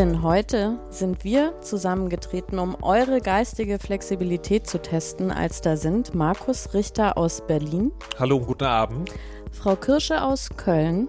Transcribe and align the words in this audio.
Denn 0.00 0.22
heute 0.22 0.78
sind 0.88 1.24
wir 1.24 1.60
zusammengetreten, 1.60 2.58
um 2.58 2.74
eure 2.82 3.20
geistige 3.20 3.78
Flexibilität 3.78 4.66
zu 4.66 4.80
testen, 4.80 5.30
als 5.30 5.60
da 5.60 5.76
sind 5.76 6.14
Markus 6.14 6.72
Richter 6.72 7.18
aus 7.18 7.46
Berlin. 7.46 7.92
Hallo, 8.18 8.40
guten 8.40 8.64
Abend. 8.64 9.12
Frau 9.52 9.76
Kirsche 9.76 10.22
aus 10.22 10.48
Köln. 10.56 11.06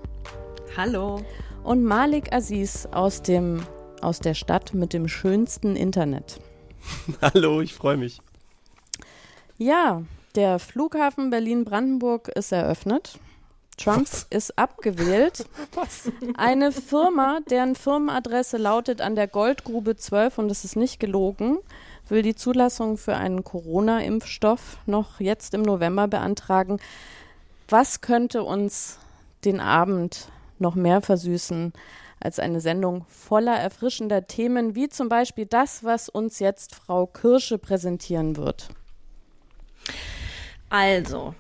Hallo. 0.76 1.22
Und 1.64 1.86
Malik 1.86 2.34
Aziz 2.34 2.86
aus, 2.92 3.22
dem, 3.22 3.64
aus 4.02 4.20
der 4.20 4.34
Stadt 4.34 4.74
mit 4.74 4.92
dem 4.92 5.08
schönsten 5.08 5.78
Internet. 5.78 6.42
Hallo, 7.22 7.62
ich 7.62 7.74
freue 7.74 7.96
mich. 7.96 8.20
Ja, 9.58 10.02
der 10.36 10.60
Flughafen 10.60 11.30
Berlin-Brandenburg 11.30 12.28
ist 12.28 12.52
eröffnet. 12.52 13.18
Trump 13.78 14.08
Was? 14.12 14.28
ist 14.30 14.58
abgewählt. 14.58 15.46
Was? 15.74 16.12
Eine 16.38 16.72
Firma, 16.72 17.40
deren 17.50 17.76
Firmenadresse 17.76 18.58
lautet 18.58 19.02
an 19.02 19.16
der 19.16 19.28
Goldgrube 19.28 19.96
12 19.96 20.38
und 20.38 20.52
es 20.52 20.64
ist 20.64 20.76
nicht 20.76 21.00
gelogen, 21.00 21.58
will 22.10 22.22
die 22.22 22.36
Zulassung 22.36 22.98
für 22.98 23.16
einen 23.16 23.44
Corona-Impfstoff 23.44 24.78
noch 24.86 25.20
jetzt 25.20 25.54
im 25.54 25.62
November 25.62 26.08
beantragen. 26.08 26.80
Was 27.70 28.02
könnte 28.02 28.44
uns 28.44 29.00
den 29.46 29.60
Abend 29.60 30.28
noch 30.60 30.76
mehr 30.76 31.02
versüßen 31.02 31.74
als 32.20 32.38
eine 32.38 32.62
Sendung 32.62 33.06
voller 33.08 33.56
erfrischender 33.56 34.28
Themen, 34.28 34.76
wie 34.76 34.90
zum 34.90 35.10
Beispiel 35.10 35.48
das, 35.48 35.84
was 35.84 36.08
uns 36.08 36.40
jetzt 36.40 36.76
Frau 36.76 37.08
Kirsche 37.08 37.58
präsentieren 37.58 38.36
wird? 38.38 38.70
Also, 40.70 41.34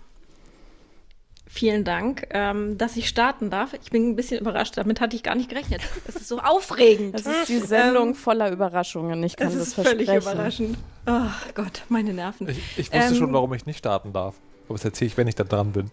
vielen 1.52 1.83
Dank, 1.83 2.27
ähm, 2.31 2.77
dass 2.77 2.95
ich 2.95 3.09
starten 3.09 3.49
darf. 3.49 3.73
Ich 3.73 3.91
bin 3.91 4.09
ein 4.09 4.16
bisschen 4.16 4.39
überrascht, 4.39 4.77
damit 4.77 5.02
hatte 5.02 5.17
ich 5.17 5.23
gar 5.23 5.35
nicht 5.35 5.49
gerechnet. 5.49 5.81
Das 6.05 6.16
ist 6.16 6.30
so 6.30 6.39
aufregend. 6.39 7.13
Das 7.13 7.25
ist 7.25 7.49
die 7.49 7.59
Sendung 7.59 8.09
ähm, 8.09 8.16
voller 8.16 8.52
Überraschungen, 8.52 9.21
ich 9.23 9.35
kann 9.35 9.49
das, 9.49 9.57
das 9.57 9.73
versprechen. 9.73 10.05
völlig 10.05 10.23
überraschend. 10.23 10.77
Oh 11.05 11.29
Gott, 11.53 11.83
meine 11.89 12.13
Nerven. 12.13 12.47
Ich, 12.47 12.57
ich 12.77 12.91
wusste 12.91 13.13
ähm, 13.13 13.16
schon, 13.16 13.33
warum 13.33 13.53
ich 13.53 13.66
nicht 13.66 13.79
starten 13.79 14.13
darf. 14.13 14.35
Aber 14.67 14.75
das 14.75 14.85
erzähle 14.85 15.07
ich, 15.07 15.17
wenn 15.17 15.27
ich 15.27 15.35
da 15.35 15.44
dran 15.44 15.73
bin. 15.73 15.91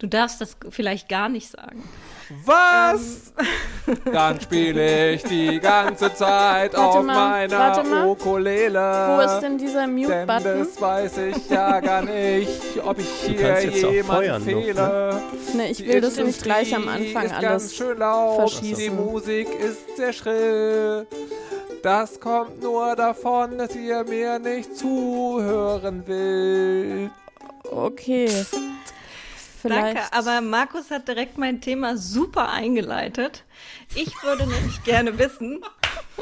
Du 0.00 0.06
darfst 0.06 0.40
das 0.40 0.56
vielleicht 0.70 1.10
gar 1.10 1.28
nicht 1.28 1.50
sagen. 1.50 1.86
Was? 2.46 3.34
Ähm. 3.86 3.96
Dann 4.10 4.40
spiele 4.40 5.12
ich 5.12 5.22
die 5.24 5.60
ganze 5.60 6.14
Zeit 6.14 6.72
warte 6.74 6.78
auf 6.78 7.04
mal, 7.04 7.48
meiner 7.48 8.06
Ukulele. 8.08 8.80
Wo 8.80 9.20
ist 9.20 9.40
denn 9.40 9.58
dieser 9.58 9.86
Mute-Button? 9.86 10.58
Das 10.60 10.80
weiß 10.80 11.18
ich 11.18 11.50
ja 11.50 11.80
gar 11.80 12.00
nicht, 12.00 12.82
ob 12.82 12.98
ich 12.98 13.10
hier 13.26 13.60
jemanden 13.92 14.42
fehle. 14.42 14.74
Noch, 14.74 14.88
ne? 14.88 15.22
Nee, 15.54 15.70
ich 15.70 15.84
will 15.84 15.94
die 15.96 16.00
das 16.00 16.16
nicht 16.16 16.42
gleich 16.42 16.74
am 16.74 16.88
Anfang 16.88 17.26
ist 17.26 17.34
alles 17.34 17.40
ganz 17.42 17.74
schön 17.74 17.98
laut. 17.98 18.36
verschießen. 18.36 18.82
Die 18.82 18.90
Musik 18.90 19.48
ist 19.60 19.96
sehr 19.98 20.14
schrill. 20.14 21.06
Das 21.82 22.18
kommt 22.18 22.62
nur 22.62 22.96
davon, 22.96 23.58
dass 23.58 23.76
ihr 23.76 24.02
mir 24.04 24.38
nicht 24.38 24.74
zuhören 24.76 26.06
will. 26.06 27.10
Okay. 27.70 28.30
Vielleicht. 29.60 29.96
Danke, 29.96 30.12
aber 30.12 30.40
Markus 30.40 30.90
hat 30.90 31.08
direkt 31.08 31.38
mein 31.38 31.60
Thema 31.60 31.96
super 31.96 32.50
eingeleitet. 32.50 33.44
Ich 33.94 34.22
würde 34.22 34.46
nämlich 34.46 34.82
gerne 34.84 35.18
wissen. 35.18 35.62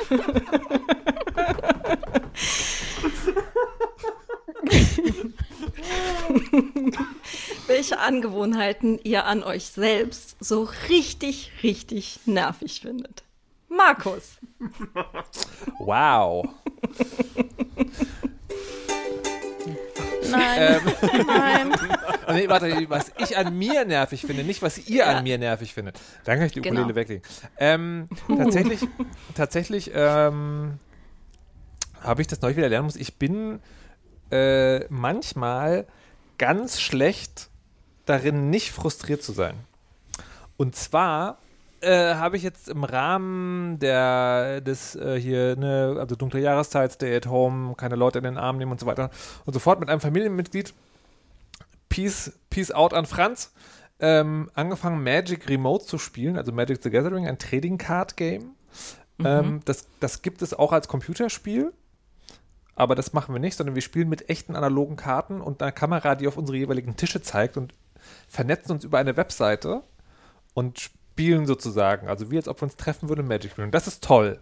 welche 7.68 7.98
Angewohnheiten 7.98 8.98
ihr 9.04 9.26
an 9.26 9.44
euch 9.44 9.66
selbst 9.66 10.36
so 10.40 10.68
richtig, 10.88 11.52
richtig 11.62 12.18
nervig 12.24 12.80
findet. 12.80 13.22
Markus. 13.68 14.38
Wow. 15.78 16.48
Nein. 20.30 20.80
Ähm, 21.10 21.26
Nein. 21.26 21.72
Nee, 22.30 22.46
warte, 22.46 22.90
was 22.90 23.10
ich 23.16 23.38
an 23.38 23.56
mir 23.56 23.86
nervig 23.86 24.20
finde, 24.20 24.44
nicht 24.44 24.60
was 24.60 24.86
ihr 24.86 25.06
ja. 25.06 25.16
an 25.16 25.24
mir 25.24 25.38
nervig 25.38 25.72
findet. 25.72 25.98
Dann 26.24 26.36
kann 26.36 26.46
ich 26.46 26.52
die 26.52 26.60
Ukulele 26.60 26.82
genau. 26.82 26.94
weglegen. 26.94 27.22
Ähm, 27.56 28.08
tatsächlich, 28.28 28.80
tatsächlich 29.34 29.90
ähm, 29.94 30.78
habe 32.02 32.20
ich 32.20 32.26
das 32.26 32.42
neu 32.42 32.54
wieder 32.54 32.68
lernen 32.68 32.84
muss. 32.84 32.96
Ich 32.96 33.16
bin 33.16 33.60
äh, 34.30 34.80
manchmal 34.90 35.86
ganz 36.36 36.80
schlecht 36.80 37.48
darin, 38.04 38.50
nicht 38.50 38.72
frustriert 38.72 39.22
zu 39.22 39.32
sein. 39.32 39.54
Und 40.58 40.76
zwar 40.76 41.38
äh, 41.82 42.14
habe 42.14 42.36
ich 42.36 42.42
jetzt 42.42 42.68
im 42.68 42.84
Rahmen 42.84 43.78
der 43.78 44.60
des 44.60 44.96
äh, 44.96 45.20
hier 45.20 45.56
ne 45.56 45.96
also 45.98 46.16
dunkle 46.16 46.40
Jahreszeit, 46.40 46.92
Stay 46.92 47.16
at 47.16 47.26
Home, 47.26 47.74
keine 47.76 47.96
Leute 47.96 48.18
in 48.18 48.24
den 48.24 48.38
Arm 48.38 48.58
nehmen 48.58 48.72
und 48.72 48.80
so 48.80 48.86
weiter 48.86 49.10
und 49.44 49.52
sofort 49.52 49.80
mit 49.80 49.88
einem 49.88 50.00
Familienmitglied 50.00 50.74
Peace 51.88 52.32
Peace 52.50 52.70
out 52.72 52.94
an 52.94 53.06
Franz 53.06 53.52
ähm, 54.00 54.50
angefangen 54.54 55.02
Magic 55.02 55.48
Remote 55.48 55.84
zu 55.84 55.98
spielen, 55.98 56.36
also 56.36 56.52
Magic 56.52 56.82
the 56.82 56.90
Gathering, 56.90 57.26
ein 57.26 57.38
Trading 57.38 57.78
Card 57.78 58.16
Game. 58.16 58.54
Mhm. 59.18 59.26
Ähm, 59.26 59.60
das 59.64 59.86
das 60.00 60.22
gibt 60.22 60.42
es 60.42 60.54
auch 60.54 60.72
als 60.72 60.88
Computerspiel. 60.88 61.72
Aber 62.78 62.94
das 62.94 63.12
machen 63.12 63.34
wir 63.34 63.40
nicht, 63.40 63.56
sondern 63.56 63.74
wir 63.74 63.82
spielen 63.82 64.08
mit 64.08 64.30
echten 64.30 64.54
analogen 64.54 64.94
Karten 64.94 65.40
und 65.40 65.60
einer 65.60 65.72
Kamera, 65.72 66.14
die 66.14 66.28
auf 66.28 66.36
unsere 66.36 66.58
jeweiligen 66.58 66.94
Tische 66.94 67.20
zeigt 67.20 67.56
und 67.56 67.74
vernetzen 68.28 68.70
uns 68.70 68.84
über 68.84 68.98
eine 68.98 69.16
Webseite 69.16 69.82
und 70.54 70.92
spielen 71.18 71.46
sozusagen. 71.46 72.08
Also 72.08 72.30
wie 72.30 72.36
als 72.36 72.46
ob 72.46 72.60
wir 72.60 72.64
uns 72.64 72.76
treffen 72.76 73.08
würden 73.08 73.26
Magic 73.26 73.50
spielen. 73.50 73.66
Und 73.66 73.74
das 73.74 73.88
ist 73.88 74.04
toll. 74.04 74.38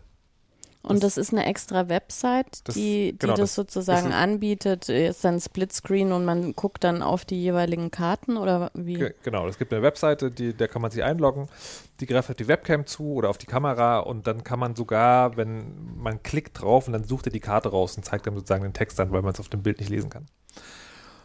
Und 0.83 1.03
das, 1.03 1.15
das 1.15 1.27
ist 1.27 1.33
eine 1.33 1.47
extra 1.47 1.89
Website, 1.89 2.61
das, 2.63 2.77
die, 2.77 3.11
die 3.13 3.19
genau, 3.19 3.33
das, 3.33 3.41
das, 3.41 3.55
sozusagen 3.55 4.13
anbietet, 4.13 4.89
ist 4.89 5.25
dann 5.25 5.41
Splitscreen 5.41 6.13
und 6.13 6.25
man 6.25 6.53
guckt 6.53 6.85
dann 6.85 7.03
auf 7.03 7.25
die 7.25 7.43
jeweiligen 7.43 7.91
Karten 7.91 8.37
oder 8.37 8.71
wie? 8.73 9.11
Genau, 9.25 9.49
es 9.49 9.59
gibt 9.59 9.73
eine 9.73 9.83
Webseite, 9.83 10.31
die, 10.31 10.55
da 10.57 10.69
kann 10.69 10.83
man 10.83 10.93
sich 10.93 11.03
einloggen, 11.03 11.49
die 11.99 12.07
greift 12.07 12.31
auf 12.31 12.37
die 12.37 12.47
Webcam 12.47 12.87
zu 12.87 13.15
oder 13.15 13.31
auf 13.31 13.39
die 13.39 13.47
Kamera 13.47 13.99
und 13.99 14.29
dann 14.29 14.45
kann 14.45 14.61
man 14.61 14.77
sogar, 14.77 15.37
wenn 15.37 15.97
man 15.97 16.23
klickt 16.23 16.63
drauf 16.63 16.87
und 16.87 16.93
dann 16.93 17.03
sucht 17.03 17.27
er 17.27 17.33
die 17.33 17.41
Karte 17.41 17.71
raus 17.71 17.97
und 17.97 18.05
zeigt 18.05 18.29
dann 18.29 18.35
sozusagen 18.35 18.63
den 18.63 18.75
Text 18.75 19.01
an, 19.01 19.11
weil 19.11 19.23
man 19.23 19.33
es 19.33 19.41
auf 19.41 19.49
dem 19.49 19.65
Bild 19.65 19.81
nicht 19.81 19.91
lesen 19.91 20.09
kann. 20.09 20.27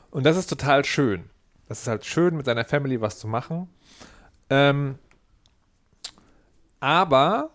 Und 0.09 0.25
das 0.25 0.38
ist 0.38 0.47
total 0.47 0.85
schön. 0.85 1.29
Das 1.68 1.81
ist 1.81 1.88
halt 1.88 2.03
schön, 2.03 2.35
mit 2.35 2.47
seiner 2.47 2.66
Family 2.66 3.00
was 3.00 3.19
zu 3.19 3.28
machen. 3.28 3.69
Ähm, 4.50 4.97
aber 6.81 7.52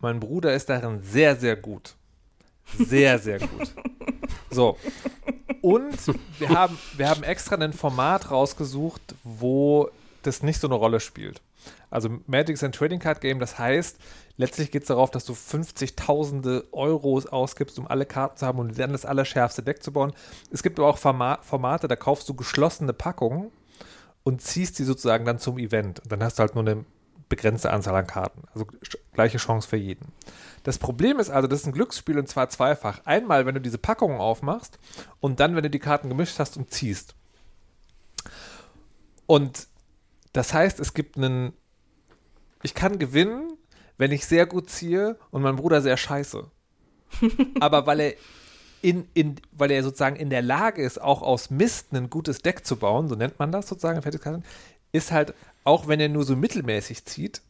mein 0.00 0.20
Bruder 0.20 0.52
ist 0.52 0.68
darin 0.68 1.00
sehr, 1.00 1.36
sehr 1.36 1.56
gut. 1.56 1.94
Sehr, 2.78 3.18
sehr 3.18 3.38
gut. 3.38 3.72
So. 4.50 4.76
Und 5.62 5.96
wir 6.38 6.50
haben, 6.50 6.76
wir 6.98 7.08
haben 7.08 7.22
extra 7.22 7.56
ein 7.56 7.72
Format 7.72 8.30
rausgesucht, 8.30 9.00
wo 9.24 9.88
das 10.22 10.42
nicht 10.42 10.60
so 10.60 10.68
eine 10.68 10.74
Rolle 10.74 11.00
spielt. 11.00 11.40
Also 11.88 12.10
Magic 12.26 12.54
ist 12.54 12.64
ein 12.64 12.72
Trading 12.72 12.98
Card 12.98 13.22
Game, 13.22 13.38
das 13.38 13.58
heißt, 13.58 13.96
letztlich 14.36 14.70
geht 14.70 14.82
es 14.82 14.88
darauf, 14.88 15.10
dass 15.10 15.24
du 15.24 15.32
50.000 15.32 16.64
Euros 16.72 17.26
ausgibst, 17.26 17.78
um 17.78 17.86
alle 17.86 18.04
Karten 18.04 18.36
zu 18.36 18.46
haben 18.46 18.58
und 18.58 18.78
dann 18.78 18.92
das 18.92 19.06
allerschärfste 19.06 19.62
Deck 19.62 19.82
zu 19.82 19.92
bauen. 19.92 20.12
Es 20.50 20.62
gibt 20.62 20.78
aber 20.78 20.88
auch 20.88 20.98
Formate, 20.98 21.88
da 21.88 21.96
kaufst 21.96 22.28
du 22.28 22.34
geschlossene 22.34 22.92
Packungen 22.92 23.50
und 24.24 24.42
ziehst 24.42 24.78
die 24.78 24.84
sozusagen 24.84 25.24
dann 25.24 25.38
zum 25.38 25.56
Event. 25.58 26.00
Und 26.00 26.12
dann 26.12 26.22
hast 26.22 26.38
du 26.38 26.40
halt 26.40 26.54
nur 26.54 26.66
eine 26.66 26.84
begrenzte 27.32 27.72
Anzahl 27.72 27.96
an 27.96 28.06
Karten. 28.06 28.42
Also 28.52 28.66
gleiche 29.14 29.38
Chance 29.38 29.66
für 29.66 29.78
jeden. 29.78 30.12
Das 30.64 30.78
Problem 30.78 31.18
ist 31.18 31.30
also, 31.30 31.48
das 31.48 31.60
ist 31.60 31.66
ein 31.66 31.72
Glücksspiel 31.72 32.18
und 32.18 32.28
zwar 32.28 32.50
zweifach. 32.50 33.00
Einmal, 33.06 33.46
wenn 33.46 33.54
du 33.54 33.60
diese 33.62 33.78
Packungen 33.78 34.20
aufmachst 34.20 34.78
und 35.18 35.40
dann, 35.40 35.56
wenn 35.56 35.62
du 35.62 35.70
die 35.70 35.78
Karten 35.78 36.10
gemischt 36.10 36.38
hast 36.38 36.58
und 36.58 36.70
ziehst. 36.70 37.14
Und 39.24 39.66
das 40.34 40.52
heißt, 40.52 40.78
es 40.78 40.92
gibt 40.92 41.16
einen. 41.16 41.54
Ich 42.62 42.74
kann 42.74 42.98
gewinnen, 42.98 43.54
wenn 43.96 44.12
ich 44.12 44.26
sehr 44.26 44.44
gut 44.44 44.68
ziehe 44.68 45.18
und 45.30 45.40
mein 45.40 45.56
Bruder 45.56 45.80
sehr 45.80 45.96
scheiße. 45.96 46.50
Aber 47.60 47.86
weil 47.86 48.00
er 48.00 48.14
in, 48.82 49.08
in, 49.14 49.36
weil 49.52 49.70
er 49.70 49.82
sozusagen 49.82 50.16
in 50.16 50.28
der 50.28 50.42
Lage 50.42 50.82
ist, 50.82 51.00
auch 51.00 51.22
aus 51.22 51.48
Mist 51.48 51.94
ein 51.94 52.10
gutes 52.10 52.42
Deck 52.42 52.66
zu 52.66 52.76
bauen, 52.76 53.08
so 53.08 53.14
nennt 53.14 53.38
man 53.38 53.52
das 53.52 53.68
sozusagen 53.68 54.02
ist 54.92 55.10
halt 55.10 55.34
auch 55.64 55.88
wenn 55.88 56.00
er 56.00 56.08
nur 56.08 56.24
so 56.24 56.36
mittelmäßig 56.36 57.04
zieht, 57.04 57.42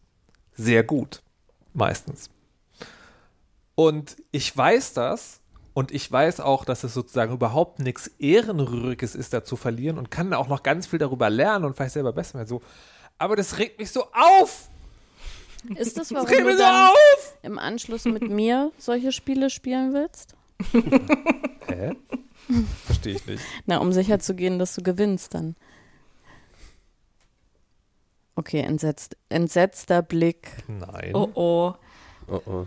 sehr 0.55 0.83
gut. 0.85 1.23
Meistens. 1.75 2.29
Und 3.75 4.17
ich 4.33 4.55
weiß 4.57 4.93
das 4.95 5.41
Und 5.75 5.91
ich 5.91 6.13
weiß 6.13 6.41
auch, 6.41 6.67
dass 6.67 6.85
es 6.85 6.93
sozusagen 6.93 7.33
überhaupt 7.33 7.79
nichts 7.79 8.09
Ehrenrühriges 8.19 9.15
ist, 9.15 9.33
da 9.33 9.43
zu 9.43 9.57
verlieren 9.57 9.97
und 9.97 10.11
kann 10.11 10.35
auch 10.35 10.49
noch 10.49 10.63
ganz 10.63 10.87
viel 10.87 10.99
darüber 10.99 11.31
lernen 11.31 11.65
und 11.65 11.75
vielleicht 11.77 11.95
selber 11.95 12.13
besser 12.13 12.35
werden. 12.35 12.49
So. 12.49 12.61
Aber 13.17 13.37
das 13.37 13.57
regt 13.59 13.79
mich 13.79 13.91
so 13.91 14.05
auf! 14.13 14.69
Ist 15.77 15.97
das, 15.97 16.09
Das 16.09 16.13
warum 16.13 16.29
regt 16.29 16.41
du 16.41 16.45
mich 16.45 16.57
so 16.57 16.63
dann 16.63 16.89
auf! 16.91 17.37
im 17.43 17.59
Anschluss 17.59 18.05
mit 18.05 18.29
mir 18.29 18.71
solche 18.77 19.13
Spiele 19.13 19.49
spielen 19.49 19.95
willst? 19.95 20.35
Hä? 21.69 21.93
Verstehe 22.85 23.15
ich 23.15 23.25
nicht. 23.27 23.43
Na, 23.65 23.79
um 23.79 23.93
sicher 23.93 24.19
zu 24.19 24.35
gehen, 24.35 24.59
dass 24.59 24.75
du 24.75 24.83
gewinnst 24.83 25.33
dann. 25.35 25.57
Okay, 28.35 28.61
entsetzt, 28.61 29.17
entsetzter 29.29 30.03
Blick. 30.03 30.49
Nein. 30.69 31.11
Oh 31.15 31.29
oh. 31.35 31.75
Oh, 32.29 32.41
oh. 32.47 32.67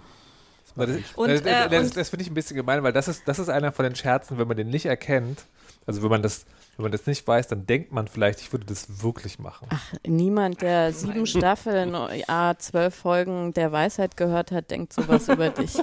Das, 0.76 0.90
Und, 1.16 1.30
das, 1.30 1.42
äh, 1.42 1.70
das, 1.70 1.84
und- 1.86 1.98
das 1.98 2.10
finde 2.10 2.24
ich 2.24 2.30
ein 2.30 2.34
bisschen 2.34 2.58
gemein, 2.58 2.84
weil 2.84 2.92
das 2.92 3.08
ist, 3.08 3.26
das 3.28 3.40
ist 3.40 3.48
einer 3.50 3.72
von 3.72 3.84
den 3.84 3.96
Scherzen, 3.96 4.38
wenn 4.38 4.48
man 4.48 4.58
den 4.58 4.68
nicht 4.70 4.86
erkennt. 4.86 5.46
Also 5.88 6.04
wenn 6.04 6.10
man 6.10 6.22
das, 6.22 6.46
wenn 6.76 6.84
man 6.84 6.92
das 6.92 7.06
nicht 7.08 7.26
weiß, 7.26 7.48
dann 7.48 7.66
denkt 7.66 7.94
man 7.94 8.08
vielleicht, 8.10 8.42
ich 8.42 8.52
würde 8.52 8.66
das 8.66 9.02
wirklich 9.02 9.40
machen. 9.40 9.68
Ach, 9.72 9.94
niemand, 10.06 10.62
der 10.62 10.92
sieben 10.92 11.26
Staffeln, 11.28 11.96
a 11.96 12.56
zwölf 12.58 12.94
Folgen 12.94 13.54
der 13.54 13.72
Weisheit 13.72 14.18
gehört 14.18 14.52
hat, 14.52 14.70
denkt 14.72 14.92
sowas 14.92 15.30
über 15.30 15.50
dich. 15.50 15.78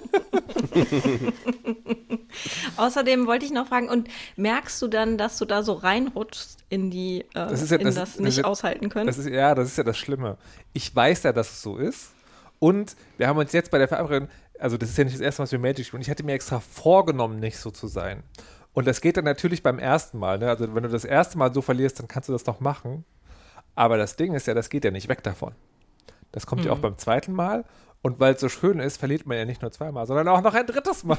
Außerdem 2.76 3.26
wollte 3.26 3.44
ich 3.44 3.52
noch 3.52 3.66
fragen, 3.68 3.88
und 3.88 4.08
merkst 4.36 4.80
du 4.82 4.88
dann, 4.88 5.18
dass 5.18 5.38
du 5.38 5.44
da 5.44 5.62
so 5.62 5.72
reinrutschst 5.74 6.58
in 6.68 6.90
die, 6.90 7.20
äh, 7.20 7.24
Das 7.34 7.62
ist 7.62 7.70
ja- 7.70 7.78
in 7.78 7.84
das- 7.86 7.94
das, 7.94 8.10
das 8.12 8.20
nicht 8.20 8.38
ist- 8.38 8.44
aushalten 8.44 8.88
können? 8.88 9.06
Das 9.06 9.18
ist, 9.18 9.28
ja, 9.28 9.54
das 9.54 9.68
ist 9.68 9.78
ja 9.78 9.84
das 9.84 9.98
Schlimme. 9.98 10.38
Ich 10.72 10.94
weiß 10.94 11.22
ja, 11.24 11.32
dass 11.32 11.50
es 11.50 11.62
so 11.62 11.76
ist. 11.76 12.12
Und 12.58 12.96
wir 13.18 13.26
haben 13.28 13.38
uns 13.38 13.52
jetzt 13.52 13.70
bei 13.70 13.78
der 13.78 13.88
Verabredung, 13.88 14.28
also 14.58 14.76
das 14.78 14.90
ist 14.90 14.98
ja 14.98 15.04
nicht 15.04 15.14
das 15.16 15.20
erste 15.20 15.42
Mal, 15.42 15.44
dass 15.44 15.52
wir 15.52 15.58
Magic 15.58 15.84
spielen. 15.86 16.02
Ich 16.02 16.10
hatte 16.10 16.22
mir 16.22 16.34
extra 16.34 16.60
vorgenommen, 16.60 17.40
nicht 17.40 17.58
so 17.58 17.70
zu 17.70 17.88
sein. 17.88 18.22
Und 18.72 18.86
das 18.86 19.00
geht 19.00 19.16
dann 19.16 19.24
natürlich 19.24 19.62
beim 19.62 19.78
ersten 19.78 20.18
Mal. 20.18 20.38
Ne? 20.38 20.48
Also 20.48 20.72
wenn 20.74 20.82
du 20.82 20.88
das 20.88 21.04
erste 21.04 21.36
Mal 21.36 21.52
so 21.52 21.60
verlierst, 21.60 21.98
dann 21.98 22.08
kannst 22.08 22.28
du 22.28 22.32
das 22.32 22.46
noch 22.46 22.60
machen. 22.60 23.04
Aber 23.74 23.96
das 23.98 24.16
Ding 24.16 24.32
ist 24.34 24.46
ja, 24.46 24.54
das 24.54 24.70
geht 24.70 24.84
ja 24.84 24.90
nicht 24.90 25.08
weg 25.08 25.22
davon. 25.22 25.52
Das 26.30 26.46
kommt 26.46 26.64
ja 26.64 26.72
auch 26.72 26.78
beim 26.78 26.96
zweiten 26.96 27.32
Mal. 27.32 27.64
Und 28.00 28.18
weil 28.20 28.34
es 28.34 28.40
so 28.40 28.48
schön 28.48 28.78
ist, 28.78 28.96
verliert 28.96 29.26
man 29.26 29.36
ja 29.36 29.44
nicht 29.44 29.60
nur 29.62 29.70
zweimal, 29.72 30.06
sondern 30.06 30.26
auch 30.28 30.40
noch 30.40 30.54
ein 30.54 30.66
drittes 30.66 31.04
Mal. 31.04 31.18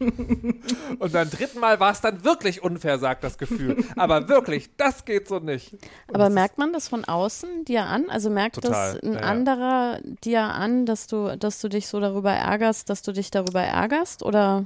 Und 0.00 1.12
beim 1.12 1.30
dritten 1.30 1.60
Mal 1.60 1.78
war 1.80 1.92
es 1.92 2.00
dann 2.00 2.24
wirklich 2.24 2.62
unfair, 2.62 2.98
sagt 2.98 3.24
das 3.24 3.38
Gefühl. 3.38 3.84
Aber 3.96 4.28
wirklich, 4.28 4.70
das 4.76 5.04
geht 5.04 5.28
so 5.28 5.38
nicht. 5.38 5.72
Und 5.72 6.14
Aber 6.14 6.30
merkt 6.30 6.58
man 6.58 6.72
das 6.72 6.88
von 6.88 7.04
außen 7.04 7.64
dir 7.64 7.84
an? 7.84 8.08
Also 8.08 8.30
merkt 8.30 8.56
Total, 8.56 8.94
das 8.94 9.02
ein 9.02 9.14
ja. 9.14 9.20
anderer 9.20 10.00
dir 10.24 10.42
an, 10.42 10.86
dass 10.86 11.06
du, 11.06 11.36
dass 11.36 11.60
du 11.60 11.68
dich 11.68 11.86
so 11.86 12.00
darüber 12.00 12.32
ärgerst, 12.32 12.90
dass 12.90 13.02
du 13.02 13.12
dich 13.12 13.30
darüber 13.30 13.62
ärgerst? 13.62 14.22
Oder 14.22 14.64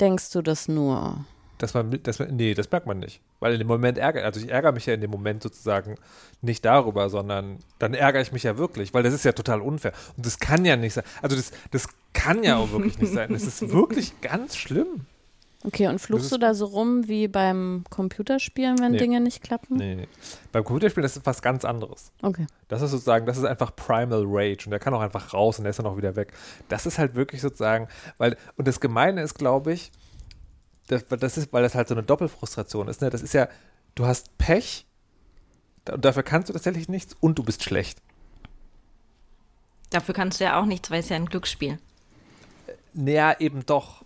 denkst 0.00 0.30
du 0.32 0.42
das 0.42 0.68
nur? 0.68 1.24
Dass 1.58 1.72
man, 1.72 2.02
dass 2.02 2.18
man, 2.18 2.34
nee, 2.34 2.52
das 2.54 2.70
merkt 2.70 2.86
man 2.86 2.98
nicht. 2.98 3.20
Weil 3.38 3.52
in 3.52 3.58
dem 3.58 3.68
Moment 3.68 3.96
ärgert, 3.96 4.24
also 4.24 4.40
ich 4.40 4.50
ärgere 4.50 4.72
mich 4.72 4.86
ja 4.86 4.94
in 4.94 5.00
dem 5.00 5.10
Moment 5.10 5.42
sozusagen 5.42 5.94
nicht 6.42 6.64
darüber, 6.64 7.08
sondern 7.10 7.58
dann 7.78 7.94
ärgere 7.94 8.22
ich 8.22 8.32
mich 8.32 8.42
ja 8.42 8.58
wirklich, 8.58 8.92
weil 8.92 9.02
das 9.04 9.14
ist 9.14 9.24
ja 9.24 9.32
total 9.32 9.60
unfair. 9.60 9.92
Und 10.16 10.26
das 10.26 10.38
kann 10.40 10.64
ja 10.64 10.76
nicht 10.76 10.94
sein. 10.94 11.04
Also 11.22 11.36
das, 11.36 11.52
das 11.70 11.86
kann 12.12 12.42
ja 12.42 12.56
auch 12.56 12.72
wirklich 12.72 12.98
nicht 12.98 13.12
sein. 13.12 13.32
Das 13.32 13.44
ist 13.44 13.68
wirklich 13.72 14.20
ganz 14.20 14.56
schlimm. 14.56 15.06
Okay, 15.66 15.86
und 15.88 15.94
ist- 15.94 16.30
du 16.32 16.36
da 16.38 16.52
so 16.52 16.66
rum 16.66 17.08
wie 17.08 17.26
beim 17.26 17.84
Computerspielen, 17.88 18.78
wenn 18.80 18.92
Nee. 18.92 18.98
Dinge 18.98 19.20
nicht 19.20 19.42
klappen? 19.42 19.76
Nee, 19.78 19.94
nee. 19.94 20.08
Beim 20.52 20.62
Computerspielen 20.62 21.04
das 21.04 21.16
ist 21.16 21.24
was 21.24 21.40
ganz 21.40 21.64
anderes. 21.64 22.12
Okay. 22.20 22.46
Das 22.68 22.82
ist 22.82 22.90
sozusagen, 22.90 23.24
das 23.24 23.38
ist 23.38 23.44
einfach 23.44 23.74
Primal 23.74 24.24
Rage 24.26 24.66
und 24.66 24.72
der 24.72 24.78
kann 24.80 24.92
auch 24.92 25.00
einfach 25.00 25.32
raus 25.32 25.56
und 25.58 25.64
der 25.64 25.70
ist 25.70 25.78
dann 25.78 25.86
auch 25.86 25.96
wieder 25.96 26.16
weg. 26.16 26.32
Das 26.68 26.84
ist 26.84 26.98
halt 26.98 27.14
wirklich 27.14 27.40
sozusagen, 27.40 27.88
weil, 28.18 28.36
und 28.56 28.68
das 28.68 28.78
Gemeine 28.80 29.22
ist, 29.22 29.34
glaube 29.36 29.72
ich, 29.72 29.90
das, 30.88 31.06
das 31.06 31.38
ist, 31.38 31.52
weil 31.52 31.62
das 31.62 31.74
halt 31.74 31.88
so 31.88 31.94
eine 31.94 32.02
Doppelfrustration 32.02 32.88
ist, 32.88 33.00
ne? 33.00 33.10
Das 33.10 33.22
ist 33.22 33.34
ja, 33.34 33.48
du 33.94 34.06
hast 34.06 34.36
Pech 34.38 34.86
und 35.90 36.04
dafür 36.04 36.22
kannst 36.22 36.48
du 36.48 36.52
tatsächlich 36.52 36.88
nichts 36.88 37.16
und 37.20 37.38
du 37.38 37.42
bist 37.42 37.62
schlecht. 37.62 38.00
Dafür 39.90 40.14
kannst 40.14 40.40
du 40.40 40.44
ja 40.44 40.60
auch 40.60 40.66
nichts, 40.66 40.90
weil 40.90 41.00
es 41.00 41.08
ja 41.08 41.16
ein 41.16 41.26
Glücksspiel. 41.26 41.78
Naja, 42.94 43.36
eben 43.38 43.64
doch. 43.66 44.04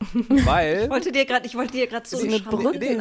Weil. 0.28 0.84
Ich 0.84 0.90
wollte 0.90 1.12
dir 1.12 1.26
gerade, 1.26 1.46
ich 1.46 1.54
wollte 1.54 1.72
dir 1.72 1.86
gerade 1.86 2.08
so 2.08 2.18
eine 2.18 2.40
Brücke, 2.40 2.78
Nee, 2.78 2.96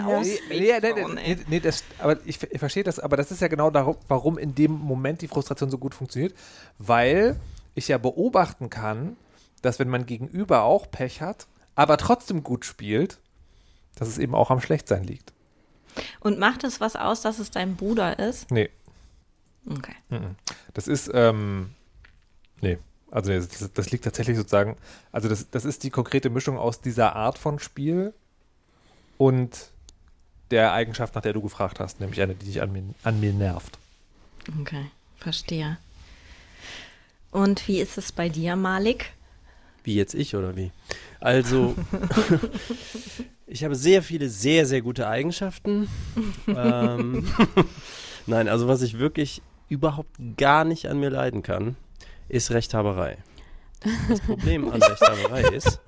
nee, 0.50 0.80
nee, 1.16 1.38
nee, 1.48 1.60
das, 1.62 1.84
aber 1.98 2.18
ich, 2.26 2.44
ich 2.44 2.60
verstehe 2.60 2.84
das, 2.84 3.00
aber 3.00 3.16
das 3.16 3.31
ist 3.31 3.42
ja 3.42 3.48
genau 3.48 3.70
darum, 3.72 3.96
warum 4.10 4.38
in 4.38 4.54
dem 4.54 4.72
Moment 4.72 5.22
die 5.22 5.30
Frustration 5.30 5.70
so 5.70 5.78
gut 5.78 5.96
funktioniert, 5.96 6.34
weil 6.78 7.40
ich 7.74 7.88
ja 7.88 7.98
beobachten 7.98 8.70
kann, 8.70 9.16
dass 9.62 9.80
wenn 9.80 9.88
man 9.88 10.06
gegenüber 10.06 10.64
auch 10.64 10.92
Pech 10.92 11.22
hat, 11.22 11.48
aber 11.80 11.96
trotzdem 11.96 12.44
gut 12.44 12.66
spielt, 12.66 13.20
dass 13.96 14.10
es 14.10 14.18
eben 14.18 14.36
auch 14.36 14.52
am 14.52 14.60
Schlechtsein 14.60 15.04
liegt. 15.06 15.31
Und 16.20 16.38
macht 16.38 16.66
es 16.66 16.81
was 16.81 16.96
aus, 16.98 17.22
dass 17.22 17.40
es 17.40 17.52
dein 17.52 17.76
Bruder 17.78 18.20
ist? 18.20 18.52
Nee, 18.52 18.70
Okay. 19.70 19.94
das 20.74 20.88
ist, 20.88 21.10
ähm, 21.14 21.74
nee, 22.62 22.78
also 23.12 23.31
das, 23.31 23.72
das 23.74 23.92
liegt 23.92 24.04
tatsächlich 24.04 24.36
sozusagen, 24.38 24.76
also 25.12 25.30
das, 25.30 25.50
das 25.52 25.64
ist 25.66 25.84
die 25.84 25.90
konkrete 25.90 26.30
Mischung 26.30 26.58
aus 26.58 26.81
dieser 26.81 27.16
Art 27.16 27.38
von 27.38 27.60
Spiel 27.60 28.14
und 29.18 29.70
der 30.52 30.74
Eigenschaft, 30.74 31.16
nach 31.16 31.22
der 31.22 31.34
du 31.34 31.42
gefragt 31.42 31.80
hast, 31.80 32.00
nämlich 32.00 32.22
eine, 32.22 32.36
die 32.36 32.46
dich 32.48 32.62
an 32.62 32.72
mir, 32.72 32.84
an 33.04 33.20
mir 33.20 33.34
nervt. 33.34 33.78
Okay, 34.62 34.86
verstehe. 35.18 35.78
Und 37.31 37.68
wie 37.68 37.80
ist 37.80 37.98
es 37.98 38.12
bei 38.12 38.28
dir, 38.30 38.56
Malik? 38.56 39.14
Wie 39.84 39.96
jetzt 39.96 40.14
ich 40.14 40.36
oder 40.36 40.56
wie? 40.56 40.72
Also, 41.20 41.76
ich 43.48 43.64
habe 43.64 43.76
sehr 43.76 44.02
viele 44.04 44.30
sehr, 44.30 44.66
sehr 44.66 44.81
gute 44.81 45.08
Eigenschaften. 45.08 45.88
ähm, 46.48 47.28
Nein, 48.26 48.48
also 48.48 48.68
was 48.68 48.81
ich 48.81 49.00
wirklich 49.00 49.42
überhaupt 49.70 50.16
gar 50.38 50.66
nicht 50.66 50.88
an 50.88 51.00
mir 51.00 51.10
leiden 51.10 51.44
kann, 51.44 51.76
ist 52.28 52.52
Rechthaberei. 52.52 53.18
Das 54.10 54.20
Problem 54.22 54.70
an 54.70 54.81
Rechthaberei 54.81 55.42
ist, 55.56 55.80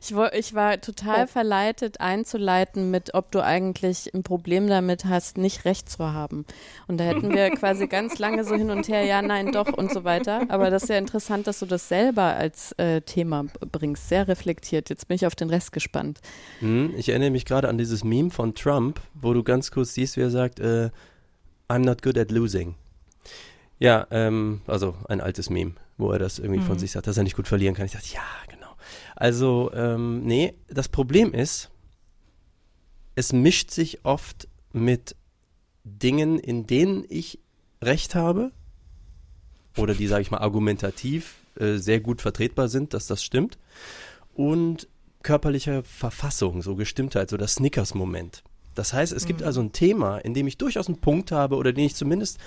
Ich, 0.00 0.14
ich 0.32 0.54
war 0.54 0.80
total 0.80 1.26
verleitet 1.26 2.00
einzuleiten 2.00 2.90
mit, 2.90 3.14
ob 3.14 3.32
du 3.32 3.42
eigentlich 3.42 4.14
ein 4.14 4.22
Problem 4.22 4.68
damit 4.68 5.04
hast, 5.06 5.38
nicht 5.38 5.64
recht 5.64 5.90
zu 5.90 6.12
haben. 6.12 6.44
Und 6.86 6.98
da 6.98 7.04
hätten 7.04 7.32
wir 7.32 7.50
quasi 7.50 7.86
ganz 7.88 8.18
lange 8.18 8.44
so 8.44 8.54
hin 8.54 8.70
und 8.70 8.88
her, 8.88 9.04
ja, 9.04 9.22
nein, 9.22 9.50
doch 9.50 9.72
und 9.72 9.92
so 9.92 10.04
weiter. 10.04 10.42
Aber 10.48 10.70
das 10.70 10.84
ist 10.84 10.88
ja 10.88 10.98
interessant, 10.98 11.46
dass 11.46 11.58
du 11.58 11.66
das 11.66 11.88
selber 11.88 12.22
als 12.22 12.72
äh, 12.78 13.00
Thema 13.00 13.46
bringst, 13.72 14.08
sehr 14.08 14.28
reflektiert. 14.28 14.88
Jetzt 14.88 15.08
bin 15.08 15.16
ich 15.16 15.26
auf 15.26 15.34
den 15.34 15.50
Rest 15.50 15.72
gespannt. 15.72 16.20
hm, 16.60 16.94
ich 16.96 17.08
erinnere 17.08 17.30
mich 17.30 17.44
gerade 17.44 17.68
an 17.68 17.76
dieses 17.76 18.04
Meme 18.04 18.30
von 18.30 18.54
Trump, 18.54 19.00
wo 19.14 19.34
du 19.34 19.42
ganz 19.42 19.70
kurz 19.70 19.94
siehst, 19.94 20.16
wie 20.16 20.22
er 20.22 20.30
sagt, 20.30 20.60
äh, 20.60 20.90
I'm 21.68 21.80
not 21.80 22.02
good 22.02 22.18
at 22.18 22.30
losing. 22.30 22.76
Ja, 23.78 24.06
ähm, 24.12 24.60
also 24.68 24.94
ein 25.08 25.20
altes 25.20 25.50
Meme, 25.50 25.72
wo 26.02 26.10
er 26.12 26.18
das 26.18 26.38
irgendwie 26.38 26.60
von 26.60 26.74
Mhm. 26.74 26.80
sich 26.80 26.92
sagt, 26.92 27.06
dass 27.06 27.16
er 27.16 27.22
nicht 27.22 27.36
gut 27.36 27.48
verlieren 27.48 27.74
kann. 27.74 27.86
Ich 27.86 27.92
dachte, 27.92 28.12
ja, 28.12 28.22
genau. 28.48 28.74
Also, 29.16 29.70
ähm, 29.74 30.22
nee, 30.24 30.54
das 30.68 30.88
Problem 30.88 31.32
ist, 31.32 31.70
es 33.14 33.32
mischt 33.32 33.70
sich 33.70 34.04
oft 34.04 34.48
mit 34.72 35.16
Dingen, 35.84 36.38
in 36.38 36.66
denen 36.66 37.04
ich 37.08 37.38
Recht 37.82 38.14
habe 38.14 38.52
oder 39.76 39.94
die, 39.94 40.06
sage 40.06 40.22
ich 40.22 40.30
mal, 40.30 40.38
argumentativ 40.38 41.34
äh, 41.58 41.76
sehr 41.76 42.00
gut 42.00 42.20
vertretbar 42.20 42.68
sind, 42.68 42.94
dass 42.94 43.06
das 43.06 43.22
stimmt 43.24 43.58
und 44.34 44.88
körperlicher 45.22 45.82
Verfassung, 45.84 46.62
so 46.62 46.74
Gestimmtheit, 46.76 47.30
so 47.30 47.36
das 47.36 47.54
Snickers-Moment. 47.54 48.42
Das 48.74 48.92
heißt, 48.92 49.12
es 49.12 49.26
gibt 49.26 49.42
also 49.42 49.60
ein 49.60 49.72
Thema, 49.72 50.18
in 50.18 50.34
dem 50.34 50.46
ich 50.46 50.56
durchaus 50.56 50.88
einen 50.88 50.98
Punkt 51.00 51.30
habe 51.30 51.56
oder 51.56 51.72
den 51.72 51.84
ich 51.84 51.94
zumindest, 51.94 52.38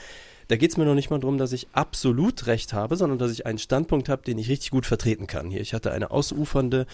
da 0.48 0.56
geht 0.56 0.72
es 0.72 0.78
mir 0.78 0.86
noch 0.86 0.96
nicht 0.96 1.10
mal 1.10 1.20
darum, 1.20 1.38
dass 1.38 1.54
ich 1.54 1.68
absolut 1.74 2.48
recht 2.48 2.74
habe, 2.74 2.96
sondern 2.96 3.18
dass 3.18 3.32
ich 3.32 3.46
einen 3.46 3.58
Standpunkt 3.58 4.10
habe, 4.10 4.24
den 4.24 4.38
ich 4.38 4.50
richtig 4.50 4.72
gut 4.72 4.86
vertreten 4.86 5.28
kann. 5.28 5.50
Hier, 5.50 5.62
ich 5.62 5.74
hatte 5.74 5.92
eine 5.92 6.12
ausufernde 6.12 6.86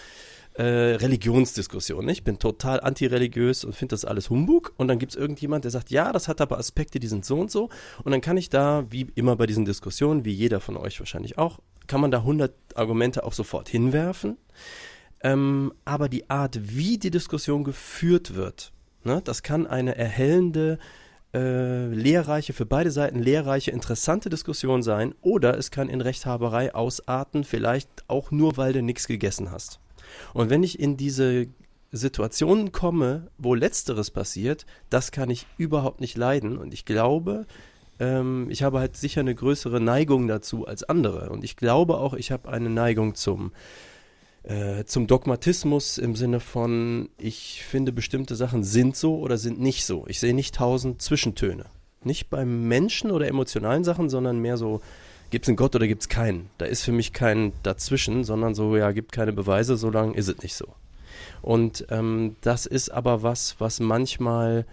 äh, 0.54 0.62
Religionsdiskussion. 0.62 2.08
Ich 2.08 2.24
bin 2.24 2.38
total 2.38 2.80
antireligiös 2.80 3.64
und 3.64 3.74
finde 3.74 3.94
das 3.94 4.04
alles 4.04 4.30
Humbug. 4.30 4.72
Und 4.76 4.88
dann 4.88 4.98
gibt 4.98 5.12
es 5.12 5.16
irgendjemand, 5.16 5.64
der 5.64 5.70
sagt, 5.70 5.90
ja, 5.90 6.12
das 6.12 6.28
hat 6.28 6.40
aber 6.40 6.58
Aspekte, 6.58 7.00
die 7.00 7.06
sind 7.06 7.24
so 7.24 7.40
und 7.40 7.50
so. 7.50 7.70
Und 8.04 8.12
dann 8.12 8.20
kann 8.20 8.36
ich 8.36 8.50
da, 8.50 8.84
wie 8.90 9.06
immer 9.14 9.36
bei 9.36 9.46
diesen 9.46 9.64
Diskussionen, 9.64 10.24
wie 10.24 10.32
jeder 10.32 10.60
von 10.60 10.76
euch 10.76 10.98
wahrscheinlich 11.00 11.38
auch, 11.38 11.60
kann 11.86 12.00
man 12.00 12.10
da 12.10 12.18
100 12.18 12.52
Argumente 12.74 13.24
auch 13.24 13.32
sofort 13.32 13.68
hinwerfen. 13.68 14.36
Ähm, 15.22 15.72
aber 15.84 16.08
die 16.08 16.28
Art, 16.28 16.58
wie 16.62 16.98
die 16.98 17.10
Diskussion 17.10 17.64
geführt 17.64 18.34
wird, 18.34 18.72
ne, 19.04 19.20
das 19.24 19.42
kann 19.42 19.66
eine 19.66 19.96
erhellende, 19.96 20.78
äh, 21.34 21.86
lehrreiche, 21.86 22.52
für 22.52 22.66
beide 22.66 22.90
Seiten 22.90 23.18
lehrreiche, 23.20 23.70
interessante 23.70 24.28
Diskussion 24.28 24.82
sein. 24.82 25.14
Oder 25.22 25.56
es 25.56 25.70
kann 25.70 25.88
in 25.88 26.00
Rechthaberei 26.00 26.74
ausarten, 26.74 27.44
vielleicht 27.44 27.88
auch 28.08 28.30
nur, 28.30 28.56
weil 28.56 28.72
du 28.72 28.82
nichts 28.82 29.06
gegessen 29.06 29.50
hast. 29.50 29.80
Und 30.34 30.50
wenn 30.50 30.62
ich 30.62 30.78
in 30.78 30.96
diese 30.96 31.46
Situationen 31.90 32.72
komme, 32.72 33.28
wo 33.38 33.54
letzteres 33.54 34.10
passiert, 34.10 34.66
das 34.90 35.10
kann 35.10 35.30
ich 35.30 35.46
überhaupt 35.58 36.00
nicht 36.00 36.16
leiden. 36.16 36.58
Und 36.58 36.74
ich 36.74 36.84
glaube, 36.84 37.46
ähm, 37.98 38.48
ich 38.50 38.62
habe 38.62 38.80
halt 38.80 38.96
sicher 38.96 39.20
eine 39.20 39.34
größere 39.34 39.80
Neigung 39.80 40.26
dazu 40.26 40.66
als 40.66 40.84
andere. 40.84 41.30
Und 41.30 41.44
ich 41.44 41.56
glaube 41.56 41.98
auch, 41.98 42.14
ich 42.14 42.32
habe 42.32 42.48
eine 42.48 42.70
Neigung 42.70 43.14
zum 43.14 43.52
äh, 44.44 44.84
zum 44.84 45.06
Dogmatismus 45.06 45.98
im 45.98 46.16
Sinne 46.16 46.40
von, 46.40 47.08
ich 47.18 47.64
finde 47.64 47.92
bestimmte 47.92 48.34
Sachen 48.34 48.64
sind 48.64 48.96
so 48.96 49.18
oder 49.18 49.38
sind 49.38 49.60
nicht 49.60 49.84
so. 49.84 50.04
Ich 50.08 50.18
sehe 50.18 50.34
nicht 50.34 50.54
tausend 50.54 51.00
Zwischentöne. 51.00 51.66
Nicht 52.02 52.30
beim 52.30 52.66
Menschen 52.66 53.12
oder 53.12 53.28
emotionalen 53.28 53.84
Sachen, 53.84 54.08
sondern 54.10 54.40
mehr 54.40 54.56
so, 54.56 54.80
gibt 55.30 55.44
es 55.44 55.48
einen 55.48 55.56
Gott 55.56 55.76
oder 55.76 55.86
gibt 55.86 56.02
es 56.02 56.08
keinen? 56.08 56.50
Da 56.58 56.64
ist 56.64 56.82
für 56.82 56.92
mich 56.92 57.12
kein 57.12 57.52
dazwischen, 57.62 58.24
sondern 58.24 58.54
so, 58.54 58.76
ja, 58.76 58.90
gibt 58.90 59.12
keine 59.12 59.32
Beweise, 59.32 59.76
solange 59.76 60.16
ist 60.16 60.28
es 60.28 60.42
nicht 60.42 60.54
so. 60.54 60.74
Und 61.40 61.86
ähm, 61.90 62.36
das 62.40 62.66
ist 62.66 62.90
aber 62.90 63.22
was, 63.22 63.56
was 63.58 63.78
manchmal 63.78 64.66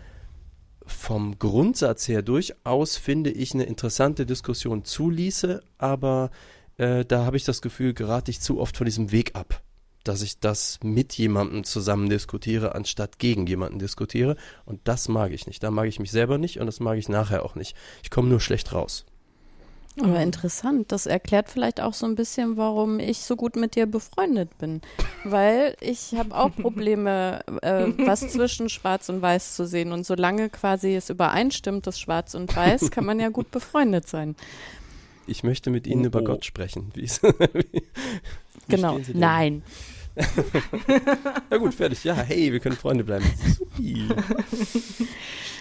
vom 0.86 1.38
Grundsatz 1.38 2.08
her 2.08 2.24
durchaus, 2.24 2.98
finde 2.98 3.30
ich, 3.30 3.54
eine 3.54 3.64
interessante 3.64 4.26
Diskussion 4.26 4.84
zuließe, 4.84 5.62
aber 5.78 6.32
äh, 6.80 7.06
da 7.06 7.26
habe 7.26 7.38
ich 7.38 7.44
das 7.44 7.62
Gefühl, 7.62 7.94
gerate 7.94 8.32
ich 8.32 8.42
zu 8.42 8.60
oft 8.60 8.78
von 8.78 8.86
diesem 8.86 9.12
Weg 9.12 9.36
ab, 9.36 9.62
dass 10.04 10.22
ich 10.22 10.40
das 10.40 10.80
mit 10.82 11.14
jemandem 11.14 11.64
zusammen 11.64 12.10
diskutiere, 12.10 12.74
anstatt 12.74 13.20
gegen 13.20 13.46
jemanden 13.48 13.80
diskutiere. 13.80 14.38
Und 14.66 14.80
das 14.86 15.10
mag 15.10 15.32
ich 15.32 15.46
nicht. 15.46 15.62
Da 15.62 15.72
mag 15.72 15.88
ich 15.88 16.00
mich 16.00 16.12
selber 16.12 16.38
nicht 16.38 16.60
und 16.60 16.66
das 16.66 16.80
mag 16.80 16.98
ich 16.98 17.10
nachher 17.10 17.44
auch 17.44 17.56
nicht. 17.56 17.76
Ich 18.02 18.10
komme 18.10 18.30
nur 18.30 18.40
schlecht 18.40 18.74
raus. 18.74 19.06
Aber 20.02 20.22
interessant. 20.22 20.92
Das 20.94 21.06
erklärt 21.06 21.50
vielleicht 21.50 21.82
auch 21.82 21.94
so 21.94 22.06
ein 22.06 22.16
bisschen, 22.16 22.56
warum 22.56 23.00
ich 23.00 23.20
so 23.20 23.36
gut 23.36 23.58
mit 23.58 23.76
dir 23.76 23.86
befreundet 23.86 24.58
bin. 24.58 24.82
Weil 25.26 25.76
ich 25.82 26.14
habe 26.16 26.36
auch 26.36 26.56
Probleme, 26.62 27.42
äh, 27.62 27.88
was 27.98 28.22
zwischen 28.30 28.70
Schwarz 28.70 29.10
und 29.10 29.22
Weiß 29.22 29.56
zu 29.56 29.68
sehen. 29.68 29.92
Und 29.92 30.06
solange 30.06 30.50
quasi 30.50 30.96
es 30.96 31.10
übereinstimmt, 31.10 31.86
das 31.88 32.00
Schwarz 32.00 32.36
und 32.36 32.56
Weiß, 32.56 32.92
kann 32.92 33.06
man 33.06 33.20
ja 33.20 33.30
gut 33.30 33.52
befreundet 33.52 34.08
sein. 34.08 34.36
Ich 35.30 35.44
möchte 35.44 35.70
mit 35.70 35.88
Ihnen 35.88 36.04
oh, 36.04 36.08
über 36.08 36.22
oh. 36.22 36.24
Gott 36.24 36.46
sprechen. 36.46 36.92
Wie 36.96 37.04
ist, 37.04 37.24
wie, 37.24 37.84
genau. 38.68 39.00
Nein. 39.14 39.64
Na 41.50 41.58
gut, 41.58 41.74
fertig. 41.74 42.04
Ja, 42.04 42.16
hey, 42.16 42.52
wir 42.52 42.60
können 42.60 42.76
Freunde 42.76 43.04
bleiben. 43.04 43.26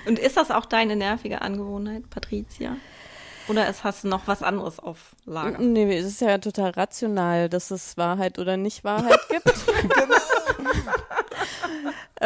Und 0.07 0.19
ist 0.19 0.37
das 0.37 0.51
auch 0.51 0.65
deine 0.65 0.97
nervige 0.97 1.43
Angewohnheit, 1.43 2.09
Patricia? 2.11 2.77
Oder 3.47 3.69
es 3.69 3.85
hast 3.85 4.05
du 4.05 4.09
noch 4.09 4.27
was 4.27 4.43
anderes 4.43 4.79
auf 4.79 5.15
Lager? 5.27 5.59
Nee, 5.59 5.97
es 5.97 6.07
ist 6.07 6.21
ja 6.21 6.39
total 6.39 6.71
rational, 6.71 7.49
dass 7.49 7.71
es 7.71 7.97
Wahrheit 7.97 8.39
oder 8.39 8.57
nicht 8.57 8.85
Wahrheit 8.85 9.21
gibt. 9.29 9.45
genau. 9.83 10.17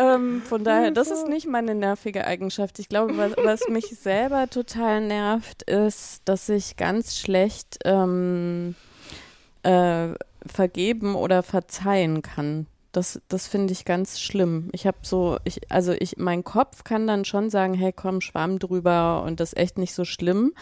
Ähm, 0.02 0.42
von 0.42 0.64
daher, 0.64 0.90
das 0.90 1.10
ist 1.10 1.28
nicht 1.28 1.46
meine 1.46 1.74
nervige 1.74 2.26
Eigenschaft. 2.26 2.78
Ich 2.78 2.88
glaube, 2.88 3.16
was, 3.16 3.32
was 3.36 3.68
mich 3.68 3.86
selber 3.86 4.48
total 4.50 5.00
nervt, 5.00 5.62
ist, 5.62 6.22
dass 6.24 6.48
ich 6.48 6.76
ganz 6.76 7.16
schlecht 7.16 7.78
ähm, 7.84 8.74
äh, 9.62 10.08
vergeben 10.46 11.14
oder 11.14 11.42
verzeihen 11.42 12.22
kann. 12.22 12.66
Das, 12.90 13.20
das 13.28 13.46
finde 13.46 13.72
ich 13.72 13.84
ganz 13.84 14.20
schlimm. 14.20 14.68
Ich 14.72 14.86
habe 14.86 14.98
so, 15.02 15.38
ich, 15.44 15.70
also 15.70 15.92
ich, 15.92 16.16
mein 16.18 16.44
Kopf 16.44 16.84
kann 16.84 17.06
dann 17.06 17.24
schon 17.24 17.48
sagen, 17.48 17.74
hey, 17.74 17.92
komm, 17.92 18.20
schwamm 18.20 18.58
drüber 18.58 19.22
und 19.24 19.40
das 19.40 19.52
ist 19.52 19.58
echt 19.58 19.78
nicht 19.78 19.94
so 19.94 20.04
schlimm 20.04 20.52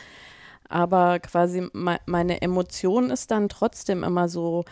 aber 0.71 1.19
quasi 1.21 1.69
me 1.73 1.99
meine 2.07 2.43
Emotion 2.43 3.11
ist 3.11 3.31
dann 3.31 3.49
trotzdem 3.49 4.03
immer 4.05 4.29
so, 4.29 4.65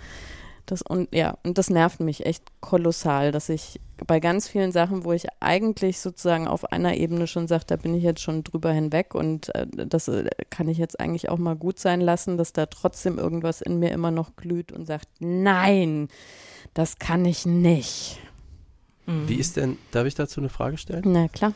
Das, 0.65 0.81
und 0.81 1.13
ja, 1.13 1.37
und 1.43 1.59
das 1.59 1.69
nervt 1.69 1.99
mich 1.99 2.25
echt 2.25 2.43
kolossal, 2.59 3.31
dass 3.31 3.49
ich 3.49 3.79
bei 4.07 4.19
ganz 4.19 4.47
vielen 4.47 4.71
Sachen, 4.71 5.05
wo 5.05 5.13
ich 5.13 5.27
eigentlich 5.39 5.99
sozusagen 5.99 6.47
auf 6.47 6.71
einer 6.71 6.95
Ebene 6.95 7.27
schon 7.27 7.47
sage, 7.47 7.65
da 7.67 7.75
bin 7.75 7.93
ich 7.93 8.03
jetzt 8.03 8.21
schon 8.21 8.43
drüber 8.43 8.71
hinweg 8.71 9.13
und 9.13 9.53
äh, 9.53 9.67
das 9.67 10.07
äh, 10.07 10.27
kann 10.49 10.67
ich 10.67 10.79
jetzt 10.79 10.99
eigentlich 10.99 11.29
auch 11.29 11.37
mal 11.37 11.55
gut 11.55 11.77
sein 11.77 12.01
lassen, 12.01 12.37
dass 12.37 12.51
da 12.51 12.65
trotzdem 12.65 13.19
irgendwas 13.19 13.61
in 13.61 13.77
mir 13.77 13.91
immer 13.91 14.11
noch 14.11 14.35
glüht 14.37 14.71
und 14.71 14.87
sagt, 14.87 15.07
nein, 15.19 16.09
das 16.73 16.97
kann 16.97 17.25
ich 17.25 17.45
nicht. 17.45 18.19
Wie 19.07 19.35
ist 19.35 19.55
denn, 19.55 19.77
darf 19.91 20.07
ich 20.07 20.15
dazu 20.15 20.39
eine 20.39 20.49
Frage 20.49 20.77
stellen? 20.77 21.03
Na 21.05 21.27
klar. 21.27 21.53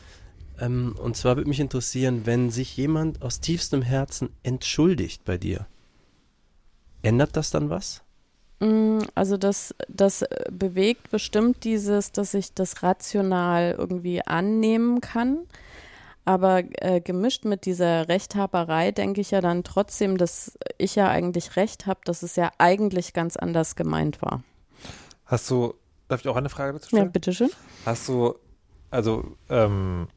Ähm, 0.60 0.96
und 1.01 1.16
zwar 1.16 1.38
würde 1.38 1.50
mich 1.50 1.60
interessieren, 1.60 2.25
wenn 2.25 2.50
sich 2.50 2.75
jemand 2.75 3.22
aus 3.22 3.39
tiefstem 3.39 3.82
Herzen 3.82 4.30
entschuldigt 4.44 5.24
bei 5.25 5.38
dir, 5.38 5.68
ändert 7.01 7.36
das 7.38 7.50
dann 7.51 7.70
was? 7.70 8.04
Mm, 8.60 9.00
also 9.16 9.38
das, 9.38 9.74
das 9.88 10.25
bewegt 10.51 11.12
bestimmt 11.12 11.63
dieses, 11.63 12.12
dass 12.12 12.34
ich 12.34 12.54
das 12.54 12.84
rational 12.84 13.75
irgendwie 13.78 14.25
annehmen 14.25 15.01
kann. 15.01 15.39
Aber 16.25 16.63
äh, 16.84 17.01
gemischt 17.01 17.46
mit 17.46 17.66
dieser 17.66 18.08
Rechthaberei 18.08 18.92
denke 18.92 19.22
ich 19.22 19.32
ja 19.32 19.42
dann 19.42 19.63
trotzdem, 19.63 20.18
dass 20.18 20.60
ich 20.78 20.96
ja 20.96 21.08
eigentlich 21.10 21.56
recht 21.56 21.88
habe, 21.88 22.01
dass 22.04 22.22
es 22.22 22.36
ja 22.36 22.51
eigentlich 22.60 23.13
ganz 23.13 23.36
anders 23.36 23.75
gemeint 23.75 24.22
war. 24.22 24.44
Hast 25.25 25.50
du, 25.50 25.74
darf 26.08 26.20
ich 26.20 26.28
auch 26.28 26.36
eine 26.36 26.50
Frage 26.50 26.74
dazu 26.74 26.89
stellen? 26.89 27.06
Ja, 27.06 27.10
bitteschön. 27.10 27.50
Hast 27.86 28.08
du, 28.10 28.36
also 28.92 29.38
ähm, 29.50 30.08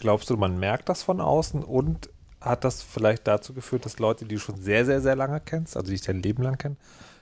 Glaubst 0.00 0.30
du, 0.30 0.38
man 0.38 0.58
merkt 0.58 0.88
das 0.88 1.02
von 1.02 1.20
außen 1.20 1.62
und 1.62 2.08
hat 2.40 2.64
das 2.64 2.82
vielleicht 2.82 3.26
dazu 3.26 3.52
geführt, 3.52 3.84
dass 3.84 3.98
Leute, 3.98 4.24
die 4.24 4.36
du 4.36 4.40
schon 4.40 4.56
sehr, 4.56 4.86
sehr, 4.86 5.02
sehr 5.02 5.14
lange 5.14 5.40
kennst, 5.40 5.76
also 5.76 5.88
die 5.88 5.92
dich 5.92 6.06
dein 6.06 6.22
Leben 6.22 6.42
lang 6.42 6.56
kennen, 6.56 6.78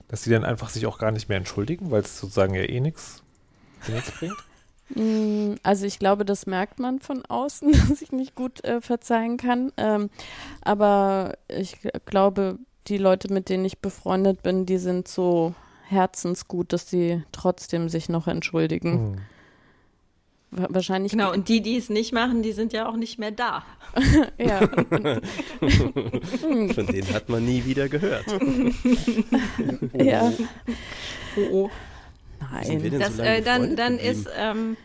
dass 0.06 0.22
die 0.22 0.30
dann 0.30 0.44
einfach 0.44 0.68
sich 0.68 0.86
auch 0.86 0.98
gar 0.98 1.10
nicht 1.10 1.28
mehr 1.28 1.38
entschuldigen, 1.38 1.90
weil 1.90 2.02
es 2.02 2.20
sozusagen 2.20 2.54
ja 2.54 2.62
eh 2.62 2.78
nichts 2.80 3.22
bringt? 4.18 4.36
Mm, 4.94 5.56
also 5.62 5.84
ich 5.84 5.98
glaube, 5.98 6.24
das 6.24 6.46
merkt 6.46 6.78
man 6.78 6.98
von 6.98 7.22
außen, 7.26 7.72
dass 7.90 8.00
ich 8.00 8.10
nicht 8.10 8.34
gut 8.34 8.64
äh, 8.64 8.80
verzeihen 8.80 9.36
kann. 9.36 9.70
Ähm, 9.76 10.08
aber 10.62 11.36
ich 11.46 11.76
glaube, 12.06 12.58
die 12.86 12.96
Leute, 12.96 13.30
mit 13.30 13.50
denen 13.50 13.66
ich 13.66 13.80
befreundet 13.80 14.42
bin, 14.42 14.64
die 14.64 14.78
sind 14.78 15.06
so 15.06 15.54
herzensgut, 15.88 16.72
dass 16.72 16.88
sie 16.88 17.22
trotzdem 17.32 17.90
sich 17.90 18.08
noch 18.08 18.28
entschuldigen. 18.28 19.10
Mhm. 19.10 19.18
Wahrscheinlich. 20.50 21.12
Genau, 21.12 21.32
und 21.32 21.48
die, 21.48 21.60
die 21.60 21.76
es 21.76 21.90
nicht 21.90 22.12
machen, 22.12 22.42
die 22.42 22.52
sind 22.52 22.72
ja 22.72 22.88
auch 22.88 22.96
nicht 22.96 23.18
mehr 23.18 23.30
da. 23.30 23.64
ja. 24.38 24.60
Von 25.60 26.86
denen 26.86 27.12
hat 27.12 27.28
man 27.28 27.44
nie 27.44 27.64
wieder 27.66 27.88
gehört. 27.88 28.24
ja. 29.92 30.32
Oh, 31.36 31.40
oh. 31.52 31.70
Nein. 32.50 32.98
Das, 32.98 33.16
so 33.16 33.22
äh, 33.22 33.42
dann, 33.42 33.76
dann 33.76 33.98
ist. 33.98 34.28
Ähm, 34.38 34.76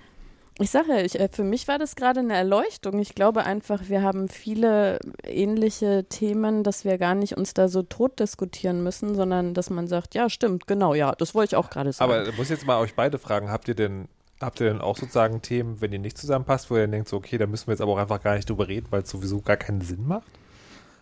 ich 0.59 0.69
sage 0.69 0.89
ja, 0.89 0.99
ich, 0.99 1.19
äh, 1.19 1.29
für 1.31 1.43
mich 1.43 1.67
war 1.67 1.79
das 1.79 1.95
gerade 1.95 2.19
eine 2.19 2.35
Erleuchtung. 2.35 2.99
Ich 2.99 3.15
glaube 3.15 3.43
einfach, 3.43 3.89
wir 3.89 4.03
haben 4.03 4.27
viele 4.27 4.99
ähnliche 5.23 6.05
Themen, 6.09 6.63
dass 6.63 6.85
wir 6.85 6.97
gar 6.97 7.15
nicht 7.15 7.37
uns 7.37 7.53
da 7.53 7.67
so 7.67 7.81
tot 7.81 8.19
diskutieren 8.19 8.83
müssen, 8.83 9.15
sondern 9.15 9.53
dass 9.53 9.69
man 9.69 9.87
sagt, 9.87 10.13
ja, 10.13 10.29
stimmt, 10.29 10.67
genau, 10.67 10.93
ja, 10.93 11.13
das 11.13 11.33
wollte 11.33 11.55
ich 11.55 11.55
auch 11.55 11.69
gerade 11.69 11.91
sagen. 11.91 12.11
Aber 12.11 12.27
ich 12.27 12.37
muss 12.37 12.49
jetzt 12.49 12.67
mal 12.67 12.79
euch 12.79 12.93
beide 12.93 13.17
fragen, 13.17 13.49
habt 13.49 13.67
ihr 13.67 13.75
denn 13.75 14.07
Habt 14.41 14.59
ihr 14.59 14.67
denn 14.67 14.81
auch 14.81 14.97
sozusagen 14.97 15.41
Themen, 15.41 15.79
wenn 15.79 15.93
ihr 15.93 15.99
nicht 15.99 16.17
zusammenpasst, 16.17 16.69
wo 16.69 16.75
ihr 16.75 16.87
denkt, 16.87 17.07
so, 17.07 17.17
okay, 17.17 17.37
da 17.37 17.47
müssen 17.47 17.67
wir 17.67 17.73
jetzt 17.73 17.81
aber 17.81 17.93
auch 17.93 17.97
einfach 17.97 18.21
gar 18.21 18.35
nicht 18.35 18.49
drüber 18.49 18.67
reden, 18.67 18.87
weil 18.89 19.03
es 19.03 19.09
sowieso 19.09 19.41
gar 19.41 19.57
keinen 19.57 19.81
Sinn 19.81 20.05
macht? 20.07 20.27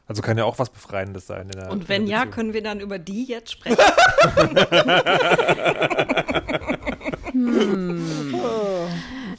Also 0.08 0.22
kann 0.22 0.38
ja 0.38 0.44
auch 0.44 0.60
was 0.60 0.70
Befreiendes 0.70 1.26
sein. 1.28 1.48
Der, 1.50 1.72
Und 1.72 1.88
wenn 1.88 2.06
ja, 2.06 2.26
können 2.26 2.54
wir 2.54 2.62
dann 2.62 2.80
über 2.82 3.00
die 3.00 3.24
jetzt 3.24 3.52
sprechen? 3.52 3.78
hm. 7.32 8.04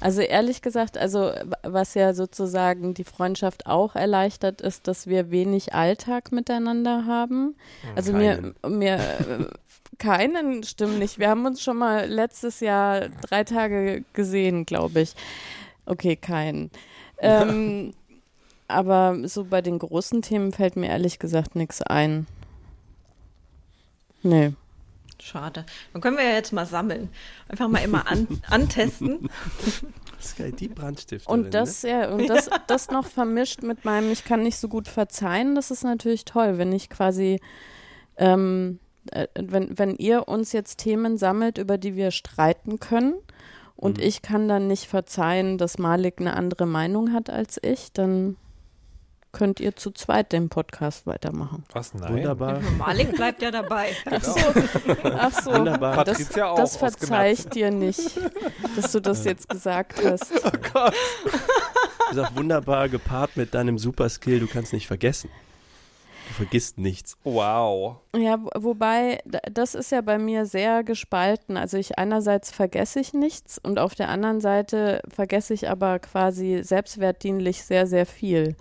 Also 0.01 0.21
ehrlich 0.21 0.63
gesagt, 0.63 0.99
also 0.99 1.33
was 1.63 1.95
ja 1.95 2.13
sozusagen 2.13 2.93
die 2.93 3.05
Freundschaft 3.05 3.67
auch 3.67 3.95
erleichtert, 3.95 4.61
ist, 4.61 4.89
dass 4.89 5.07
wir 5.07 5.31
wenig 5.31 5.75
Alltag 5.75 6.33
miteinander 6.33 7.07
haben. 7.07 7.55
Also 7.95 8.13
Keinen. 8.13 8.55
mir, 8.63 8.69
mir 8.69 8.99
keinen, 10.03 10.65
stimmt 10.65 10.99
nicht. 10.99 11.19
Wir 11.19 11.29
haben 11.29 11.47
uns 11.47 11.63
schon 11.63 11.79
mal 11.79 12.07
letztes 12.07 12.61
Jahr 12.61 13.09
drei 13.09 13.45
Tage 13.45 14.05
gesehen, 14.13 14.67
glaube 14.67 15.01
ich. 15.01 15.15
Okay, 15.87 16.17
keinen. 16.17 16.71
Ähm, 17.19 17.95
aber 18.69 19.17
so 19.29 19.45
bei 19.45 19.63
den 19.63 19.79
großen 19.79 20.21
Themen 20.23 20.53
fällt 20.53 20.75
mir 20.75 20.89
ehrlich 20.89 21.21
gesagt 21.21 21.55
nichts 21.55 21.83
ein. 21.83 22.27
Nee. 24.23 24.53
Schade. 25.21 25.65
Dann 25.93 26.03
können 26.03 26.17
wir 26.17 26.25
ja 26.25 26.35
jetzt 26.35 26.53
mal 26.53 26.67
sammeln. 26.67 27.09
Einfach 27.49 27.69
mal 27.69 27.79
immer 27.79 28.09
an, 28.11 28.27
antesten. 28.51 29.31
Sky 30.21 30.51
die 30.51 30.67
Brandstifterin. 30.67 31.45
Und 31.45 31.55
das, 31.55 31.85
ne? 31.85 31.91
ja, 31.91 32.09
und 32.11 32.29
das, 32.29 32.51
das 32.67 32.91
noch 32.91 33.07
vermischt 33.07 33.63
mit 33.63 33.85
meinem, 33.85 34.11
ich 34.11 34.25
kann 34.25 34.43
nicht 34.43 34.59
so 34.59 34.67
gut 34.67 34.89
verzeihen, 34.89 35.55
das 35.55 35.71
ist 35.71 35.85
natürlich 35.85 36.25
toll, 36.25 36.59
wenn 36.59 36.73
ich 36.73 36.91
quasi 36.91 37.41
ähm, 38.17 38.81
äh, 39.11 39.27
wenn, 39.35 39.79
wenn 39.79 39.97
ihr 39.97 40.29
uns 40.29 40.53
jetzt 40.53 40.79
Themen 40.79 41.17
sammelt, 41.19 41.59
über 41.59 41.79
die 41.79 41.97
wir 41.97 42.11
streiten 42.11 42.79
können 42.81 43.15
und 43.77 43.99
Mhm. 43.99 44.05
ich 44.05 44.23
kann 44.23 44.49
dann 44.49 44.67
nicht 44.69 44.87
verzeihen, 44.87 45.59
dass 45.59 45.79
Malik 45.79 46.21
eine 46.21 46.35
andere 46.35 46.67
Meinung 46.67 47.13
hat 47.13 47.31
als 47.31 47.59
ich, 47.63 47.93
dann 47.93 48.37
könnt 49.33 49.61
ihr 49.61 49.75
zu 49.75 49.91
zweit 49.91 50.31
den 50.33 50.51
Podcast 50.51 51.07
weitermachen. 51.07 51.65
Was? 51.73 51.95
Nein. 51.95 52.17
Wunderbar. 52.17 52.61
Malik 52.79 53.17
bleibt 53.17 53.41
ja 53.41 53.51
dabei. 53.51 53.89
Ach 54.11 54.23
so, 54.23 54.39
ach 55.05 55.43
so. 55.43 55.53
Wunderbar. 55.55 56.05
Das, 56.05 56.19
Patricia 56.19 56.51
auch 56.51 56.57
das 56.57 56.75
aus 56.75 56.77
verzeih 56.77 57.33
ich 57.33 57.47
dir 57.47 57.71
nicht, 57.71 58.21
dass 58.77 58.93
du 58.93 59.01
das 59.01 59.25
jetzt 59.25 59.49
gesagt 59.49 60.05
hast. 60.05 60.31
Ist 62.11 62.19
auch 62.19 62.37
wunderbar 62.37 62.91
gepaart 62.91 63.39
mit 63.39 63.55
deinem 63.55 63.79
Superskill. 63.79 64.39
Du 64.41 64.47
kannst 64.47 64.75
nicht 64.75 64.87
vergessen. 64.87 65.31
Du 66.29 66.35
vergisst 66.35 66.79
nichts. 66.79 67.17
Wow. 67.25 67.97
Ja, 68.17 68.39
wo- 68.43 68.51
wobei, 68.63 69.21
das 69.53 69.75
ist 69.75 69.93
ja 69.93 70.01
bei 70.01 70.19
mir 70.19 70.47
sehr 70.47 70.83
gespalten. 70.85 71.57
Also 71.57 71.77
ich 71.77 71.99
einerseits 71.99 72.51
vergesse 72.51 73.01
ich 73.01 73.13
nichts 73.13 73.59
und 73.59 73.79
auf 73.79 73.95
der 73.95 74.09
anderen 74.09 74.41
Seite 74.41 75.03
vergesse 75.09 75.53
ich 75.53 75.69
aber 75.69 75.99
quasi 75.99 76.61
selbstwertdienlich 76.63 77.65
sehr, 77.65 77.87
sehr 77.87 78.07
viel. 78.07 78.57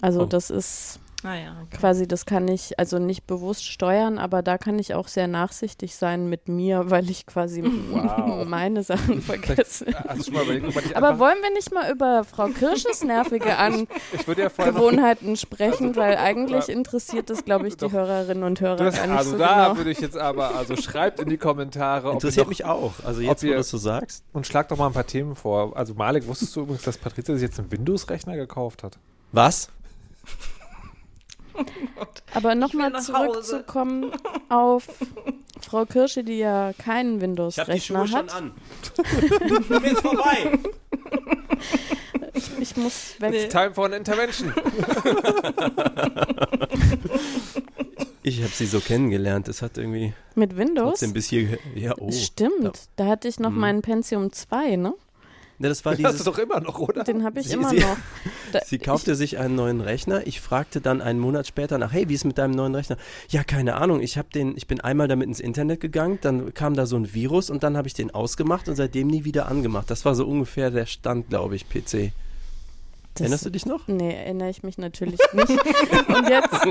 Also 0.00 0.22
Oh. 0.22 0.26
das 0.26 0.50
ist 0.50 0.99
Naja, 1.22 1.56
okay. 1.62 1.76
quasi, 1.76 2.08
das 2.08 2.24
kann 2.24 2.48
ich 2.48 2.78
also 2.78 2.98
nicht 2.98 3.26
bewusst 3.26 3.66
steuern, 3.66 4.18
aber 4.18 4.42
da 4.42 4.56
kann 4.56 4.78
ich 4.78 4.94
auch 4.94 5.06
sehr 5.06 5.26
nachsichtig 5.26 5.94
sein 5.94 6.28
mit 6.28 6.48
mir, 6.48 6.84
weil 6.90 7.10
ich 7.10 7.26
quasi 7.26 7.62
Wow. 7.90 8.46
meine 8.46 8.82
Sachen 8.82 9.20
vergesse. 9.20 9.86
Mal 10.32 10.42
überlegt, 10.42 10.96
Aber 10.96 11.18
wollen 11.18 11.36
wir 11.42 11.52
nicht 11.52 11.72
mal 11.72 11.90
über 11.90 12.24
Frau 12.24 12.48
Kirsches 12.48 13.04
nervige 13.04 13.50
ich 14.12 14.26
würde 14.26 14.42
ja 14.42 14.50
Angewohnheiten 14.56 15.36
sprechen, 15.36 15.96
weil 15.96 16.16
eigentlich 16.16 16.68
interessiert 16.68 17.30
das, 17.30 17.44
glaube 17.44 17.68
ich, 17.68 17.76
die 17.76 17.86
Doch. 17.86 17.92
Hörerinnen 17.92 18.44
und 18.44 18.60
Hörer 18.60 18.76
das, 18.76 18.96
gar 18.96 19.06
nicht 19.06 19.16
also 19.16 19.30
so 19.32 19.38
da 19.38 19.64
genau. 19.64 19.76
würde 19.76 19.90
ich 19.90 20.00
jetzt 20.00 20.16
aber, 20.16 20.54
also 20.54 20.76
schreibt 20.76 21.20
in 21.20 21.28
die 21.28 21.38
Kommentare 21.38 22.08
ob 22.08 22.14
ihr 22.14 22.14
Interessiert 22.14 22.48
mich 22.48 22.64
auch. 22.64 22.92
Also 23.04 23.20
jetzt, 23.20 23.42
wo 23.42 23.48
du 23.48 23.54
das 23.54 23.68
so 23.68 23.78
sagst. 23.78 24.24
und 24.32 24.46
schlag 24.46 24.68
doch 24.68 24.76
mal 24.76 24.86
ein 24.86 24.92
paar 24.92 25.06
Themen 25.06 25.34
vor. 25.34 25.76
Also 25.76 25.94
Malik, 25.94 26.26
wusstest 26.26 26.54
du 26.56 26.62
übrigens, 26.62 26.82
dass 26.82 26.98
Patricia 26.98 27.34
sich 27.34 27.42
jetzt 27.42 27.58
einen 27.58 27.70
Windows-Rechner 27.70 28.36
gekauft 28.36 28.82
hat? 28.82 28.98
Was? 29.32 29.68
Aber 32.34 32.54
nochmal 32.54 32.92
zurückzukommen 33.00 34.12
auf 34.48 34.86
Frau 35.60 35.84
Kirsche, 35.84 36.24
die 36.24 36.38
ja 36.38 36.72
keinen 36.78 37.20
Windows-Rechner 37.20 38.10
hat. 38.10 38.34
an. 38.34 38.52
Mir 39.68 39.84
ist 39.92 40.00
vorbei. 40.00 40.58
Ich 42.58 42.76
muss 42.76 43.16
weg. 43.20 43.30
Nee. 43.32 43.48
Time 43.48 43.74
for 43.74 43.86
an 43.86 43.92
Intervention. 43.92 44.52
Ich 48.22 48.38
habe 48.42 48.52
sie 48.52 48.66
so 48.66 48.80
kennengelernt. 48.80 49.48
Es 49.48 49.62
hat 49.62 49.78
irgendwie 49.78 50.12
Mit 50.34 50.56
Windows? 50.56 50.90
trotzdem 50.90 51.12
bis 51.12 51.28
hier. 51.28 51.58
Ja, 51.74 51.94
oh. 51.98 52.10
Stimmt. 52.12 52.62
Ja. 52.62 52.72
Da 52.96 53.06
hatte 53.06 53.28
ich 53.28 53.40
noch 53.40 53.50
Mhm. 53.50 53.58
meinen 53.58 53.82
Pentium 53.82 54.32
2, 54.32 54.76
ne? 54.76 54.94
Ne, 55.62 55.68
das 55.68 55.84
war 55.84 55.92
Das 55.94 56.02
hast 56.04 56.12
du 56.14 56.16
dieses. 56.18 56.24
doch 56.24 56.38
immer 56.38 56.58
noch, 56.60 56.78
oder? 56.78 57.04
Den 57.04 57.22
habe 57.22 57.38
ich 57.40 57.48
Sie- 57.48 57.54
immer 57.54 57.68
sie- 57.68 57.80
noch. 57.80 57.96
Da, 58.52 58.60
Sie 58.64 58.78
kaufte 58.78 59.14
sich 59.14 59.38
einen 59.38 59.54
neuen 59.54 59.80
Rechner. 59.80 60.26
Ich 60.26 60.40
fragte 60.40 60.80
dann 60.80 61.00
einen 61.00 61.20
Monat 61.20 61.46
später 61.46 61.78
nach, 61.78 61.92
hey, 61.92 62.08
wie 62.08 62.14
ist 62.14 62.24
mit 62.24 62.36
deinem 62.38 62.50
neuen 62.52 62.74
Rechner? 62.74 62.96
Ja, 63.28 63.44
keine 63.44 63.74
Ahnung. 63.76 64.00
Ich 64.00 64.18
habe 64.18 64.26
den, 64.34 64.56
ich 64.56 64.66
bin 64.66 64.80
einmal 64.80 65.06
damit 65.06 65.28
ins 65.28 65.38
Internet 65.38 65.78
gegangen, 65.80 66.18
dann 66.22 66.52
kam 66.54 66.74
da 66.74 66.86
so 66.86 66.96
ein 66.96 67.14
Virus 67.14 67.48
und 67.50 67.62
dann 67.62 67.76
habe 67.76 67.86
ich 67.86 67.94
den 67.94 68.10
ausgemacht 68.12 68.68
und 68.68 68.74
seitdem 68.74 69.06
nie 69.06 69.24
wieder 69.24 69.46
angemacht. 69.48 69.88
Das 69.90 70.04
war 70.04 70.16
so 70.16 70.26
ungefähr 70.26 70.70
der 70.72 70.86
Stand, 70.86 71.28
glaube 71.28 71.54
ich, 71.54 71.68
PC. 71.68 72.10
Das, 73.14 73.22
Erinnerst 73.22 73.46
du 73.46 73.50
dich 73.50 73.66
noch? 73.66 73.88
Nee, 73.88 74.14
erinnere 74.14 74.50
ich 74.50 74.62
mich 74.62 74.78
natürlich 74.78 75.20
nicht. 75.32 75.50
Und 76.08 76.28
jetzt, 76.28 76.66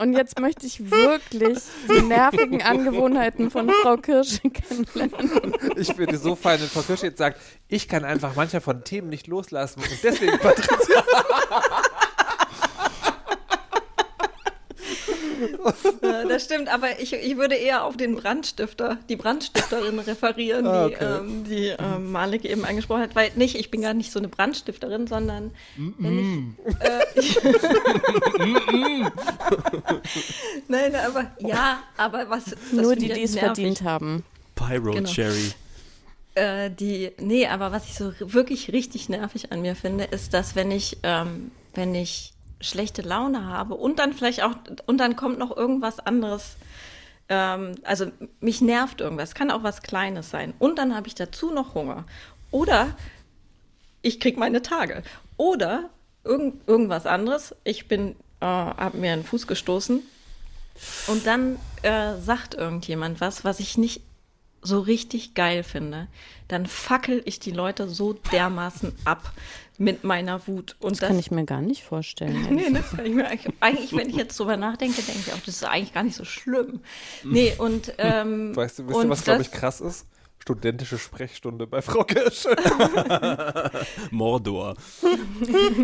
und 0.00 0.12
jetzt 0.14 0.40
möchte 0.40 0.66
ich 0.66 0.90
wirklich 0.90 1.58
die 1.88 2.02
nervigen 2.02 2.62
Angewohnheiten 2.62 3.50
von 3.50 3.70
Frau 3.82 3.96
Kirsche 3.96 4.50
kennenlernen. 4.50 5.54
Ich 5.76 5.96
würde 5.96 6.18
so 6.18 6.34
feiern, 6.34 6.60
wenn 6.60 6.68
Frau 6.68 6.82
Kirsch 6.82 7.02
jetzt 7.02 7.18
sagt, 7.18 7.40
ich 7.68 7.88
kann 7.88 8.04
einfach 8.04 8.36
mancher 8.36 8.60
von 8.60 8.84
Themen 8.84 9.08
nicht 9.08 9.26
loslassen 9.26 9.80
und 9.80 9.98
deswegen 10.02 10.38
Patricia. 10.38 11.04
Das 16.00 16.44
stimmt, 16.44 16.68
aber 16.72 17.00
ich, 17.00 17.12
ich 17.12 17.36
würde 17.36 17.54
eher 17.54 17.84
auf 17.84 17.96
den 17.96 18.16
Brandstifter, 18.16 18.98
die 19.08 19.16
Brandstifterin 19.16 19.98
referieren, 20.00 20.66
Ah, 20.66 20.88
die, 20.88 20.94
okay. 20.94 21.04
ähm, 21.18 21.44
die 21.44 21.66
ähm, 21.78 22.12
Malik 22.12 22.44
eben 22.44 22.64
angesprochen 22.64 23.02
hat, 23.02 23.14
weil 23.14 23.30
nicht, 23.36 23.56
ich 23.56 23.70
bin 23.70 23.82
gar 23.82 23.94
nicht 23.94 24.10
so 24.12 24.18
eine 24.18 24.28
Brandstifterin, 24.28 25.06
sondern 25.06 25.52
wenn 25.98 26.18
ich, 26.18 26.26
äh, 26.80 27.04
ich 27.20 27.38
Nein, 30.68 30.94
aber 30.94 31.30
ja, 31.38 31.82
aber 31.96 32.28
was 32.30 32.44
das 32.46 32.56
Nur 32.72 32.96
die, 32.96 33.06
ich 33.06 33.12
die 33.14 33.22
es 33.22 33.38
verdient 33.38 33.82
haben. 33.82 34.24
Pyro 34.54 34.92
Genau. 34.92 35.10
Cherry. 35.10 35.52
Äh, 36.34 36.70
die, 36.70 37.12
nee, 37.18 37.46
aber 37.46 37.72
was 37.72 37.84
ich 37.86 37.94
so 37.94 38.12
wirklich 38.18 38.72
richtig 38.72 39.08
nervig 39.08 39.52
an 39.52 39.62
mir 39.62 39.76
finde, 39.76 40.04
ist, 40.04 40.34
dass 40.34 40.56
wenn 40.56 40.70
ich, 40.70 40.98
ähm, 41.02 41.50
wenn 41.74 41.94
ich 41.94 42.32
schlechte 42.64 43.02
Laune 43.02 43.46
habe 43.46 43.74
und 43.74 43.98
dann 43.98 44.12
vielleicht 44.12 44.42
auch, 44.42 44.54
und 44.86 44.98
dann 44.98 45.16
kommt 45.16 45.38
noch 45.38 45.56
irgendwas 45.56 46.00
anderes, 46.00 46.56
ähm, 47.28 47.74
also 47.84 48.06
mich 48.40 48.60
nervt 48.60 49.00
irgendwas, 49.00 49.34
kann 49.34 49.50
auch 49.50 49.62
was 49.62 49.82
Kleines 49.82 50.30
sein. 50.30 50.54
Und 50.58 50.78
dann 50.78 50.94
habe 50.94 51.06
ich 51.06 51.14
dazu 51.14 51.50
noch 51.50 51.74
Hunger. 51.74 52.04
Oder 52.50 52.96
ich 54.02 54.20
krieg 54.20 54.36
meine 54.36 54.62
Tage. 54.62 55.02
Oder 55.36 55.90
irgend, 56.24 56.66
irgendwas 56.68 57.06
anderes, 57.06 57.54
ich 57.64 57.88
bin, 57.88 58.16
äh, 58.40 58.46
habe 58.46 58.98
mir 58.98 59.12
einen 59.12 59.24
Fuß 59.24 59.46
gestoßen 59.46 60.02
und 61.06 61.26
dann 61.26 61.58
äh, 61.82 62.16
sagt 62.20 62.54
irgendjemand 62.54 63.20
was, 63.20 63.44
was 63.44 63.60
ich 63.60 63.78
nicht 63.78 64.02
so 64.62 64.80
richtig 64.80 65.34
geil 65.34 65.62
finde, 65.62 66.08
dann 66.48 66.66
fackel 66.66 67.22
ich 67.26 67.38
die 67.38 67.50
Leute 67.50 67.88
so 67.88 68.14
dermaßen 68.14 68.94
ab 69.04 69.32
mit 69.78 70.04
meiner 70.04 70.46
Wut. 70.46 70.76
Und 70.80 71.00
Das 71.02 71.08
kann 71.08 71.18
ich 71.18 71.30
mir 71.30 71.44
gar 71.44 71.60
nicht 71.60 71.82
vorstellen. 71.84 72.46
Nee, 72.50 72.70
das 72.72 72.90
kann 72.90 73.06
ich 73.06 73.14
mir 73.14 73.26
eigentlich, 73.26 73.52
eigentlich, 73.60 73.92
wenn 73.96 74.08
ich 74.08 74.16
jetzt 74.16 74.38
drüber 74.38 74.56
nachdenke, 74.56 75.02
denke 75.02 75.20
ich 75.26 75.32
auch, 75.32 75.38
das 75.44 75.56
ist 75.56 75.64
eigentlich 75.64 75.92
gar 75.92 76.02
nicht 76.04 76.16
so 76.16 76.24
schlimm. 76.24 76.80
Nee, 77.24 77.54
und 77.58 77.92
ähm, 77.98 78.54
Weißt 78.54 78.78
du, 78.78 78.86
wisst 78.86 78.96
und 78.96 79.04
ihr, 79.06 79.10
was, 79.10 79.24
glaube 79.24 79.42
ich, 79.42 79.50
das- 79.50 79.58
krass 79.60 79.80
ist? 79.80 80.06
Studentische 80.44 80.98
Sprechstunde 80.98 81.66
bei 81.66 81.80
Frau 81.80 82.04
Kirsch. 82.04 82.44
Mordor. 84.10 84.74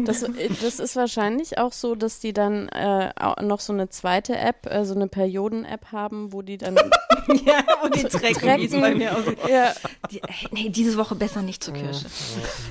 Das, 0.05 0.23
das 0.63 0.81
ist 0.81 0.97
wahrscheinlich 0.97 1.57
auch 1.57 1.73
so, 1.73 1.95
dass 1.95 2.21
die 2.21 2.35
dann 2.35 2.69
äh, 2.69 3.11
noch 3.43 3.61
so 3.61 3.73
eine 3.73 3.89
zweite 3.89 4.37
App, 4.37 4.67
äh, 4.67 4.85
so 4.85 4.95
eine 4.95 5.09
Perioden-App 5.09 5.93
haben, 5.93 6.35
wo 6.35 6.43
die 6.43 6.59
dann. 6.59 6.77
Ja, 7.47 7.63
und 7.85 7.95
die 7.95 8.03
Trecken, 8.05 8.59
wie 8.61 8.65
es 8.67 8.73
bei 8.73 8.95
mir 8.95 9.17
aussieht. 9.17 9.39
ja, 9.49 9.73
Die, 10.11 10.21
ey, 10.23 10.49
nee, 10.51 10.69
diese 10.69 10.97
Woche 10.97 11.15
besser 11.15 11.43
nicht 11.43 11.63
zur 11.63 11.75
Kirche. 11.75 12.07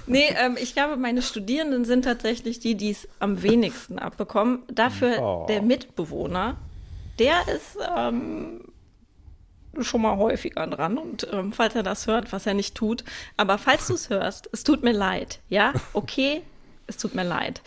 Nee, 0.05 0.27
ähm, 0.37 0.57
ich 0.61 0.73
glaube, 0.73 0.97
meine 0.97 1.21
Studierenden 1.21 1.85
sind 1.85 2.03
tatsächlich 2.03 2.59
die, 2.59 2.75
die 2.75 2.91
es 2.91 3.07
am 3.19 3.41
wenigsten 3.41 3.97
abbekommen. 3.99 4.59
Dafür 4.67 5.17
Oh. 5.21 5.45
der 5.47 5.61
Mitbewohner, 5.61 6.57
der 7.19 7.47
ist 7.47 7.77
ähm, 7.97 8.61
schon 9.79 10.01
mal 10.01 10.17
häufiger 10.17 10.67
dran. 10.67 10.97
Und 10.97 11.27
ähm, 11.31 11.51
falls 11.51 11.75
er 11.75 11.83
das 11.83 12.07
hört, 12.07 12.31
was 12.31 12.45
er 12.45 12.53
nicht 12.53 12.75
tut, 12.75 13.03
aber 13.37 13.57
falls 13.57 13.87
du 13.87 13.93
es 13.93 14.09
hörst, 14.09 14.49
es 14.51 14.63
tut 14.63 14.83
mir 14.83 14.93
leid. 14.93 15.39
Ja, 15.49 15.73
okay. 15.93 16.41
Es 16.89 16.97
tut 16.97 17.13
mir 17.13 17.23
leid. 17.23 17.61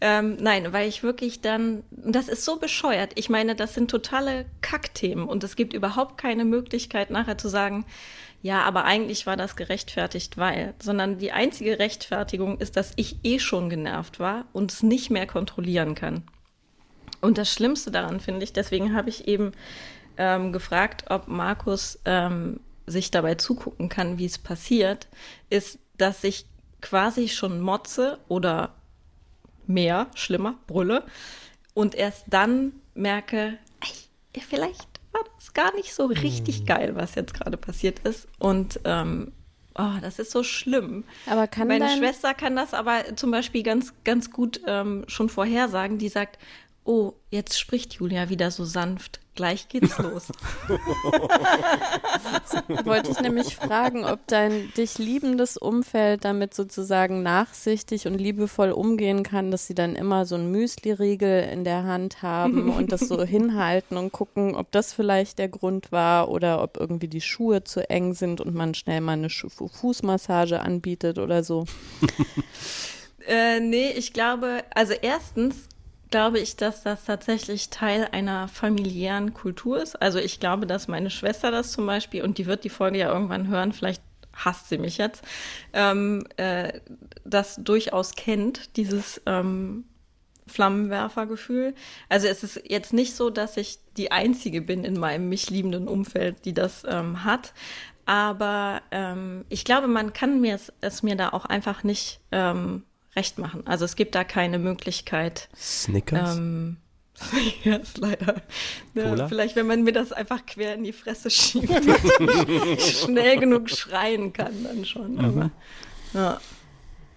Ähm, 0.00 0.36
nein, 0.38 0.72
weil 0.72 0.86
ich 0.88 1.02
wirklich 1.02 1.40
dann, 1.40 1.82
das 1.90 2.28
ist 2.28 2.44
so 2.44 2.60
bescheuert. 2.60 3.10
Ich 3.16 3.28
meine, 3.28 3.56
das 3.56 3.74
sind 3.74 3.90
totale 3.90 4.46
Kackthemen 4.60 5.26
und 5.26 5.42
es 5.42 5.56
gibt 5.56 5.72
überhaupt 5.72 6.16
keine 6.16 6.44
Möglichkeit 6.44 7.10
nachher 7.10 7.36
zu 7.36 7.48
sagen, 7.48 7.86
ja, 8.40 8.62
aber 8.62 8.84
eigentlich 8.84 9.26
war 9.26 9.36
das 9.36 9.56
gerechtfertigt, 9.56 10.38
weil, 10.38 10.74
sondern 10.80 11.18
die 11.18 11.32
einzige 11.32 11.80
Rechtfertigung 11.80 12.58
ist, 12.60 12.76
dass 12.76 12.92
ich 12.94 13.16
eh 13.24 13.40
schon 13.40 13.68
genervt 13.68 14.20
war 14.20 14.44
und 14.52 14.70
es 14.70 14.84
nicht 14.84 15.10
mehr 15.10 15.26
kontrollieren 15.26 15.96
kann. 15.96 16.22
Und 17.20 17.36
das 17.36 17.52
Schlimmste 17.52 17.90
daran 17.90 18.20
finde 18.20 18.44
ich, 18.44 18.52
deswegen 18.52 18.94
habe 18.94 19.08
ich 19.08 19.26
eben 19.26 19.52
ähm, 20.18 20.52
gefragt, 20.52 21.04
ob 21.08 21.28
Markus 21.28 21.98
ähm, 22.04 22.60
sich 22.86 23.10
dabei 23.10 23.36
zugucken 23.36 23.88
kann, 23.88 24.18
wie 24.18 24.26
es 24.26 24.38
passiert, 24.38 25.08
ist, 25.48 25.78
dass 25.96 26.24
ich 26.24 26.46
quasi 26.80 27.28
schon 27.28 27.60
motze 27.60 28.18
oder 28.28 28.74
mehr, 29.66 30.08
schlimmer, 30.14 30.56
brülle 30.66 31.04
und 31.74 31.94
erst 31.94 32.24
dann 32.28 32.72
merke, 32.94 33.58
ey, 34.32 34.42
vielleicht 34.42 34.88
war 35.12 35.22
das 35.36 35.54
gar 35.54 35.74
nicht 35.74 35.94
so 35.94 36.06
richtig 36.06 36.66
geil, 36.66 36.94
was 36.94 37.14
jetzt 37.14 37.34
gerade 37.34 37.56
passiert 37.56 38.00
ist. 38.00 38.28
Und 38.38 38.80
ähm, 38.84 39.32
oh, 39.76 39.94
das 40.00 40.18
ist 40.18 40.30
so 40.30 40.42
schlimm. 40.42 41.04
aber 41.26 41.46
kann 41.46 41.68
Meine 41.68 41.86
dein, 41.86 41.98
Schwester 41.98 42.34
kann 42.34 42.56
das 42.56 42.74
aber 42.74 43.16
zum 43.16 43.30
Beispiel 43.30 43.62
ganz, 43.62 43.94
ganz 44.04 44.30
gut 44.30 44.60
ähm, 44.66 45.04
schon 45.06 45.28
vorhersagen. 45.28 45.98
Die 45.98 46.08
sagt, 46.08 46.38
oh, 46.84 47.14
jetzt 47.30 47.58
spricht 47.58 47.94
Julia 47.94 48.28
wieder 48.28 48.50
so 48.50 48.64
sanft. 48.64 49.20
Gleich 49.38 49.68
geht's 49.68 49.96
los. 49.98 50.32
Wollte 52.84 53.12
ich 53.12 53.20
nämlich 53.20 53.54
fragen, 53.54 54.04
ob 54.04 54.26
dein 54.26 54.72
dich 54.76 54.98
liebendes 54.98 55.56
Umfeld 55.56 56.24
damit 56.24 56.54
sozusagen 56.54 57.22
nachsichtig 57.22 58.08
und 58.08 58.18
liebevoll 58.18 58.72
umgehen 58.72 59.22
kann, 59.22 59.52
dass 59.52 59.68
sie 59.68 59.76
dann 59.76 59.94
immer 59.94 60.26
so 60.26 60.34
ein 60.34 60.50
Müsli-Riegel 60.50 61.48
in 61.52 61.62
der 61.62 61.84
Hand 61.84 62.20
haben 62.20 62.70
und 62.76 62.90
das 62.90 63.02
so 63.02 63.22
hinhalten 63.22 63.96
und 63.96 64.10
gucken, 64.10 64.56
ob 64.56 64.72
das 64.72 64.92
vielleicht 64.92 65.38
der 65.38 65.48
Grund 65.48 65.92
war 65.92 66.30
oder 66.30 66.60
ob 66.60 66.76
irgendwie 66.76 67.06
die 67.06 67.20
Schuhe 67.20 67.62
zu 67.62 67.88
eng 67.88 68.14
sind 68.14 68.40
und 68.40 68.56
man 68.56 68.74
schnell 68.74 69.00
mal 69.00 69.12
eine 69.12 69.30
Fußmassage 69.30 70.58
anbietet 70.58 71.20
oder 71.20 71.44
so. 71.44 71.64
äh, 73.24 73.60
nee, 73.60 73.92
ich 73.92 74.12
glaube, 74.12 74.64
also 74.74 74.94
erstens 74.94 75.68
glaube 76.10 76.38
ich, 76.38 76.56
dass 76.56 76.82
das 76.82 77.04
tatsächlich 77.04 77.70
Teil 77.70 78.08
einer 78.12 78.48
familiären 78.48 79.34
Kultur 79.34 79.82
ist. 79.82 80.00
Also 80.00 80.18
ich 80.18 80.40
glaube, 80.40 80.66
dass 80.66 80.88
meine 80.88 81.10
Schwester 81.10 81.50
das 81.50 81.72
zum 81.72 81.86
Beispiel, 81.86 82.22
und 82.22 82.38
die 82.38 82.46
wird 82.46 82.64
die 82.64 82.70
Folge 82.70 82.98
ja 82.98 83.12
irgendwann 83.12 83.48
hören, 83.48 83.72
vielleicht 83.72 84.02
hasst 84.32 84.68
sie 84.68 84.78
mich 84.78 84.98
jetzt, 84.98 85.22
ähm, 85.72 86.24
äh, 86.36 86.80
das 87.24 87.56
durchaus 87.56 88.14
kennt, 88.14 88.76
dieses 88.76 89.20
ähm, 89.26 89.84
Flammenwerfergefühl. 90.46 91.74
Also 92.08 92.26
es 92.28 92.42
ist 92.42 92.62
jetzt 92.64 92.92
nicht 92.92 93.14
so, 93.14 93.30
dass 93.30 93.56
ich 93.56 93.78
die 93.96 94.12
Einzige 94.12 94.62
bin 94.62 94.84
in 94.84 94.98
meinem 94.98 95.28
mich 95.28 95.50
liebenden 95.50 95.88
Umfeld, 95.88 96.44
die 96.44 96.54
das 96.54 96.84
ähm, 96.88 97.24
hat. 97.24 97.52
Aber 98.06 98.80
ähm, 98.90 99.44
ich 99.50 99.64
glaube, 99.64 99.86
man 99.86 100.14
kann 100.14 100.40
mir 100.40 100.54
es, 100.54 100.72
es 100.80 101.02
mir 101.02 101.16
da 101.16 101.30
auch 101.30 101.44
einfach 101.44 101.84
nicht 101.84 102.20
ähm, 102.32 102.84
recht 103.18 103.38
machen. 103.38 103.66
Also 103.66 103.84
es 103.84 103.96
gibt 103.96 104.14
da 104.14 104.22
keine 104.22 104.58
Möglichkeit. 104.58 105.48
Snickers? 105.56 106.36
Ähm, 106.36 106.76
Snickers, 107.14 107.96
leider. 107.96 108.42
Ja, 108.94 109.26
vielleicht, 109.26 109.56
wenn 109.56 109.66
man 109.66 109.82
mir 109.82 109.92
das 109.92 110.12
einfach 110.12 110.46
quer 110.46 110.74
in 110.74 110.84
die 110.84 110.92
Fresse 110.92 111.30
schiebt, 111.30 111.68
dass 111.88 112.04
ich 112.04 112.98
schnell 113.00 113.38
genug 113.40 113.70
schreien 113.70 114.32
kann, 114.32 114.62
dann 114.62 114.84
schon. 114.84 115.14
Mhm. 115.14 115.24
Aber, 115.24 115.50
ja. 116.14 116.40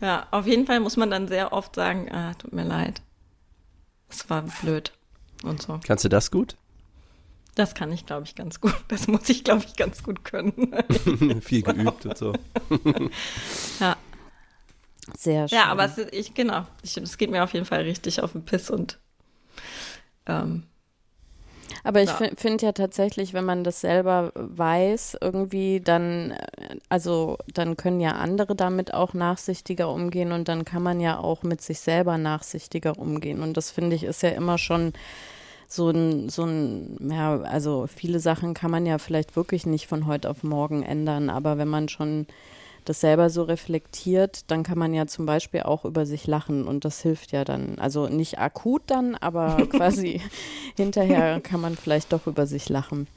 ja, 0.01 0.27
auf 0.31 0.47
jeden 0.47 0.65
Fall 0.65 0.79
muss 0.79 0.97
man 0.97 1.11
dann 1.11 1.27
sehr 1.27 1.53
oft 1.53 1.75
sagen, 1.75 2.11
ah, 2.11 2.33
tut 2.33 2.51
mir 2.51 2.65
leid. 2.65 3.03
Es 4.09 4.27
war 4.29 4.43
blöd 4.61 4.91
und 5.43 5.61
so. 5.61 5.79
Kannst 5.85 6.03
du 6.03 6.09
das 6.09 6.31
gut? 6.31 6.57
Das 7.53 7.75
kann 7.75 7.91
ich, 7.91 8.05
glaube 8.05 8.23
ich, 8.25 8.35
ganz 8.35 8.59
gut. 8.59 8.75
Das 8.87 9.07
muss 9.07 9.29
ich, 9.29 9.43
glaube 9.43 9.63
ich, 9.67 9.75
ganz 9.75 10.03
gut 10.03 10.23
können. 10.23 10.73
Viel 11.41 11.61
geübt 11.61 12.05
und 12.05 12.17
so. 12.17 12.33
ja. 13.79 13.97
Sehr 15.17 15.47
schön. 15.47 15.57
Ja, 15.57 15.65
aber 15.65 15.85
es, 15.85 15.97
ich, 15.97 16.33
genau, 16.33 16.65
es 16.83 17.17
geht 17.17 17.31
mir 17.31 17.43
auf 17.43 17.53
jeden 17.53 17.65
Fall 17.65 17.81
richtig 17.81 18.21
auf 18.21 18.31
den 18.31 18.45
Piss 18.45 18.69
und 18.69 18.99
ähm, 20.25 20.63
aber 21.83 22.01
ich 22.01 22.09
ja. 22.09 22.29
finde 22.37 22.65
ja 22.65 22.71
tatsächlich, 22.73 23.33
wenn 23.33 23.45
man 23.45 23.63
das 23.63 23.81
selber 23.81 24.31
weiß, 24.35 25.17
irgendwie 25.21 25.79
dann, 25.79 26.35
also 26.89 27.37
dann 27.53 27.77
können 27.77 27.99
ja 27.99 28.11
andere 28.11 28.55
damit 28.55 28.93
auch 28.93 29.13
nachsichtiger 29.13 29.89
umgehen 29.89 30.31
und 30.31 30.47
dann 30.47 30.65
kann 30.65 30.83
man 30.83 30.99
ja 30.99 31.17
auch 31.17 31.43
mit 31.43 31.61
sich 31.61 31.79
selber 31.79 32.17
nachsichtiger 32.17 32.97
umgehen. 32.99 33.41
Und 33.41 33.57
das 33.57 33.71
finde 33.71 33.95
ich 33.95 34.03
ist 34.03 34.21
ja 34.21 34.29
immer 34.29 34.57
schon 34.57 34.93
so 35.67 35.89
ein, 35.89 36.29
so 36.29 36.43
ein, 36.43 36.97
ja, 37.09 37.39
also 37.41 37.87
viele 37.87 38.19
Sachen 38.19 38.53
kann 38.53 38.71
man 38.71 38.85
ja 38.85 38.97
vielleicht 38.97 39.35
wirklich 39.35 39.65
nicht 39.65 39.87
von 39.87 40.05
heute 40.05 40.29
auf 40.29 40.43
morgen 40.43 40.83
ändern, 40.83 41.29
aber 41.29 41.57
wenn 41.57 41.69
man 41.69 41.89
schon 41.89 42.27
das 42.85 43.01
selber 43.01 43.29
so 43.29 43.43
reflektiert, 43.43 44.49
dann 44.49 44.63
kann 44.63 44.77
man 44.77 44.93
ja 44.93 45.07
zum 45.07 45.25
Beispiel 45.25 45.61
auch 45.61 45.85
über 45.85 46.05
sich 46.05 46.27
lachen 46.27 46.67
und 46.67 46.85
das 46.85 47.01
hilft 47.01 47.31
ja 47.31 47.43
dann. 47.43 47.77
Also 47.79 48.07
nicht 48.07 48.39
akut 48.39 48.83
dann, 48.87 49.15
aber 49.15 49.65
quasi 49.69 50.21
hinterher 50.75 51.41
kann 51.41 51.61
man 51.61 51.75
vielleicht 51.75 52.13
doch 52.13 52.27
über 52.27 52.45
sich 52.45 52.69
lachen. 52.69 53.07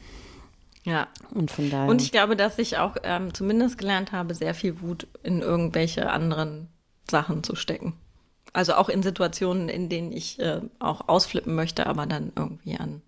Ja. 0.85 1.09
Und 1.33 1.51
von 1.51 1.71
daher. 1.71 1.89
Und 1.89 2.03
ich 2.03 2.13
glaube, 2.13 2.37
dass 2.37 2.59
ich 2.59 2.79
auch 2.79 2.97
ähm, 3.03 3.33
zumindest 3.33 3.79
gelernt 3.79 4.13
habe, 4.13 4.35
sehr 4.35 4.55
viel 4.55 4.81
Wut 4.81 5.07
in 5.23 5.41
irgendwelche 5.41 6.11
anderen 6.11 6.69
Sachen 7.11 7.43
zu 7.43 7.57
stecken. 7.57 7.95
Also 8.53 8.75
auch 8.75 8.89
in 8.89 9.03
Situationen, 9.03 9.69
in 9.69 9.89
denen 9.89 10.13
ich 10.13 10.39
äh, 10.39 10.61
auch 10.79 11.09
ausflippen 11.09 11.55
möchte, 11.55 11.87
aber 11.87 12.07
dann 12.07 12.33
irgendwie 12.37 12.77
an 12.77 13.03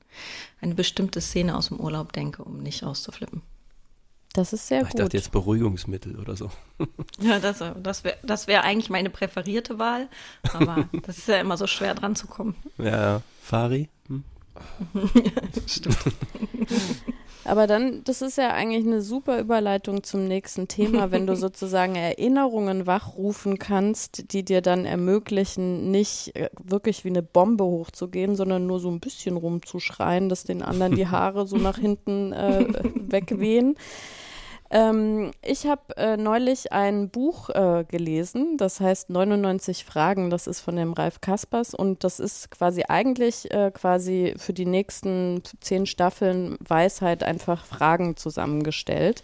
eine 0.61 0.75
bestimmte 0.75 1.21
Szene 1.21 1.57
aus 1.57 1.69
dem 1.69 1.79
Urlaub 1.79 2.13
denke, 2.13 2.43
um 2.43 2.59
nicht 2.59 2.83
auszuflippen. 2.83 3.43
Das 4.37 4.53
ist 4.53 4.69
sehr 4.69 4.83
ich 4.83 4.89
gut. 4.89 4.95
Ich 4.95 5.01
dachte 5.01 5.17
jetzt 5.17 5.33
Beruhigungsmittel 5.33 6.19
oder 6.19 6.37
so. 6.37 6.51
Ja, 7.19 7.39
das, 7.39 7.65
das 7.83 8.05
wäre 8.05 8.19
das 8.23 8.47
wär 8.47 8.63
eigentlich 8.63 8.91
meine 8.91 9.09
präferierte 9.09 9.79
Wahl, 9.79 10.09
aber 10.53 10.87
das 11.07 11.17
ist 11.17 11.29
ja 11.29 11.41
immer 11.41 11.57
so 11.57 11.67
schwer 11.67 11.95
dran 11.95 12.15
zu 12.15 12.27
kommen. 12.27 12.55
Ja, 12.77 13.23
Fari? 13.41 13.89
Hm? 14.09 14.23
Stimmt. 15.67 15.97
Aber 17.47 17.67
dann, 17.67 18.05
das 18.05 18.21
ist 18.21 18.37
ja 18.37 18.53
eigentlich 18.53 18.87
eine 18.87 19.01
super 19.01 19.39
Überleitung 19.39 20.03
zum 20.03 20.29
nächsten 20.29 20.69
Thema, 20.69 21.11
wenn 21.11 21.27
du 21.27 21.37
sozusagen 21.37 21.95
Erinnerungen 21.95 22.87
wachrufen 22.87 23.59
kannst, 23.59 24.33
die 24.33 24.45
dir 24.45 24.61
dann 24.61 24.85
ermöglichen, 24.85 25.91
nicht 25.91 26.37
äh, 26.37 26.51
wirklich 26.63 27.05
wie 27.05 27.11
eine 27.11 27.23
Bombe 27.23 27.65
hochzugehen, 27.65 28.37
sondern 28.37 28.67
nur 28.67 28.81
so 28.81 28.91
ein 28.91 29.01
bisschen 29.01 29.39
rumzuschreien, 29.39 30.29
dass 30.29 30.45
den 30.45 30.61
anderen 30.61 30.95
die 30.97 31.07
Haare 31.07 31.47
so 31.47 31.57
nach 31.57 31.79
hinten 31.79 32.35
äh, 32.35 32.67
wegwehen. 32.95 33.77
Ähm, 34.71 35.31
ich 35.43 35.67
habe 35.67 35.97
äh, 35.97 36.17
neulich 36.17 36.73
ein 36.73 37.09
Buch 37.09 37.51
äh, 37.51 37.85
gelesen, 37.89 38.57
das 38.57 38.81
heißt 38.81 39.11
99 39.11 39.85
Fragen, 39.85 40.31
das 40.31 40.47
ist 40.47 40.61
von 40.61 40.77
dem 40.77 40.93
Ralf 40.93 41.21
Kaspers 41.21 41.75
und 41.75 42.03
das 42.03 42.19
ist 42.19 42.51
quasi 42.51 42.85
eigentlich 42.89 43.51
äh, 43.53 43.71
quasi 43.71 44.35
für 44.37 44.53
die 44.53 44.67
nächsten 44.67 45.43
zehn 45.61 45.87
Staffeln 45.87 46.57
Weisheit 46.67 47.23
einfach 47.23 47.65
Fragen 47.65 48.17
zusammengestellt. 48.17 49.23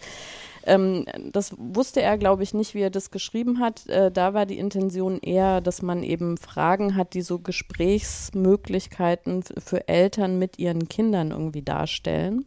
Ähm, 0.65 1.07
das 1.33 1.57
wusste 1.59 2.03
er, 2.03 2.19
glaube 2.19 2.45
ich, 2.45 2.55
nicht, 2.55 2.75
wie 2.75 2.83
er 2.83 2.91
das 2.91 3.11
geschrieben 3.11 3.59
hat. 3.59 3.89
Äh, 3.89 4.13
da 4.13 4.35
war 4.35 4.47
die 4.47 4.59
Intention 4.59 5.19
eher, 5.19 5.61
dass 5.61 5.83
man 5.83 6.05
eben 6.05 6.37
Fragen 6.37 6.97
hat, 6.97 7.15
die 7.15 7.23
so 7.23 7.41
Gesprächsmöglichkeiten 7.41 9.43
für 9.43 9.89
Eltern 9.89 10.39
mit 10.39 10.61
ihren 10.61 10.89
Kindern 10.89 11.33
irgendwie 11.33 11.63
darstellen. 11.63 12.45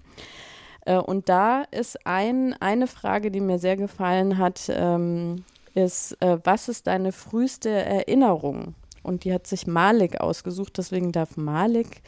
Äh, 0.86 0.98
und 0.98 1.30
da 1.30 1.64
ist 1.72 2.06
ein, 2.06 2.54
eine 2.60 2.88
Frage, 2.88 3.32
die 3.32 3.42
mir 3.42 3.60
sehr 3.60 3.76
gefallen 3.76 4.38
hat, 4.38 4.70
ähm, 4.70 5.44
ist, 5.74 6.14
äh, 6.22 6.38
was 6.44 6.70
ist 6.70 6.88
deine 6.88 7.12
früheste 7.12 7.70
Erinnerung? 7.70 8.76
Und 9.04 9.24
die 9.24 9.34
hat 9.34 9.46
sich 9.46 9.68
Malik 9.68 10.22
ausgesucht, 10.22 10.78
deswegen 10.78 11.12
darf 11.12 11.38
Malik 11.38 12.02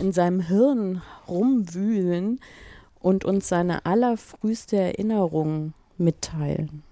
in 0.00 0.12
seinem 0.12 0.40
Hirn 0.40 1.02
rumwühlen 1.28 2.40
und 3.00 3.24
uns 3.24 3.48
seine 3.48 3.84
allerfrühste 3.84 4.78
Erinnerung 4.78 5.74
mitteilen. 5.98 6.82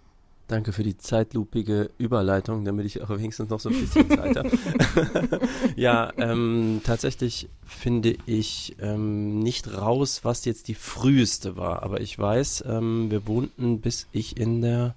Danke 0.51 0.73
für 0.73 0.83
die 0.83 0.99
zeitlupige 0.99 1.91
Überleitung, 1.97 2.65
damit 2.65 2.85
ich 2.85 3.01
auch 3.01 3.11
wenigstens 3.11 3.51
noch 3.51 3.61
so 3.61 3.69
ein 3.69 3.81
bisschen 3.81 4.11
Zeit 4.11 4.37
habe. 4.37 4.51
ja, 5.77 6.13
ähm, 6.17 6.81
tatsächlich 6.83 7.49
finde 7.65 8.17
ich 8.27 8.75
ähm, 8.81 9.39
nicht 9.39 9.73
raus, 9.73 10.25
was 10.25 10.45
jetzt 10.45 10.67
die 10.67 10.75
früheste 10.75 11.57
war. 11.57 11.85
Aber 11.85 12.01
ich 12.01 12.19
weiß, 12.19 12.65
ähm, 12.67 13.13
wir 13.13 13.29
wohnten 13.29 13.81
bis 13.81 14.09
ich 14.11 14.41
in 14.41 14.61
der, 14.61 14.97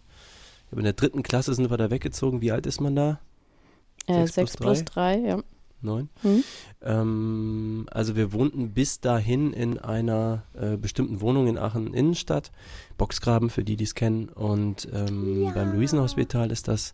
in 0.72 0.86
der 0.86 0.94
dritten 0.94 1.22
Klasse 1.22 1.54
sind 1.54 1.70
wir 1.70 1.78
da 1.78 1.92
weggezogen. 1.92 2.42
Wie 2.42 2.52
alt 2.52 2.66
ist 2.66 2.82
man 2.82 2.96
da? 2.96 3.20
Äh, 4.08 4.26
6 4.26 4.58
plus 4.58 4.84
3, 4.86 5.20
ja 5.20 5.44
neun. 5.84 6.10
Mhm. 6.24 6.43
Ähm, 6.82 7.86
also 7.91 8.15
wir 8.15 8.34
wohnten 8.34 8.74
bis 8.74 9.00
dahin 9.00 9.54
in 9.54 9.78
einer 9.78 10.43
äh, 10.54 10.78
bestimmten 10.78 11.22
Wohnung 11.22 11.48
in 11.48 11.58
Aachen 11.58 11.93
Innenstadt, 11.93 12.52
Boxgraben 12.98 13.50
für 13.50 13.63
die, 13.63 13.76
die 13.76 13.84
es 13.84 13.96
kennen. 13.96 14.30
Und 14.30 14.88
ähm, 14.93 15.43
ja. 15.43 15.52
beim 15.52 15.74
Luisenhospital 15.74 16.52
ist 16.52 16.67
das. 16.67 16.93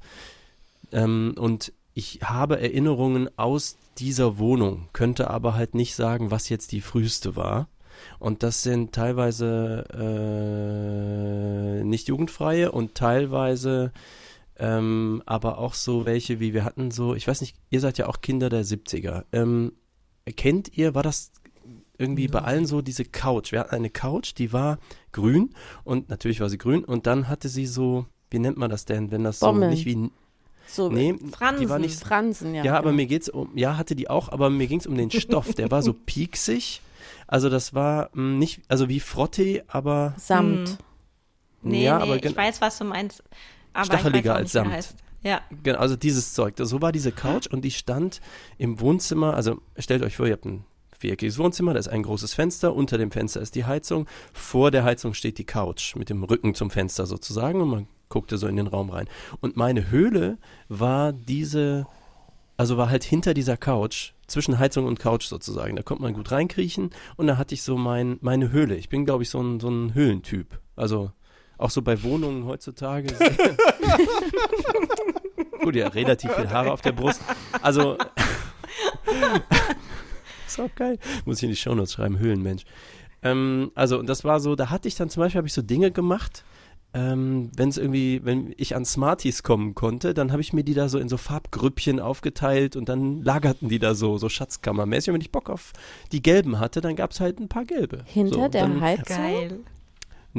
Ähm, 0.91 1.36
und 1.38 1.73
ich 1.93 2.19
habe 2.23 2.60
Erinnerungen 2.60 3.30
aus 3.38 3.78
dieser 3.97 4.38
Wohnung, 4.38 4.88
könnte 4.93 5.30
aber 5.30 5.54
halt 5.56 5.75
nicht 5.75 5.95
sagen, 5.95 6.32
was 6.32 6.49
jetzt 6.49 6.71
die 6.71 6.82
früheste 6.82 7.36
war. 7.36 7.67
Und 8.17 8.43
das 8.43 8.63
sind 8.63 8.93
teilweise 8.93 9.86
äh, 11.82 11.84
nicht 11.84 12.08
jugendfreie 12.08 12.71
und 12.71 12.95
teilweise 12.95 13.91
ähm, 14.60 15.24
aber 15.26 15.58
auch 15.58 15.74
so 15.74 16.06
welche, 16.06 16.39
wie 16.39 16.54
wir 16.54 16.63
hatten, 16.65 16.91
so, 16.91 17.15
ich 17.15 17.28
weiß 17.28 17.41
nicht, 17.41 17.56
ihr 17.69 17.80
seid 17.80 17.98
ja 17.98 18.08
auch 18.08 18.22
Kinder 18.22 18.50
der 18.50 18.63
70er. 18.63 19.24
Ähm, 19.32 19.74
kennt 20.36 20.78
ihr, 20.78 20.95
war 20.95 21.04
das 21.04 21.32
irgendwie 21.98 22.28
bei 22.28 22.39
allen 22.39 22.65
so 22.65 22.82
diese 22.82 23.06
Couch? 23.06 23.52
Wir 23.52 23.62
hatten 23.62 23.76
eine 23.76 23.89
Couch, 23.89 24.34
die 24.38 24.54
war 24.54 24.80
grün 25.12 25.52
und 25.84 26.10
natürlich 26.10 26.39
war 26.39 26.50
sie 26.50 26.58
grün 26.58 26.84
und 26.84 27.08
dann 27.08 27.28
hatte 27.28 27.50
sie 27.50 27.65
so, 27.65 28.06
wie 28.30 28.39
nennt 28.39 28.58
man 28.58 28.69
das 28.69 28.86
denn, 28.86 29.12
wenn 29.12 29.24
das 29.24 29.39
Bommeln. 29.39 29.72
so 29.72 29.76
nicht 29.76 29.86
wie 29.86 30.12
so 30.67 30.89
nee, 30.89 31.15
Fransen. 31.32 31.62
Die 31.62 31.69
war 31.69 31.80
nicht, 31.80 32.00
Fransen, 32.00 32.54
ja. 32.54 32.63
Ja, 32.63 32.78
aber 32.78 32.91
ja. 32.91 32.95
mir 32.95 33.08
geht's 33.08 33.30
um, 33.30 33.50
ja, 33.58 33.78
hatte 33.78 33.95
die 33.95 34.10
auch, 34.10 34.30
aber 34.30 34.50
mir 34.50 34.67
ging 34.67 34.80
es 34.80 34.88
um 34.88 34.95
den 34.95 35.10
Stoff. 35.10 35.54
Der 35.56 35.72
war 35.72 35.82
so 35.82 35.93
pieksig. 36.06 36.82
Also 37.28 37.50
das 37.50 37.74
war 37.74 38.10
mh, 38.13 38.22
mm, 38.22 38.39
nicht, 38.39 38.62
also 38.67 38.89
wie 38.89 39.00
Frotte, 39.00 39.63
aber. 39.67 40.13
Samt. 40.17 40.69
Hm. 40.69 40.78
Nee, 41.62 41.84
ja, 41.84 41.98
nee, 41.98 42.04
aber 42.04 42.24
ich 42.24 42.36
weiß, 42.36 42.62
was 42.62 42.78
du 42.78 42.86
meinst. 42.86 43.24
Aber 43.73 43.86
stacheliger 43.86 44.36
als 44.36 44.51
Samt. 44.51 44.95
Ja. 45.21 45.41
Genau, 45.63 45.79
also 45.79 45.95
dieses 45.95 46.34
Zeug. 46.34 46.55
So 46.58 46.82
war 46.82 46.91
diese 46.91 47.12
Couch 47.12 47.47
und 47.47 47.63
die 47.63 47.71
stand 47.71 48.21
im 48.58 48.79
Wohnzimmer. 48.79 49.34
Also 49.34 49.62
stellt 49.77 50.01
euch 50.01 50.15
vor, 50.15 50.27
ihr 50.27 50.34
habt 50.34 50.45
ein 50.45 50.63
viereckiges 50.97 51.38
Wohnzimmer, 51.38 51.73
da 51.73 51.79
ist 51.79 51.88
ein 51.88 52.03
großes 52.03 52.34
Fenster, 52.34 52.73
unter 52.73 52.97
dem 52.97 53.12
Fenster 53.12 53.41
ist 53.41 53.55
die 53.55 53.65
Heizung, 53.65 54.05
vor 54.34 54.69
der 54.69 54.84
Heizung 54.84 55.13
steht 55.13 55.38
die 55.38 55.45
Couch 55.45 55.95
mit 55.95 56.10
dem 56.10 56.23
Rücken 56.23 56.55
zum 56.55 56.69
Fenster 56.69 57.05
sozusagen 57.05 57.62
und 57.62 57.69
man 57.69 57.88
guckte 58.10 58.38
so 58.38 58.47
in 58.47 58.58
den 58.58 58.67
Raum 58.67 58.89
rein. 58.89 59.08
Und 59.39 59.55
meine 59.55 59.89
Höhle 59.91 60.38
war 60.67 61.13
diese, 61.13 61.88
also 62.58 62.77
war 62.77 62.89
halt 62.89 63.03
hinter 63.03 63.34
dieser 63.34 63.55
Couch, 63.55 64.12
zwischen 64.29 64.60
Heizung 64.60 64.86
und 64.86 64.99
Couch 64.99 65.25
sozusagen. 65.25 65.75
Da 65.75 65.84
konnte 65.84 66.03
man 66.03 66.13
gut 66.13 66.32
reinkriechen 66.32 66.91
und 67.17 67.27
da 67.27 67.38
hatte 67.38 67.55
ich 67.55 67.63
so 67.63 67.77
mein, 67.77 68.17
meine 68.21 68.51
Höhle. 68.51 68.75
Ich 68.75 68.89
bin, 68.89 69.05
glaube 69.05 69.23
ich, 69.23 69.29
so 69.29 69.41
ein, 69.41 69.60
so 69.60 69.69
ein 69.69 69.93
Höhlentyp. 69.93 70.60
Also 70.75 71.12
auch 71.60 71.69
so 71.69 71.82
bei 71.82 72.02
Wohnungen 72.04 72.45
heutzutage. 72.45 73.13
gut, 75.62 75.76
ja, 75.76 75.89
relativ 75.89 76.32
viel 76.32 76.50
Haare 76.50 76.72
auf 76.72 76.82
der 76.82 76.93
Brust. 76.93 77.22
Also 77.62 77.98
ist 80.48 80.60
auch 80.60 80.74
geil. 80.76 80.98
Muss 81.26 81.38
ich 81.38 81.43
in 81.43 81.50
die 81.50 81.56
Shownotes 81.56 81.93
schreiben, 81.93 82.17
Höhlenmensch. 82.17 82.63
Ähm, 83.22 83.72
also, 83.76 84.00
und 84.00 84.08
das 84.08 84.24
war 84.24 84.39
so, 84.39 84.56
da 84.56 84.69
hatte 84.69 84.88
ich 84.88 84.95
dann 84.95 85.10
zum 85.10 85.22
Beispiel, 85.22 85.39
habe 85.39 85.48
ich 85.48 85.54
so 85.54 85.62
Dinge 85.62 85.91
gemacht, 85.91 86.45
ähm, 86.93 87.52
wenn 87.56 87.69
es 87.69 87.78
irgendwie, 87.78 88.22
wenn 88.24 88.54
ich 88.58 88.76
an 88.76 88.84
Smarties 88.84 89.43
kommen 89.43 89.76
konnte, 89.76 90.13
dann 90.13 90.32
habe 90.32 90.41
ich 90.41 90.54
mir 90.54 90.63
die 90.63 90.74
da 90.74 90.89
so 90.89 90.98
in 90.98 91.08
so 91.08 91.17
Farbgrüppchen 91.17 92.00
aufgeteilt 92.00 92.76
und 92.76 92.89
dann 92.89 93.22
lagerten 93.22 93.69
die 93.69 93.78
da 93.78 93.93
so, 93.93 94.17
so 94.17 94.28
Schatzkammermäßig. 94.28 95.10
Und 95.10 95.15
wenn 95.15 95.22
ich 95.22 95.32
Bock 95.32 95.50
auf 95.50 95.74
die 96.12 96.24
gelben 96.24 96.60
hatte, 96.60 96.82
dann 96.82 96.95
gab 96.95 97.12
es 97.12 97.19
halt 97.19 97.39
ein 97.39 97.48
paar 97.48 97.65
gelbe. 97.65 98.04
Hinter 98.06 98.34
so, 98.34 98.48
der 98.48 98.82
Heizung? 98.82 99.17
Geil. 99.17 99.60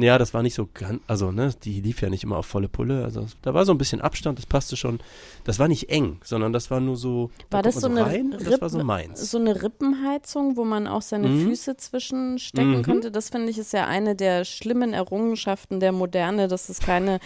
Ja, 0.01 0.17
das 0.17 0.33
war 0.33 0.41
nicht 0.43 0.55
so 0.55 0.67
ganz, 0.73 1.01
also 1.07 1.31
ne, 1.31 1.53
die 1.63 1.81
lief 1.81 2.01
ja 2.01 2.09
nicht 2.09 2.23
immer 2.23 2.37
auf 2.37 2.45
volle 2.45 2.67
Pulle. 2.67 3.03
Also 3.03 3.25
da 3.41 3.53
war 3.53 3.65
so 3.65 3.71
ein 3.71 3.77
bisschen 3.77 4.01
Abstand, 4.01 4.37
das 4.39 4.45
passte 4.45 4.75
schon. 4.75 4.99
Das 5.43 5.59
war 5.59 5.67
nicht 5.67 5.89
eng, 5.89 6.19
sondern 6.23 6.53
das 6.53 6.71
war 6.71 6.79
nur 6.79 6.97
so. 6.97 7.29
War 7.49 7.61
da 7.61 7.69
das 7.69 7.75
so 7.81 7.89
man 7.89 7.99
eine, 7.99 8.07
rein 8.07 8.33
und 8.33 8.45
das 8.47 8.59
war 8.61 8.69
so 8.69 8.83
meins. 8.83 9.31
so 9.31 9.37
eine 9.37 9.61
Rippenheizung, 9.61 10.57
wo 10.57 10.63
man 10.65 10.87
auch 10.87 11.01
seine 11.01 11.27
Mhm. 11.27 11.47
Füße 11.49 11.77
zwischenstecken 11.77 12.77
Mhm. 12.79 12.83
konnte? 12.83 13.11
Das 13.11 13.29
finde 13.29 13.49
ich 13.49 13.57
ist 13.57 13.73
ja 13.73 13.87
eine 13.87 14.15
der 14.15 14.45
schlimmen 14.45 14.93
Errungenschaften 14.93 15.79
der 15.79 15.91
Moderne, 15.91 16.47
dass 16.47 16.69
es 16.69 16.79
keine, 16.79 17.19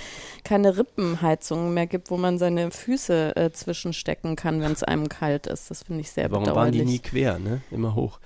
keine 0.43 0.77
Rippenheizung 0.77 1.73
mehr 1.73 1.87
gibt, 1.87 2.11
wo 2.11 2.17
man 2.17 2.37
seine 2.37 2.71
Füße 2.71 3.35
äh, 3.35 3.51
zwischenstecken 3.51 4.35
kann, 4.35 4.61
wenn 4.61 4.71
es 4.71 4.83
einem 4.83 5.09
kalt 5.09 5.47
ist. 5.47 5.69
Das 5.71 5.83
finde 5.83 6.01
ich 6.01 6.11
sehr 6.11 6.29
Warum 6.31 6.45
waren 6.47 6.71
die 6.71 6.79
bedauerlich. 6.79 7.03
nie 7.03 7.09
quer, 7.09 7.39
ne? 7.39 7.61
Immer 7.71 7.95
hoch. 7.95 8.19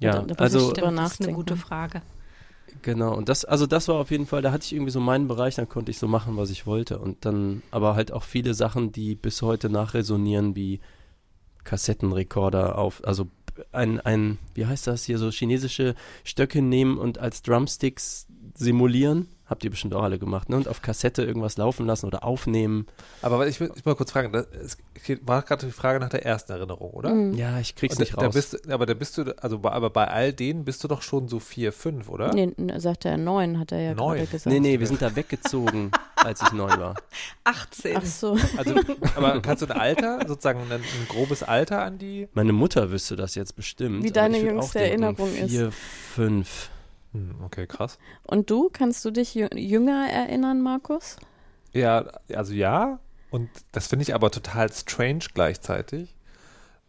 Da- 0.00 0.06
Ja, 0.06 0.12
da 0.12 0.22
muss 0.28 0.38
also 0.38 0.72
das 0.72 1.12
ist 1.12 1.22
eine 1.22 1.32
gute 1.32 1.56
Frage. 1.56 2.02
Genau, 2.82 3.14
und 3.14 3.28
das, 3.28 3.44
also 3.44 3.66
das 3.66 3.88
war 3.88 3.96
auf 3.96 4.10
jeden 4.10 4.26
Fall, 4.26 4.42
da 4.42 4.52
hatte 4.52 4.64
ich 4.64 4.72
irgendwie 4.72 4.90
so 4.90 5.00
meinen 5.00 5.28
Bereich, 5.28 5.56
dann 5.56 5.68
konnte 5.68 5.90
ich 5.90 5.98
so 5.98 6.06
machen, 6.08 6.36
was 6.36 6.50
ich 6.50 6.66
wollte. 6.66 6.98
Und 6.98 7.24
dann 7.24 7.62
aber 7.70 7.94
halt 7.94 8.12
auch 8.12 8.22
viele 8.22 8.54
Sachen, 8.54 8.92
die 8.92 9.14
bis 9.14 9.42
heute 9.42 9.68
nachresonieren, 9.68 10.54
wie 10.54 10.80
Kassettenrekorder 11.64 12.78
auf, 12.78 13.02
also 13.04 13.28
ein, 13.72 14.00
ein, 14.00 14.38
wie 14.54 14.66
heißt 14.66 14.86
das 14.86 15.04
hier, 15.04 15.18
so 15.18 15.30
chinesische 15.30 15.94
Stöcke 16.24 16.62
nehmen 16.62 16.98
und 16.98 17.18
als 17.18 17.42
Drumsticks 17.42 18.26
simulieren. 18.54 19.28
Habt 19.48 19.64
ihr 19.64 19.70
bestimmt 19.70 19.94
auch 19.94 20.02
alle 20.02 20.18
gemacht, 20.18 20.50
ne? 20.50 20.56
Und 20.56 20.68
auf 20.68 20.82
Kassette 20.82 21.22
irgendwas 21.24 21.56
laufen 21.56 21.86
lassen 21.86 22.04
oder 22.06 22.22
aufnehmen. 22.22 22.86
Aber 23.22 23.46
ich 23.48 23.58
will, 23.60 23.68
ich 23.74 23.76
will 23.84 23.92
mal 23.92 23.96
kurz 23.96 24.10
fragen, 24.12 24.30
das, 24.30 24.46
es 24.62 24.76
geht- 25.04 25.26
war 25.26 25.40
gerade 25.40 25.64
die 25.64 25.72
Frage 25.72 26.00
nach 26.00 26.10
der 26.10 26.26
ersten 26.26 26.52
Erinnerung, 26.52 26.90
oder? 26.90 27.14
Mhm. 27.14 27.32
Ja, 27.34 27.58
ich 27.58 27.74
krieg's 27.74 27.94
Und 27.94 28.00
nicht 28.00 28.12
da, 28.12 28.20
da 28.20 28.26
raus. 28.26 28.34
bist, 28.34 28.70
aber 28.70 28.84
da 28.84 28.92
bist 28.92 29.16
du, 29.16 29.34
also 29.42 29.58
bei, 29.58 29.70
aber 29.72 29.88
bei 29.88 30.06
all 30.08 30.34
denen 30.34 30.64
bist 30.66 30.84
du 30.84 30.88
doch 30.88 31.00
schon 31.00 31.28
so 31.28 31.38
vier, 31.40 31.72
fünf, 31.72 32.10
oder? 32.10 32.34
Nee, 32.34 32.52
sagte 32.76 33.08
er 33.08 33.16
neun, 33.16 33.58
hat 33.58 33.72
er 33.72 33.80
ja 33.80 33.94
Neun. 33.94 34.16
gerade 34.18 34.26
gesagt. 34.30 34.52
nee, 34.52 34.60
nee, 34.60 34.78
wir 34.78 34.86
sind 34.86 35.00
da 35.00 35.16
weggezogen, 35.16 35.92
als 36.16 36.42
ich 36.42 36.52
neun 36.52 36.78
war. 36.78 36.94
18. 37.44 37.96
Ach 37.96 38.04
so. 38.04 38.36
Also, 38.58 38.74
aber 39.16 39.40
kannst 39.40 39.62
du 39.62 39.66
ein 39.66 39.80
Alter, 39.80 40.20
sozusagen 40.28 40.60
ein, 40.70 40.72
ein 40.72 40.82
grobes 41.08 41.42
Alter 41.42 41.82
an 41.82 41.96
die? 41.96 42.28
Meine 42.34 42.52
Mutter 42.52 42.90
wüsste 42.90 43.16
das 43.16 43.34
jetzt 43.34 43.56
bestimmt. 43.56 44.04
Wie 44.04 44.10
deine 44.10 44.38
jüngste 44.38 44.78
denken, 44.80 45.02
Erinnerung 45.04 45.34
ist. 45.34 45.50
Vier, 45.50 45.72
fünf. 45.72 46.68
Hm, 47.12 47.36
okay, 47.44 47.66
krass. 47.66 47.98
Und 48.24 48.50
du, 48.50 48.68
kannst 48.72 49.04
du 49.04 49.10
dich 49.10 49.34
jü- 49.34 49.56
jünger 49.56 50.08
erinnern, 50.10 50.60
Markus? 50.62 51.16
Ja, 51.72 52.06
also 52.34 52.52
ja. 52.52 52.98
Und 53.30 53.48
das 53.72 53.86
finde 53.88 54.02
ich 54.04 54.14
aber 54.14 54.30
total 54.30 54.72
strange 54.72 55.24
gleichzeitig, 55.34 56.14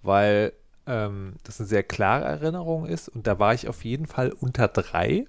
weil 0.01 0.53
ähm, 0.88 1.36
das 1.43 1.60
eine 1.60 1.67
sehr 1.67 1.84
klare 1.84 2.25
Erinnerung 2.25 2.86
ist 2.86 3.10
und 3.10 3.27
da 3.27 3.39
war 3.39 3.53
ich 3.53 3.67
auf 3.67 3.84
jeden 3.84 4.05
Fall 4.05 4.32
unter 4.32 4.67
drei. 4.67 5.25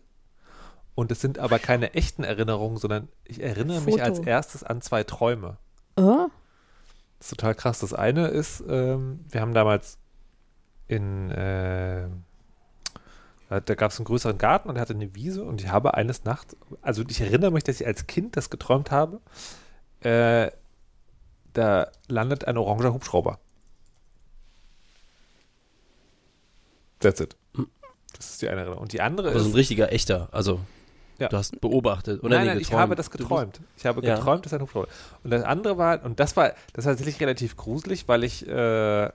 Und 0.95 1.11
es 1.13 1.21
sind 1.21 1.39
aber 1.39 1.59
keine 1.59 1.95
echten 1.95 2.25
Erinnerungen, 2.25 2.77
sondern 2.77 3.09
ich 3.25 3.43
erinnere 3.43 3.81
mich 3.83 3.95
Foto. 3.95 4.05
als 4.05 4.19
erstes 4.21 4.63
an 4.65 4.83
zwei 4.83 5.03
Träume. 5.05 5.57
Oh, 5.97 6.29
Das 7.19 7.29
ist 7.29 7.31
total 7.39 7.55
krass. 7.55 7.79
Das 7.81 7.95
eine 7.95 8.29
ist, 8.29 8.63
ähm, 8.69 9.25
wir 9.31 9.41
haben 9.41 9.55
damals 9.55 9.99
in, 10.89 11.31
äh, 11.31 12.09
da 13.51 13.61
da 13.61 13.75
gab 13.75 13.91
es 13.91 13.99
einen 13.99 14.05
größeren 14.07 14.39
Garten 14.39 14.69
und 14.71 14.77
er 14.77 14.83
hatte 14.83 14.95
eine 14.95 15.15
Wiese 15.15 15.43
und 15.45 15.61
ich 15.61 15.69
habe 15.69 15.95
eines 15.95 16.25
Nachts, 16.25 16.57
also 16.81 17.03
ich 17.09 17.21
erinnere 17.21 17.51
mich, 17.51 17.65
dass 17.65 17.81
ich 17.81 17.87
als 17.87 18.07
Kind 18.07 18.37
das 18.37 18.49
geträumt 18.49 18.91
habe, 18.93 19.21
äh, 20.01 20.51
da 21.53 21.91
landet 22.09 22.47
ein 22.47 22.57
oranger 22.57 22.95
Hubschrauber. 22.95 23.39
That's 27.01 27.21
it. 27.21 27.37
Das 28.17 28.31
ist 28.31 28.43
die 28.43 28.49
eine 28.49 28.61
Erinnerung. 28.61 28.83
Und 28.83 28.93
die 28.93 29.01
andere 29.01 29.29
Also 29.31 29.47
ein 29.47 29.51
ist, 29.51 29.57
richtiger, 29.57 29.93
echter. 29.93 30.29
Also, 30.33 30.61
Ja. 31.19 31.29
du 31.29 31.37
hast 31.37 31.61
beobachtet 31.61 32.23
oder 32.23 32.37
nein, 32.37 32.47
nein, 32.47 32.59
ich 32.59 32.65
geträumt. 32.69 32.83
habe 32.83 32.95
das 32.95 33.11
geträumt. 33.11 33.61
Ich 33.77 33.87
habe 33.87 34.05
Ja. 34.07 34.17
geträumt, 34.17 34.45
dass 34.47 34.53
ein 34.53 34.61
Hubschrauber. 34.61 34.89
Und 35.25 35.31
das 35.31 35.43
andere 35.43 35.77
war, 35.79 36.05
und 36.05 36.21
das 36.21 36.37
war, 36.37 36.53
das 36.73 36.85
war 36.85 36.93
tatsächlich 36.93 37.21
relativ 37.21 37.57
gruselig, 37.57 38.07
weil 38.09 38.25
ich, 38.25 38.47
äh, 38.47 39.11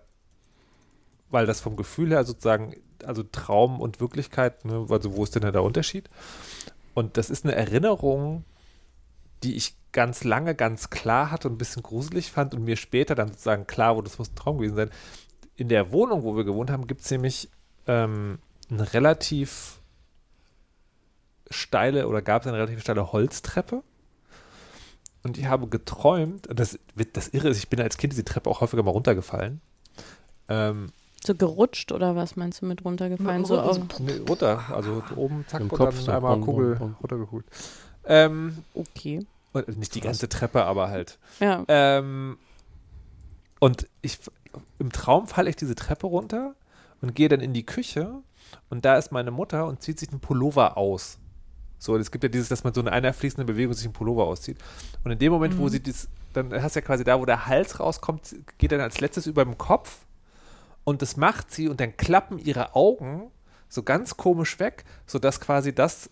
weil 1.35 1.45
das 1.45 1.59
vom 1.59 1.75
Gefühl 1.75 2.11
her 2.11 2.23
sozusagen, 2.23 2.77
also 3.03 3.21
Traum 3.23 3.81
und 3.81 3.99
Wirklichkeit, 3.99 4.63
ne, 4.63 4.87
also 4.89 5.17
wo 5.17 5.23
ist 5.25 5.35
denn 5.35 5.41
der 5.41 5.63
Unterschied? 5.63 6.09
Und 6.93 7.17
das 7.17 7.29
ist 7.29 7.43
eine 7.43 7.53
Erinnerung, 7.53 8.45
die 9.43 9.55
ich 9.55 9.75
ganz 9.91 10.23
lange 10.23 10.55
ganz 10.55 10.89
klar 10.89 11.31
hatte 11.31 11.49
und 11.49 11.55
ein 11.55 11.57
bisschen 11.57 11.83
gruselig 11.83 12.31
fand 12.31 12.53
und 12.53 12.63
mir 12.63 12.77
später 12.77 13.15
dann 13.15 13.27
sozusagen 13.27 13.67
klar 13.67 13.97
wurde, 13.97 14.07
das 14.07 14.17
muss 14.17 14.31
ein 14.31 14.35
Traum 14.35 14.57
gewesen 14.59 14.77
sein. 14.77 14.89
In 15.57 15.67
der 15.67 15.91
Wohnung, 15.91 16.23
wo 16.23 16.37
wir 16.37 16.45
gewohnt 16.45 16.71
haben, 16.71 16.87
gibt 16.87 17.01
es 17.01 17.11
nämlich 17.11 17.49
ähm, 17.85 18.39
eine 18.69 18.93
relativ 18.93 19.81
steile 21.49 22.07
oder 22.07 22.21
gab 22.21 22.43
es 22.43 22.47
eine 22.47 22.57
relativ 22.57 22.79
steile 22.79 23.11
Holztreppe. 23.11 23.83
Und 25.23 25.37
ich 25.37 25.47
habe 25.47 25.67
geträumt, 25.67 26.47
das, 26.53 26.79
das 27.11 27.27
Irre 27.27 27.49
ist, 27.49 27.57
ich 27.57 27.67
bin 27.67 27.81
als 27.81 27.97
Kind 27.97 28.13
diese 28.13 28.23
Treppe 28.23 28.49
auch 28.49 28.61
häufiger 28.61 28.83
mal 28.83 28.91
runtergefallen. 28.91 29.59
Ähm, 30.47 30.93
so 31.25 31.35
gerutscht 31.35 31.91
oder 31.91 32.15
was 32.15 32.35
meinst 32.35 32.61
du 32.61 32.65
mit 32.65 32.83
runtergefallen? 32.85 33.45
So 33.45 33.59
auf, 33.59 33.79
nee, 33.99 34.21
runter, 34.27 34.63
also 34.73 35.03
oben, 35.15 35.45
zack, 35.47 35.61
Im 35.61 35.69
und 35.69 35.77
Kopf 35.77 35.95
dann 35.95 36.05
so, 36.05 36.11
einmal 36.11 36.35
bom, 36.37 36.45
Kugel 36.45 36.75
bom, 36.75 36.79
bom. 36.79 36.95
runtergekugelt. 37.01 37.47
Ähm, 38.05 38.57
okay. 38.73 39.25
und 39.53 39.77
nicht 39.77 39.95
die 39.95 40.01
ganze 40.01 40.29
Treppe, 40.29 40.63
aber 40.63 40.89
halt. 40.89 41.17
Ja. 41.39 41.63
Ähm, 41.67 42.37
und 43.59 43.87
ich 44.01 44.19
im 44.79 44.91
Traum 44.91 45.27
falle 45.27 45.49
ich 45.49 45.55
diese 45.55 45.75
Treppe 45.75 46.07
runter 46.07 46.55
und 47.01 47.15
gehe 47.15 47.29
dann 47.29 47.41
in 47.41 47.53
die 47.53 47.65
Küche 47.65 48.21
und 48.69 48.85
da 48.85 48.95
ist 48.97 49.11
meine 49.11 49.31
Mutter 49.31 49.67
und 49.67 49.81
zieht 49.81 49.99
sich 49.99 50.09
einen 50.09 50.19
Pullover 50.19 50.77
aus. 50.77 51.17
So, 51.77 51.95
es 51.97 52.11
gibt 52.11 52.23
ja 52.23 52.29
dieses, 52.29 52.49
dass 52.49 52.63
man 52.63 52.73
so 52.73 52.81
in 52.81 52.87
einer 52.87 53.13
fließenden 53.13 53.45
Bewegung 53.45 53.73
sich 53.73 53.85
einen 53.85 53.93
Pullover 53.93 54.25
auszieht. 54.25 54.57
Und 55.03 55.11
in 55.11 55.19
dem 55.19 55.31
Moment, 55.31 55.57
wo 55.57 55.67
sie 55.69 55.83
das, 55.83 56.07
dann 56.33 56.51
hast 56.61 56.75
du 56.75 56.79
ja 56.79 56.85
quasi 56.85 57.03
da, 57.03 57.19
wo 57.19 57.25
der 57.25 57.45
Hals 57.47 57.79
rauskommt, 57.79 58.35
geht 58.57 58.71
dann 58.71 58.81
als 58.81 59.01
letztes 59.01 59.27
über 59.27 59.43
dem 59.43 59.57
Kopf 59.57 60.04
und 60.85 61.01
das 61.01 61.17
macht 61.17 61.51
sie 61.51 61.67
und 61.67 61.81
dann 61.81 61.97
klappen 61.97 62.39
ihre 62.39 62.75
Augen 62.75 63.29
so 63.67 63.83
ganz 63.83 64.15
komisch 64.15 64.59
weg, 64.59 64.85
sodass 65.05 65.41
quasi 65.41 65.75
das, 65.75 66.09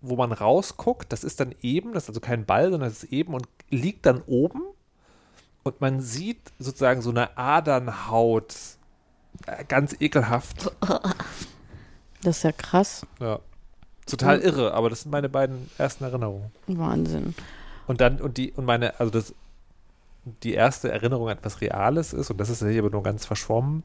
wo 0.00 0.14
man 0.14 0.30
rausguckt, 0.30 1.12
das 1.12 1.24
ist 1.24 1.40
dann 1.40 1.54
eben, 1.62 1.92
das 1.92 2.04
ist 2.04 2.10
also 2.10 2.20
kein 2.20 2.44
Ball, 2.44 2.70
sondern 2.70 2.88
das 2.88 3.02
ist 3.02 3.12
eben 3.12 3.34
und 3.34 3.48
liegt 3.70 4.06
dann 4.06 4.22
oben 4.26 4.62
und 5.64 5.80
man 5.80 6.00
sieht 6.00 6.40
sozusagen 6.58 7.02
so 7.02 7.10
eine 7.10 7.36
Adernhaut, 7.36 8.54
äh, 9.46 9.64
ganz 9.64 9.96
ekelhaft. 9.98 10.70
Das 12.24 12.36
ist 12.36 12.42
ja 12.44 12.52
krass. 12.52 13.04
Ja. 13.18 13.40
Total 14.06 14.38
irre, 14.38 14.74
aber 14.74 14.88
das 14.90 15.02
sind 15.02 15.10
meine 15.10 15.28
beiden 15.28 15.68
ersten 15.76 16.04
Erinnerungen. 16.04 16.52
Wahnsinn. 16.68 17.34
Und 17.88 18.00
dann, 18.00 18.20
und 18.20 18.36
die, 18.36 18.52
und 18.52 18.64
meine, 18.64 19.00
also 19.00 19.10
das, 19.10 19.34
die 20.24 20.54
erste 20.54 20.90
Erinnerung 20.90 21.28
an 21.28 21.38
etwas 21.38 21.60
Reales 21.60 22.12
ist, 22.12 22.30
und 22.30 22.38
das 22.38 22.48
ist 22.48 22.64
hier 22.64 22.80
aber 22.80 22.90
nur 22.90 23.02
ganz 23.02 23.26
verschwommen, 23.26 23.82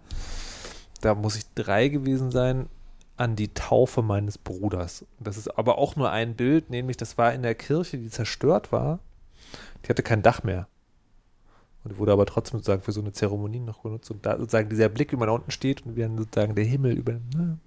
da 1.01 1.15
muss 1.15 1.35
ich 1.35 1.43
drei 1.55 1.87
gewesen 1.87 2.31
sein, 2.31 2.67
an 3.17 3.35
die 3.35 3.53
Taufe 3.53 4.03
meines 4.03 4.37
Bruders. 4.37 5.05
Das 5.19 5.37
ist 5.37 5.57
aber 5.57 5.79
auch 5.79 5.95
nur 5.95 6.11
ein 6.11 6.35
Bild, 6.35 6.69
nämlich 6.69 6.97
das 6.97 7.17
war 7.17 7.33
in 7.33 7.41
der 7.41 7.55
Kirche, 7.55 7.97
die 7.97 8.09
zerstört 8.09 8.71
war. 8.71 8.99
Die 9.83 9.89
hatte 9.89 10.03
kein 10.03 10.21
Dach 10.21 10.43
mehr. 10.43 10.67
Und 11.83 11.97
wurde 11.97 12.11
aber 12.11 12.25
trotzdem 12.25 12.59
sozusagen 12.59 12.83
für 12.83 12.91
so 12.91 13.01
eine 13.01 13.13
Zeremonie 13.13 13.59
noch 13.59 13.81
genutzt. 13.81 14.11
Und 14.11 14.25
da 14.25 14.37
sozusagen 14.37 14.69
dieser 14.69 14.89
Blick, 14.89 15.11
wie 15.11 15.15
man 15.15 15.27
da 15.27 15.33
unten 15.33 15.51
steht 15.51 15.85
und 15.85 15.95
wie 15.95 16.01
dann 16.01 16.17
sozusagen 16.17 16.53
der 16.53 16.65
Himmel 16.65 16.93
über. 16.93 17.13
Ne? 17.13 17.57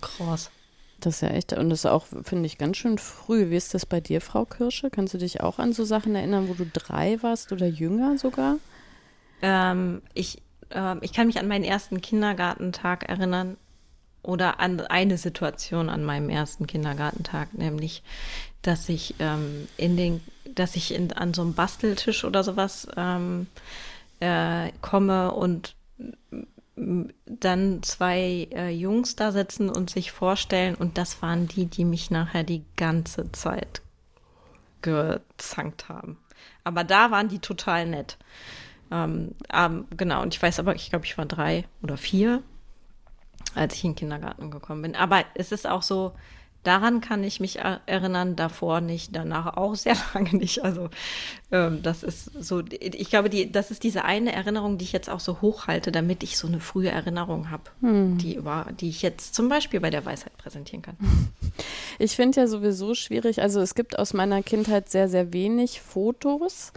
Krass. 0.00 0.50
Das 1.00 1.16
ist 1.16 1.20
ja 1.22 1.28
echt, 1.28 1.52
und 1.52 1.70
das 1.70 1.80
ist 1.80 1.86
auch, 1.86 2.06
finde 2.22 2.46
ich, 2.46 2.58
ganz 2.58 2.76
schön 2.76 2.98
früh. 2.98 3.50
Wie 3.50 3.56
ist 3.56 3.74
das 3.74 3.86
bei 3.86 4.00
dir, 4.00 4.20
Frau 4.20 4.44
Kirsche? 4.44 4.90
Kannst 4.90 5.14
du 5.14 5.18
dich 5.18 5.40
auch 5.40 5.58
an 5.58 5.72
so 5.72 5.84
Sachen 5.84 6.14
erinnern, 6.14 6.48
wo 6.48 6.54
du 6.54 6.66
drei 6.66 7.22
warst 7.22 7.52
oder 7.52 7.66
jünger 7.66 8.18
sogar? 8.18 8.56
Ähm, 9.42 10.02
ich 10.14 10.42
äh, 10.70 10.96
ich 11.00 11.12
kann 11.12 11.26
mich 11.26 11.38
an 11.38 11.48
meinen 11.48 11.64
ersten 11.64 12.00
Kindergartentag 12.00 13.08
erinnern 13.08 13.56
oder 14.22 14.60
an 14.60 14.80
eine 14.80 15.16
Situation 15.16 15.88
an 15.88 16.04
meinem 16.04 16.28
ersten 16.28 16.66
Kindergartentag, 16.66 17.54
nämlich, 17.54 18.02
dass 18.62 18.88
ich 18.88 19.14
ähm, 19.18 19.66
in 19.76 19.96
den, 19.96 20.20
dass 20.54 20.76
ich 20.76 20.94
in, 20.94 21.12
an 21.12 21.32
so 21.32 21.42
einem 21.42 21.54
Basteltisch 21.54 22.24
oder 22.24 22.44
sowas 22.44 22.86
ähm, 22.96 23.46
äh, 24.20 24.72
komme 24.82 25.32
und 25.32 25.74
dann 27.26 27.82
zwei 27.82 28.48
äh, 28.52 28.70
Jungs 28.70 29.16
da 29.16 29.32
sitzen 29.32 29.68
und 29.68 29.90
sich 29.90 30.12
vorstellen 30.12 30.74
und 30.74 30.98
das 30.98 31.22
waren 31.22 31.48
die, 31.48 31.66
die 31.66 31.84
mich 31.84 32.10
nachher 32.10 32.44
die 32.44 32.64
ganze 32.76 33.30
Zeit 33.32 33.82
gezankt 34.82 35.88
haben. 35.88 36.18
Aber 36.64 36.84
da 36.84 37.10
waren 37.10 37.28
die 37.28 37.38
total 37.38 37.86
nett. 37.86 38.16
Ähm, 38.90 39.34
ähm, 39.52 39.86
genau, 39.96 40.22
und 40.22 40.34
ich 40.34 40.42
weiß 40.42 40.58
aber, 40.58 40.74
ich 40.74 40.90
glaube, 40.90 41.04
ich 41.04 41.16
war 41.18 41.26
drei 41.26 41.66
oder 41.82 41.96
vier, 41.96 42.42
als 43.54 43.74
ich 43.74 43.84
in 43.84 43.92
den 43.92 43.96
Kindergarten 43.96 44.50
gekommen 44.50 44.82
bin. 44.82 44.96
Aber 44.96 45.24
es 45.34 45.52
ist 45.52 45.66
auch 45.66 45.82
so, 45.82 46.12
daran 46.62 47.00
kann 47.00 47.24
ich 47.24 47.40
mich 47.40 47.58
erinnern, 47.58 48.36
davor 48.36 48.80
nicht, 48.80 49.14
danach 49.16 49.56
auch 49.56 49.74
sehr 49.74 49.96
lange 50.14 50.36
nicht. 50.36 50.62
Also 50.62 50.90
ähm, 51.50 51.82
das 51.82 52.02
ist 52.02 52.30
so, 52.38 52.62
ich 52.70 53.10
glaube, 53.10 53.30
die, 53.30 53.50
das 53.50 53.70
ist 53.70 53.82
diese 53.82 54.04
eine 54.04 54.32
Erinnerung, 54.32 54.78
die 54.78 54.84
ich 54.84 54.92
jetzt 54.92 55.10
auch 55.10 55.20
so 55.20 55.40
hochhalte, 55.40 55.92
damit 55.92 56.22
ich 56.22 56.36
so 56.36 56.46
eine 56.46 56.60
frühe 56.60 56.90
Erinnerung 56.90 57.50
habe, 57.50 57.64
hm. 57.80 58.18
die, 58.18 58.40
die 58.80 58.88
ich 58.88 59.02
jetzt 59.02 59.34
zum 59.34 59.48
Beispiel 59.48 59.80
bei 59.80 59.90
der 59.90 60.04
Weisheit 60.04 60.36
präsentieren 60.36 60.82
kann. 60.82 60.96
Ich 61.98 62.16
finde 62.16 62.40
ja 62.40 62.46
sowieso 62.46 62.94
schwierig, 62.94 63.42
also 63.42 63.60
es 63.60 63.74
gibt 63.74 63.98
aus 63.98 64.14
meiner 64.14 64.42
Kindheit 64.42 64.88
sehr, 64.88 65.06
sehr 65.06 65.34
wenig 65.34 65.82
Fotos. 65.82 66.72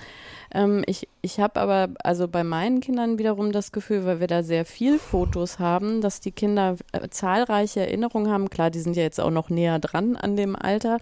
Ähm, 0.53 0.83
ich 0.85 1.07
ich 1.21 1.39
habe 1.39 1.59
aber 1.59 1.89
also 2.03 2.27
bei 2.27 2.43
meinen 2.43 2.79
Kindern 2.79 3.17
wiederum 3.17 3.51
das 3.51 3.71
Gefühl, 3.71 4.05
weil 4.05 4.19
wir 4.19 4.27
da 4.27 4.43
sehr 4.43 4.65
viel 4.65 4.99
Fotos 4.99 5.59
haben, 5.59 6.01
dass 6.01 6.19
die 6.19 6.31
Kinder 6.31 6.75
äh, 6.91 7.09
zahlreiche 7.09 7.81
Erinnerungen 7.81 8.31
haben. 8.31 8.49
Klar, 8.49 8.69
die 8.69 8.79
sind 8.79 8.95
ja 8.95 9.03
jetzt 9.03 9.19
auch 9.19 9.31
noch 9.31 9.49
näher 9.49 9.79
dran 9.79 10.15
an 10.15 10.35
dem 10.35 10.55
Alter, 10.55 10.99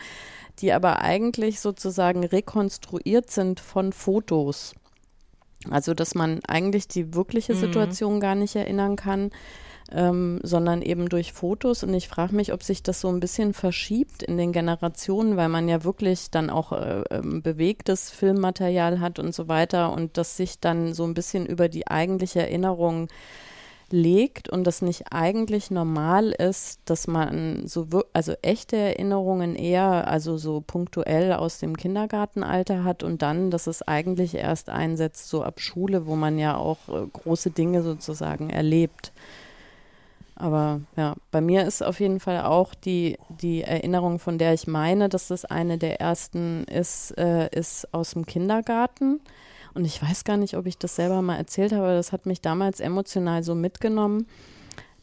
die 0.59 0.71
aber 0.71 0.99
eigentlich 0.99 1.59
sozusagen 1.59 2.23
rekonstruiert 2.23 3.29
sind 3.29 3.59
von 3.59 3.93
Fotos. 3.93 4.73
Also, 5.69 5.93
dass 5.93 6.15
man 6.15 6.39
eigentlich 6.47 6.87
die 6.87 7.13
wirkliche 7.13 7.53
mhm. 7.53 7.59
Situation 7.59 8.15
mhm. 8.15 8.19
gar 8.19 8.35
nicht 8.35 8.55
erinnern 8.55 8.95
kann 8.95 9.31
ähm, 9.93 10.39
sondern 10.43 10.81
eben 10.81 11.09
durch 11.09 11.33
Fotos. 11.33 11.83
Und 11.83 11.93
ich 11.93 12.07
frage 12.07 12.35
mich, 12.35 12.53
ob 12.53 12.63
sich 12.63 12.83
das 12.83 13.01
so 13.01 13.09
ein 13.09 13.19
bisschen 13.19 13.53
verschiebt 13.53 14.23
in 14.23 14.37
den 14.37 14.51
Generationen, 14.51 15.37
weil 15.37 15.49
man 15.49 15.67
ja 15.67 15.83
wirklich 15.83 16.31
dann 16.31 16.49
auch 16.49 16.71
äh, 16.71 17.03
ähm, 17.11 17.41
bewegtes 17.41 18.09
Filmmaterial 18.09 18.99
hat 18.99 19.19
und 19.19 19.35
so 19.35 19.47
weiter 19.47 19.93
und 19.93 20.17
das 20.17 20.37
sich 20.37 20.59
dann 20.59 20.93
so 20.93 21.03
ein 21.03 21.13
bisschen 21.13 21.45
über 21.45 21.69
die 21.69 21.87
eigentliche 21.87 22.41
Erinnerung 22.41 23.07
legt 23.91 24.49
und 24.49 24.65
das 24.65 24.81
nicht 24.81 25.11
eigentlich 25.11 25.71
normal 25.71 26.31
ist, 26.31 26.79
dass 26.85 27.07
man 27.07 27.67
so 27.67 27.87
also 28.13 28.33
echte 28.41 28.77
Erinnerungen 28.77 29.55
eher 29.55 30.07
also 30.07 30.37
so 30.37 30.63
punktuell 30.65 31.33
aus 31.33 31.59
dem 31.59 31.77
Kindergartenalter 31.77 32.83
hat 32.83 33.03
und 33.03 33.21
dann, 33.21 33.51
dass 33.51 33.67
es 33.67 33.81
eigentlich 33.81 34.35
erst 34.35 34.69
einsetzt 34.69 35.29
so 35.29 35.43
ab 35.43 35.59
Schule, 35.59 36.05
wo 36.07 36.15
man 36.15 36.39
ja 36.39 36.55
auch 36.55 36.87
äh, 36.89 37.05
große 37.11 37.51
Dinge 37.51 37.83
sozusagen 37.83 38.49
erlebt. 38.49 39.11
Aber 40.41 40.81
ja, 40.97 41.13
bei 41.29 41.39
mir 41.39 41.67
ist 41.67 41.83
auf 41.83 41.99
jeden 41.99 42.19
Fall 42.19 42.41
auch 42.41 42.73
die, 42.73 43.19
die 43.29 43.61
Erinnerung, 43.61 44.17
von 44.17 44.39
der 44.39 44.55
ich 44.55 44.65
meine, 44.65 45.07
dass 45.07 45.27
das 45.27 45.45
eine 45.45 45.77
der 45.77 46.01
ersten 46.01 46.63
ist, 46.63 47.15
äh, 47.15 47.47
ist 47.55 47.93
aus 47.93 48.13
dem 48.13 48.25
Kindergarten. 48.25 49.21
Und 49.75 49.85
ich 49.85 50.01
weiß 50.01 50.23
gar 50.23 50.37
nicht, 50.37 50.57
ob 50.57 50.65
ich 50.65 50.79
das 50.79 50.95
selber 50.95 51.21
mal 51.21 51.35
erzählt 51.37 51.73
habe, 51.73 51.89
das 51.89 52.11
hat 52.11 52.25
mich 52.25 52.41
damals 52.41 52.79
emotional 52.79 53.43
so 53.43 53.53
mitgenommen. 53.53 54.25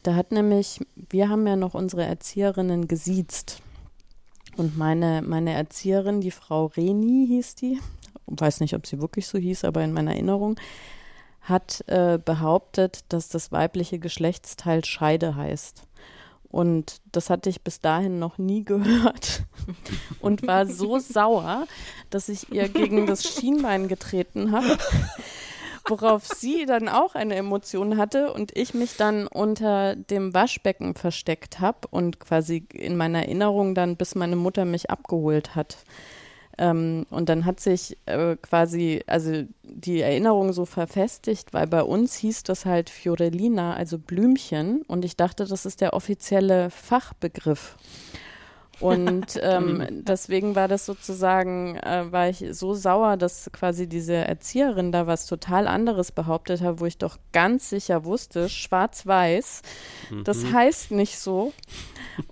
Da 0.03 0.15
hat 0.15 0.33
nämlich, 0.33 0.81
wir 1.09 1.29
haben 1.29 1.47
ja 1.47 1.55
noch 1.55 1.73
unsere 1.73 2.03
Erzieherinnen 2.03 2.89
gesiezt. 2.89 3.61
Und 4.57 4.77
meine, 4.77 5.21
meine 5.21 5.53
Erzieherin, 5.53 6.19
die 6.19 6.31
Frau 6.31 6.65
Reni 6.65 7.25
hieß 7.27 7.55
die, 7.55 7.79
weiß 8.27 8.59
nicht, 8.59 8.75
ob 8.75 8.85
sie 8.85 8.99
wirklich 8.99 9.25
so 9.25 9.37
hieß, 9.37 9.63
aber 9.63 9.85
in 9.85 9.93
meiner 9.93 10.11
Erinnerung, 10.11 10.59
hat 11.49 11.83
äh, 11.87 12.19
behauptet, 12.23 13.05
dass 13.09 13.29
das 13.29 13.51
weibliche 13.51 13.99
Geschlechtsteil 13.99 14.85
Scheide 14.85 15.35
heißt. 15.35 15.83
Und 16.49 17.01
das 17.11 17.29
hatte 17.29 17.49
ich 17.49 17.61
bis 17.61 17.79
dahin 17.79 18.19
noch 18.19 18.37
nie 18.37 18.63
gehört 18.65 19.43
und 20.19 20.45
war 20.45 20.65
so 20.65 20.99
sauer, 20.99 21.67
dass 22.09 22.29
ich 22.29 22.51
ihr 22.51 22.69
gegen 22.69 23.05
das 23.05 23.23
Schienbein 23.23 23.87
getreten 23.87 24.51
habe, 24.51 24.77
worauf 25.87 26.25
sie 26.25 26.65
dann 26.65 26.89
auch 26.89 27.13
eine 27.13 27.35
Emotion 27.35 27.97
hatte 27.97 28.33
und 28.33 28.55
ich 28.57 28.73
mich 28.73 28.97
dann 28.97 29.27
unter 29.27 29.95
dem 29.95 30.33
Waschbecken 30.33 30.95
versteckt 30.95 31.59
habe 31.59 31.87
und 31.91 32.19
quasi 32.19 32.65
in 32.73 32.97
meiner 32.97 33.19
Erinnerung 33.23 33.75
dann, 33.75 33.95
bis 33.95 34.15
meine 34.15 34.35
Mutter 34.35 34.65
mich 34.65 34.89
abgeholt 34.89 35.55
hat. 35.55 35.77
Ähm, 36.59 37.05
und 37.09 37.29
dann 37.29 37.45
hat 37.45 37.61
sich 37.61 37.97
äh, 38.05 38.35
quasi, 38.35 39.01
also 39.07 39.43
die 39.63 40.01
Erinnerung 40.01 40.51
so 40.51 40.65
verfestigt, 40.65 41.53
weil 41.53 41.67
bei 41.67 41.81
uns 41.81 42.15
hieß 42.17 42.43
das 42.43 42.65
halt 42.65 42.89
Fiorellina, 42.89 43.75
also 43.75 43.97
Blümchen. 43.97 44.81
Und 44.81 45.05
ich 45.05 45.15
dachte, 45.15 45.45
das 45.45 45.65
ist 45.65 45.79
der 45.79 45.93
offizielle 45.93 46.69
Fachbegriff. 46.69 47.77
Und 48.79 49.39
ähm, 49.41 49.85
deswegen 49.89 50.55
war 50.55 50.67
das 50.67 50.85
sozusagen, 50.85 51.75
äh, 51.77 52.11
war 52.11 52.29
ich 52.29 52.45
so 52.51 52.73
sauer, 52.73 53.17
dass 53.17 53.49
quasi 53.51 53.87
diese 53.87 54.15
Erzieherin 54.15 54.91
da 54.91 55.07
was 55.07 55.25
total 55.25 55.67
anderes 55.67 56.11
behauptet 56.11 56.61
hat, 56.61 56.79
wo 56.79 56.85
ich 56.85 56.97
doch 56.97 57.17
ganz 57.33 57.69
sicher 57.69 58.05
wusste, 58.05 58.49
schwarz-weiß, 58.49 59.61
mhm. 60.11 60.23
das 60.23 60.51
heißt 60.51 60.91
nicht 60.91 61.19
so. 61.19 61.53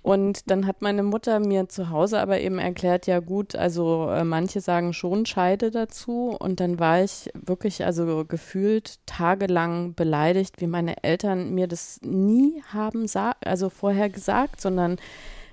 Und 0.02 0.50
dann 0.50 0.68
hat 0.68 0.82
meine 0.82 1.04
Mutter 1.04 1.40
mir 1.40 1.70
zu 1.70 1.90
Hause 1.90 2.20
aber 2.20 2.40
eben 2.40 2.60
erklärt, 2.60 3.08
ja 3.08 3.20
gut, 3.20 3.56
also 3.56 4.10
äh, 4.10 4.24
manche 4.24 4.62
sagen 4.62 4.94
schon 4.94 5.26
Scheide 5.26 5.72
dazu. 5.72 6.36
Und 6.38 6.60
dann 6.60 6.80
war 6.80 7.04
ich 7.04 7.30
wirklich 7.34 7.86
also 7.86 8.26
gefühlt 8.26 9.00
tagelang 9.06 9.94
beleidigt, 9.96 10.60
wie 10.60 10.68
meine 10.68 11.04
Eltern 11.04 11.54
mir 11.54 11.68
das 11.68 12.00
nie 12.04 12.62
haben 12.74 13.08
also 13.42 13.70
vorher 13.70 14.10
gesagt, 14.10 14.60
sondern 14.62 14.98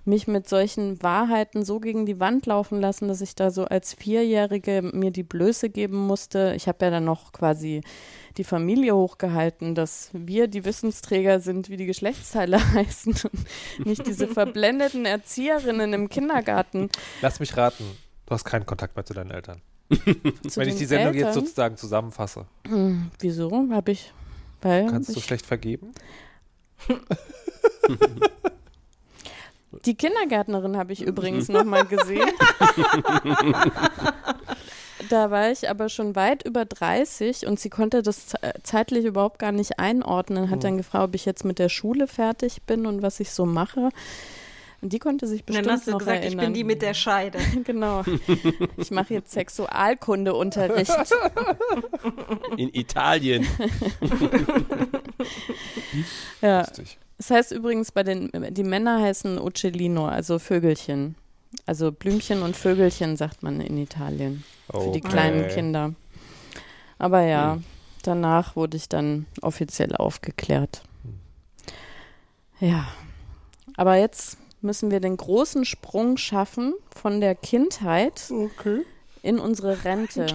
mich 0.04 0.26
mit 0.26 0.48
solchen 0.48 1.02
Wahrheiten 1.02 1.64
so 1.64 1.80
gegen 1.80 2.06
die 2.06 2.20
Wand 2.20 2.46
laufen 2.46 2.80
lassen, 2.80 3.08
dass 3.08 3.20
ich 3.20 3.34
da 3.34 3.50
so 3.50 3.64
als 3.64 3.94
Vierjährige 3.94 4.82
mir 4.92 5.10
die 5.10 5.22
Blöße 5.22 5.70
geben 5.70 5.96
musste. 5.98 6.52
Ich 6.56 6.68
habe 6.68 6.84
ja 6.84 6.90
dann 6.90 7.04
noch 7.04 7.32
quasi 7.32 7.82
die 8.36 8.44
Familie 8.44 8.94
hochgehalten, 8.94 9.74
dass 9.74 10.10
wir 10.12 10.48
die 10.48 10.64
Wissensträger 10.64 11.40
sind, 11.40 11.68
wie 11.68 11.76
die 11.76 11.86
Geschlechtsteile 11.86 12.58
heißen 12.74 13.14
und 13.14 13.86
nicht 13.86 14.06
diese 14.06 14.28
verblendeten 14.28 15.06
Erzieherinnen 15.06 15.92
im 15.92 16.08
Kindergarten. 16.08 16.90
Lass 17.22 17.40
mich 17.40 17.56
raten, 17.56 17.84
du 18.26 18.34
hast 18.34 18.44
keinen 18.44 18.66
Kontakt 18.66 18.96
mehr 18.96 19.04
zu 19.04 19.14
deinen 19.14 19.30
Eltern. 19.30 19.62
Wenn 19.88 20.68
ich 20.68 20.76
die 20.76 20.86
Sendung 20.86 21.14
Eltern? 21.14 21.26
jetzt 21.26 21.34
sozusagen 21.34 21.76
zusammenfasse. 21.76 22.46
Hm, 22.66 23.10
wieso? 23.18 23.68
Habe 23.70 23.92
ich. 23.92 24.12
Weil 24.60 24.86
Kannst 24.86 25.14
du 25.14 25.20
schlecht 25.20 25.44
vergeben? 25.44 25.92
Die 29.84 29.94
Kindergärtnerin 29.94 30.76
habe 30.76 30.92
ich 30.92 31.02
übrigens 31.02 31.48
noch 31.48 31.64
mal 31.64 31.84
gesehen. 31.84 32.20
da 35.10 35.30
war 35.30 35.50
ich 35.50 35.68
aber 35.68 35.88
schon 35.88 36.16
weit 36.16 36.46
über 36.46 36.64
30 36.64 37.46
und 37.46 37.60
sie 37.60 37.70
konnte 37.70 38.02
das 38.02 38.34
zeitlich 38.62 39.04
überhaupt 39.04 39.38
gar 39.38 39.52
nicht 39.52 39.78
einordnen. 39.78 40.50
Hat 40.50 40.64
dann 40.64 40.76
gefragt, 40.76 41.04
ob 41.04 41.14
ich 41.14 41.24
jetzt 41.24 41.44
mit 41.44 41.58
der 41.58 41.68
Schule 41.68 42.06
fertig 42.06 42.62
bin 42.62 42.86
und 42.86 43.02
was 43.02 43.20
ich 43.20 43.30
so 43.30 43.46
mache. 43.46 43.90
Und 44.84 44.92
die 44.92 44.98
konnte 44.98 45.26
sich 45.26 45.46
bestimmt 45.46 45.66
Dann 45.66 45.72
hast 45.72 45.86
du 45.86 45.92
noch 45.92 45.98
gesagt, 45.98 46.24
erinnern. 46.24 46.40
ich 46.40 46.44
bin 46.44 46.52
die 46.52 46.62
mit 46.62 46.82
der 46.82 46.92
Scheide. 46.92 47.38
genau. 47.64 48.04
Ich 48.76 48.90
mache 48.90 49.14
jetzt 49.14 49.32
Sexualkundeunterricht. 49.32 50.92
In 52.58 52.68
Italien. 52.74 53.46
ja. 56.42 56.60
Lustig. 56.60 56.98
Es 57.18 57.30
heißt 57.30 57.52
übrigens 57.52 57.92
bei 57.92 58.02
den, 58.02 58.30
die 58.50 58.64
Männer 58.64 59.00
heißen 59.00 59.38
Uccellino, 59.38 60.06
also 60.06 60.38
Vögelchen. 60.38 61.14
Also 61.66 61.92
Blümchen 61.92 62.42
und 62.42 62.56
Vögelchen 62.56 63.16
sagt 63.16 63.42
man 63.42 63.60
in 63.60 63.78
Italien. 63.78 64.44
Okay. 64.68 64.84
Für 64.84 64.92
die 64.92 65.00
kleinen 65.00 65.48
Kinder. 65.48 65.94
Aber 66.98 67.20
ja, 67.22 67.54
hm. 67.54 67.64
danach 68.02 68.56
wurde 68.56 68.76
ich 68.76 68.88
dann 68.88 69.26
offiziell 69.40 69.94
aufgeklärt. 69.94 70.82
Ja. 72.60 72.88
Aber 73.76 73.96
jetzt 73.96 74.38
müssen 74.60 74.90
wir 74.90 75.00
den 75.00 75.16
großen 75.16 75.64
Sprung 75.64 76.16
schaffen 76.16 76.74
von 76.90 77.20
der 77.20 77.34
Kindheit 77.34 78.30
okay 78.30 78.84
in 79.24 79.38
unsere 79.38 79.84
Rente. 79.84 80.26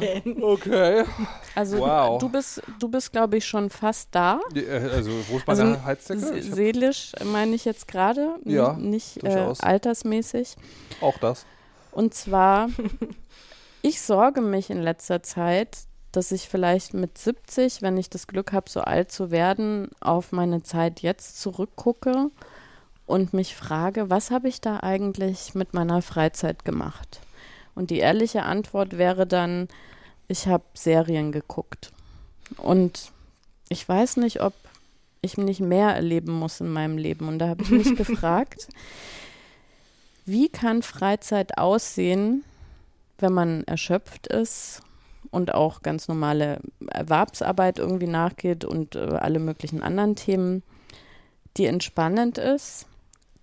Okay. 0.41 1.05
Also 1.53 1.79
wow. 1.79 2.19
du 2.19 2.27
bist, 2.27 2.61
du 2.79 2.89
bist, 2.89 3.11
glaube 3.11 3.37
ich, 3.37 3.45
schon 3.45 3.69
fast 3.69 4.09
da. 4.11 4.39
Äh, 4.55 4.67
also 4.67 5.11
wo 5.29 5.37
ist 5.37 5.47
meine 5.47 5.63
also, 5.63 5.85
Heizdecke? 5.85 6.41
Seelisch 6.41 7.11
meine 7.23 7.55
ich 7.55 7.65
jetzt 7.65 7.87
gerade, 7.87 8.35
ja, 8.45 8.73
nicht 8.73 9.23
äh, 9.23 9.53
altersmäßig. 9.59 10.55
Auch 11.01 11.17
das. 11.19 11.45
Und 11.91 12.15
zwar, 12.15 12.69
ich 13.83 14.01
sorge 14.01 14.41
mich 14.41 14.71
in 14.71 14.81
letzter 14.81 15.21
Zeit, 15.21 15.77
dass 16.11 16.31
ich 16.31 16.49
vielleicht 16.49 16.95
mit 16.95 17.17
70, 17.17 17.83
wenn 17.83 17.97
ich 17.97 18.09
das 18.09 18.25
Glück 18.25 18.53
habe, 18.53 18.69
so 18.69 18.81
alt 18.81 19.11
zu 19.11 19.29
werden, 19.29 19.89
auf 19.99 20.31
meine 20.31 20.63
Zeit 20.63 21.01
jetzt 21.01 21.39
zurückgucke 21.39 22.31
und 23.05 23.33
mich 23.33 23.55
frage, 23.55 24.09
was 24.09 24.31
habe 24.31 24.47
ich 24.47 24.61
da 24.61 24.79
eigentlich 24.79 25.53
mit 25.53 25.75
meiner 25.75 26.01
Freizeit 26.01 26.65
gemacht? 26.65 27.21
Und 27.79 27.91
die 27.91 27.99
ehrliche 27.99 28.43
Antwort 28.43 28.97
wäre 28.97 29.25
dann, 29.25 29.69
ich 30.27 30.47
habe 30.47 30.65
Serien 30.73 31.31
geguckt. 31.31 31.93
Und 32.57 33.13
ich 33.69 33.87
weiß 33.87 34.17
nicht, 34.17 34.41
ob 34.41 34.51
ich 35.21 35.37
nicht 35.37 35.61
mehr 35.61 35.95
erleben 35.95 36.33
muss 36.33 36.59
in 36.59 36.73
meinem 36.73 36.97
Leben. 36.97 37.29
Und 37.29 37.39
da 37.39 37.47
habe 37.47 37.63
ich 37.63 37.69
mich 37.69 37.95
gefragt, 37.95 38.67
wie 40.25 40.49
kann 40.49 40.81
Freizeit 40.81 41.57
aussehen, 41.57 42.43
wenn 43.17 43.31
man 43.31 43.63
erschöpft 43.63 44.27
ist 44.27 44.81
und 45.31 45.53
auch 45.53 45.81
ganz 45.81 46.09
normale 46.09 46.59
Erwerbsarbeit 46.85 47.79
irgendwie 47.79 48.07
nachgeht 48.07 48.65
und 48.65 48.97
äh, 48.97 48.99
alle 48.99 49.39
möglichen 49.39 49.81
anderen 49.81 50.17
Themen, 50.17 50.63
die 51.55 51.65
entspannend 51.65 52.39
ist, 52.39 52.87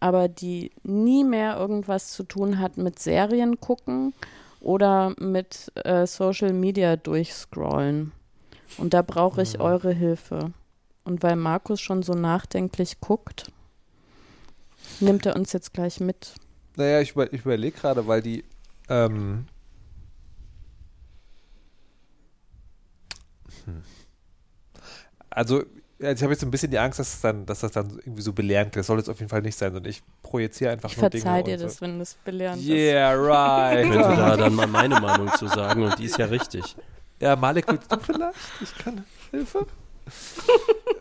aber 0.07 0.29
die 0.29 0.71
nie 0.83 1.25
mehr 1.25 1.57
irgendwas 1.57 2.13
zu 2.13 2.23
tun 2.23 2.59
hat 2.59 2.77
mit 2.77 2.99
Serien 2.99 3.61
gucken 3.61 4.15
oder 4.61 5.15
mit 5.19 5.73
äh, 5.85 6.07
Social 6.07 6.53
Media 6.53 6.97
durchscrollen. 6.97 8.13
Und 8.79 8.95
da 8.95 9.03
brauche 9.03 9.43
ich 9.43 9.55
mhm. 9.55 9.61
eure 9.61 9.93
Hilfe. 9.93 10.53
Und 11.05 11.23
weil 11.23 11.37
Markus 11.37 11.81
schon 11.81 12.03
so 12.03 12.15
nachdenklich 12.15 13.01
guckt, 13.01 13.53
nimmt 15.01 15.27
er 15.27 15.37
uns 15.37 15.53
jetzt 15.53 15.73
gleich 15.73 16.01
mit. 16.01 16.35
Naja, 16.77 17.01
ich, 17.01 17.13
über, 17.13 17.33
ich 17.33 17.43
überlege 17.43 17.77
gerade, 17.77 18.07
weil 18.07 18.23
die 18.23 18.45
ähm, 18.89 19.47
hm. 23.67 23.83
Also, 25.31 25.65
ich 25.99 26.23
habe 26.23 26.33
jetzt 26.33 26.43
ein 26.43 26.51
bisschen 26.51 26.71
die 26.71 26.79
Angst, 26.79 26.99
dass, 26.99 27.21
dann, 27.21 27.47
dass 27.47 27.61
das 27.61 27.73
dann 27.73 27.99
irgendwie 27.99 28.23
so 28.23 28.33
belehrend 28.33 28.69
ist. 28.77 28.81
Das 28.81 28.87
soll 28.87 28.99
es 28.99 29.09
auf 29.09 29.19
jeden 29.19 29.31
Fall 29.31 29.43
nicht 29.43 29.57
sein, 29.57 29.73
sondern 29.73 29.91
ich 29.91 30.03
projiziere 30.23 30.73
einfach 30.73 30.91
ich 30.91 30.97
nur 30.99 31.09
Dinge. 31.09 31.19
Ich 31.19 31.25
verzeih 31.25 31.43
dir 31.43 31.57
das, 31.57 31.77
so. 31.77 31.81
wenn 31.83 31.99
das 31.99 32.15
belehrend 32.15 32.63
yeah, 32.63 33.13
ist. 33.13 33.29
Yeah, 33.29 33.69
right. 33.71 33.85
Ich 33.87 33.93
könnte 33.93 34.17
da 34.17 34.37
dann 34.37 34.55
mal 34.55 34.67
meine 34.67 35.01
Meinung 35.01 35.33
zu 35.39 35.47
sagen 35.49 35.83
und 35.83 35.99
die 35.99 36.05
ist 36.05 36.19
ja 36.19 36.27
richtig. 36.27 36.77
Ja, 37.19 37.35
Malek, 37.35 37.67
willst 37.69 37.91
du 37.91 37.99
vielleicht? 37.99 38.39
Ich 38.61 38.77
kann 38.77 39.05
Hilfe. 39.31 39.67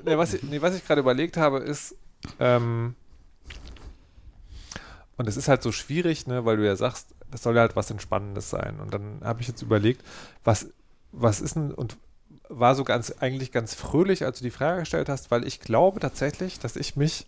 nee, 0.06 0.18
was 0.18 0.34
ich, 0.34 0.44
nee, 0.44 0.58
ich 0.58 0.88
gerade 0.88 1.02
überlegt 1.02 1.36
habe, 1.36 1.60
ist, 1.60 1.96
ähm, 2.40 2.96
und 5.18 5.28
es 5.28 5.38
ist 5.38 5.48
halt 5.48 5.62
so 5.62 5.72
schwierig, 5.72 6.28
ne, 6.28 6.46
weil 6.46 6.58
du 6.58 6.66
ja 6.66 6.76
sagst, 6.76 7.10
das 7.32 7.44
soll 7.44 7.56
ja 7.56 7.62
halt 7.62 7.76
was 7.76 7.92
Entspannendes 7.92 8.50
sein. 8.50 8.80
Und 8.80 8.94
dann 8.94 9.22
habe 9.24 9.42
ich 9.42 9.48
jetzt 9.48 9.62
überlegt, 9.62 10.04
was, 10.44 10.70
was 11.12 11.42
ist 11.42 11.56
denn, 11.56 11.74
und 11.74 11.98
war 12.50 12.76
so 12.76 12.84
ganz, 12.84 13.12
eigentlich 13.20 13.52
ganz 13.52 13.74
fröhlich, 13.76 14.26
als 14.26 14.40
du 14.40 14.44
die 14.44 14.52
Frage 14.52 14.82
gestellt 14.82 15.10
hast, 15.10 15.32
weil 15.32 15.46
ich 15.46 15.60
glaube 15.60 16.00
tatsächlich, 16.00 16.60
dass 16.60 16.76
ich 16.76 16.96
mich, 16.96 17.28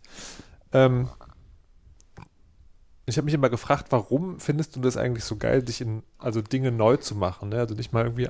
ähm, 0.74 1.10
ich 3.06 3.18
habe 3.18 3.26
mich 3.26 3.34
immer 3.34 3.50
gefragt, 3.50 3.88
warum 3.90 4.40
findest 4.40 4.76
du 4.76 4.80
das 4.80 4.98
eigentlich 4.98 5.24
so 5.24 5.38
geil, 5.38 5.64
dich 5.64 5.82
in, 5.82 6.04
also 6.18 6.42
Dinge 6.42 6.72
neu 6.72 6.98
zu 6.98 7.16
machen, 7.16 7.50
ne? 7.50 7.60
Also 7.60 7.76
nicht 7.76 7.94
mal 7.94 8.04
irgendwie 8.04 8.30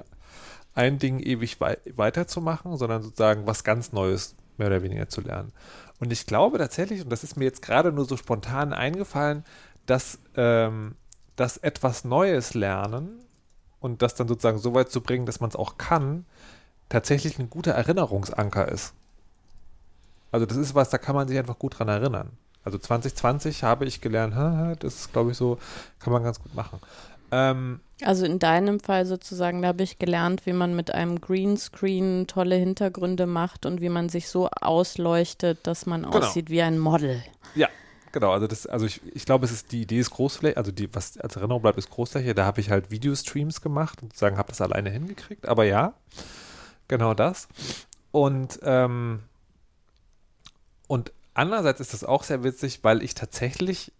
ein 0.74 1.00
Ding 1.00 1.20
ewig 1.20 1.60
wei 1.60 1.78
weiterzumachen, 1.96 2.78
sondern 2.78 3.02
sozusagen 3.02 3.48
was 3.48 3.64
ganz 3.64 3.92
Neues 3.92 4.36
mehr 4.58 4.68
oder 4.68 4.84
weniger 4.84 5.10
zu 5.10 5.22
lernen. 5.22 5.52
Und 6.00 6.12
ich 6.12 6.28
glaube 6.28 6.60
tatsächlich, 6.60 7.02
und 7.02 7.10
das 7.10 7.24
ist 7.24 7.36
mir 7.38 7.46
jetzt 7.46 7.64
gerade 7.64 7.92
nur 7.92 8.06
so 8.06 8.18
spontan 8.18 8.74
eingefallen, 8.74 9.44
dass 9.88 10.20
ähm, 10.36 10.96
das 11.36 11.58
etwas 11.58 12.04
Neues 12.04 12.54
lernen 12.54 13.24
und 13.80 14.02
das 14.02 14.16
dann 14.16 14.28
sozusagen 14.28 14.60
so 14.60 14.74
weit 14.74 14.92
zu 14.92 15.02
bringen, 15.02 15.26
dass 15.26 15.40
man 15.40 15.50
es 15.50 15.56
auch 15.56 15.78
kann, 15.78 16.26
tatsächlich 16.90 17.40
ein 17.40 17.50
guter 17.50 17.72
Erinnerungsanker 17.72 18.70
ist. 18.70 18.94
Also 20.32 20.46
das 20.46 20.58
ist 20.58 20.76
was, 20.76 20.90
da 20.90 20.98
kann 20.98 21.16
man 21.16 21.28
sich 21.28 21.38
einfach 21.38 21.58
gut 21.58 21.80
dran 21.80 21.88
erinnern. 21.88 22.32
Also 22.64 22.78
2020 22.78 23.64
habe 23.64 23.86
ich 23.86 24.02
gelernt, 24.02 24.36
das 24.84 24.96
ist, 24.96 25.14
glaube 25.14 25.32
ich, 25.32 25.38
so, 25.38 25.58
kann 26.00 26.12
man 26.12 26.24
ganz 26.24 26.42
gut 26.42 26.54
machen. 26.54 26.80
Ähm, 27.32 27.80
also 28.02 28.26
in 28.26 28.40
deinem 28.40 28.80
Fall 28.80 29.06
sozusagen, 29.06 29.62
da 29.62 29.70
habe 29.70 29.84
ich 29.84 30.00
gelernt, 30.00 30.46
wie 30.46 30.54
man 30.54 30.76
mit 30.76 30.94
einem 30.94 31.20
Greenscreen 31.20 32.28
tolle 32.28 32.56
Hintergründe 32.56 33.26
macht 33.26 33.66
und 33.66 33.82
wie 33.82 33.90
man 33.90 34.10
sich 34.10 34.30
so 34.30 34.50
ausleuchtet, 34.50 35.60
dass 35.64 35.86
man 35.86 36.04
genau. 36.04 36.18
aussieht 36.18 36.50
wie 36.50 36.62
ein 36.62 36.78
Model. 36.78 37.24
Ja, 37.56 37.70
genau. 38.12 38.32
Also 38.32 38.48
das, 38.48 38.68
also 38.68 38.86
ich, 38.86 39.02
ich 39.14 39.26
glaube, 39.26 39.46
es 39.46 39.52
ist 39.52 39.72
die 39.72 39.82
Idee 39.82 40.00
ist 40.00 40.12
Großfläche, 40.12 40.58
also 40.58 40.72
die, 40.72 40.94
was 40.94 41.18
als 41.18 41.36
Erinnerung 41.36 41.62
bleibt, 41.62 41.78
ist 41.78 41.90
Großfläche. 41.90 42.36
Da 42.36 42.46
habe 42.46 42.62
ich 42.62 42.70
halt 42.70 42.92
Videostreams 42.92 43.62
gemacht 43.62 44.04
und 44.04 44.16
sagen, 44.16 44.38
habe 44.38 44.50
das 44.50 44.62
alleine 44.62 44.90
hingekriegt. 44.90 45.48
Aber 45.48 45.64
ja, 45.64 45.94
genau 46.88 47.14
das. 47.14 47.48
Und 48.12 48.60
ähm, 48.64 49.24
und 50.88 51.12
andererseits 51.34 51.80
ist 51.80 51.94
das 51.94 52.04
auch 52.04 52.24
sehr 52.24 52.44
witzig, 52.44 52.84
weil 52.84 53.04
ich 53.04 53.14
tatsächlich 53.14 53.92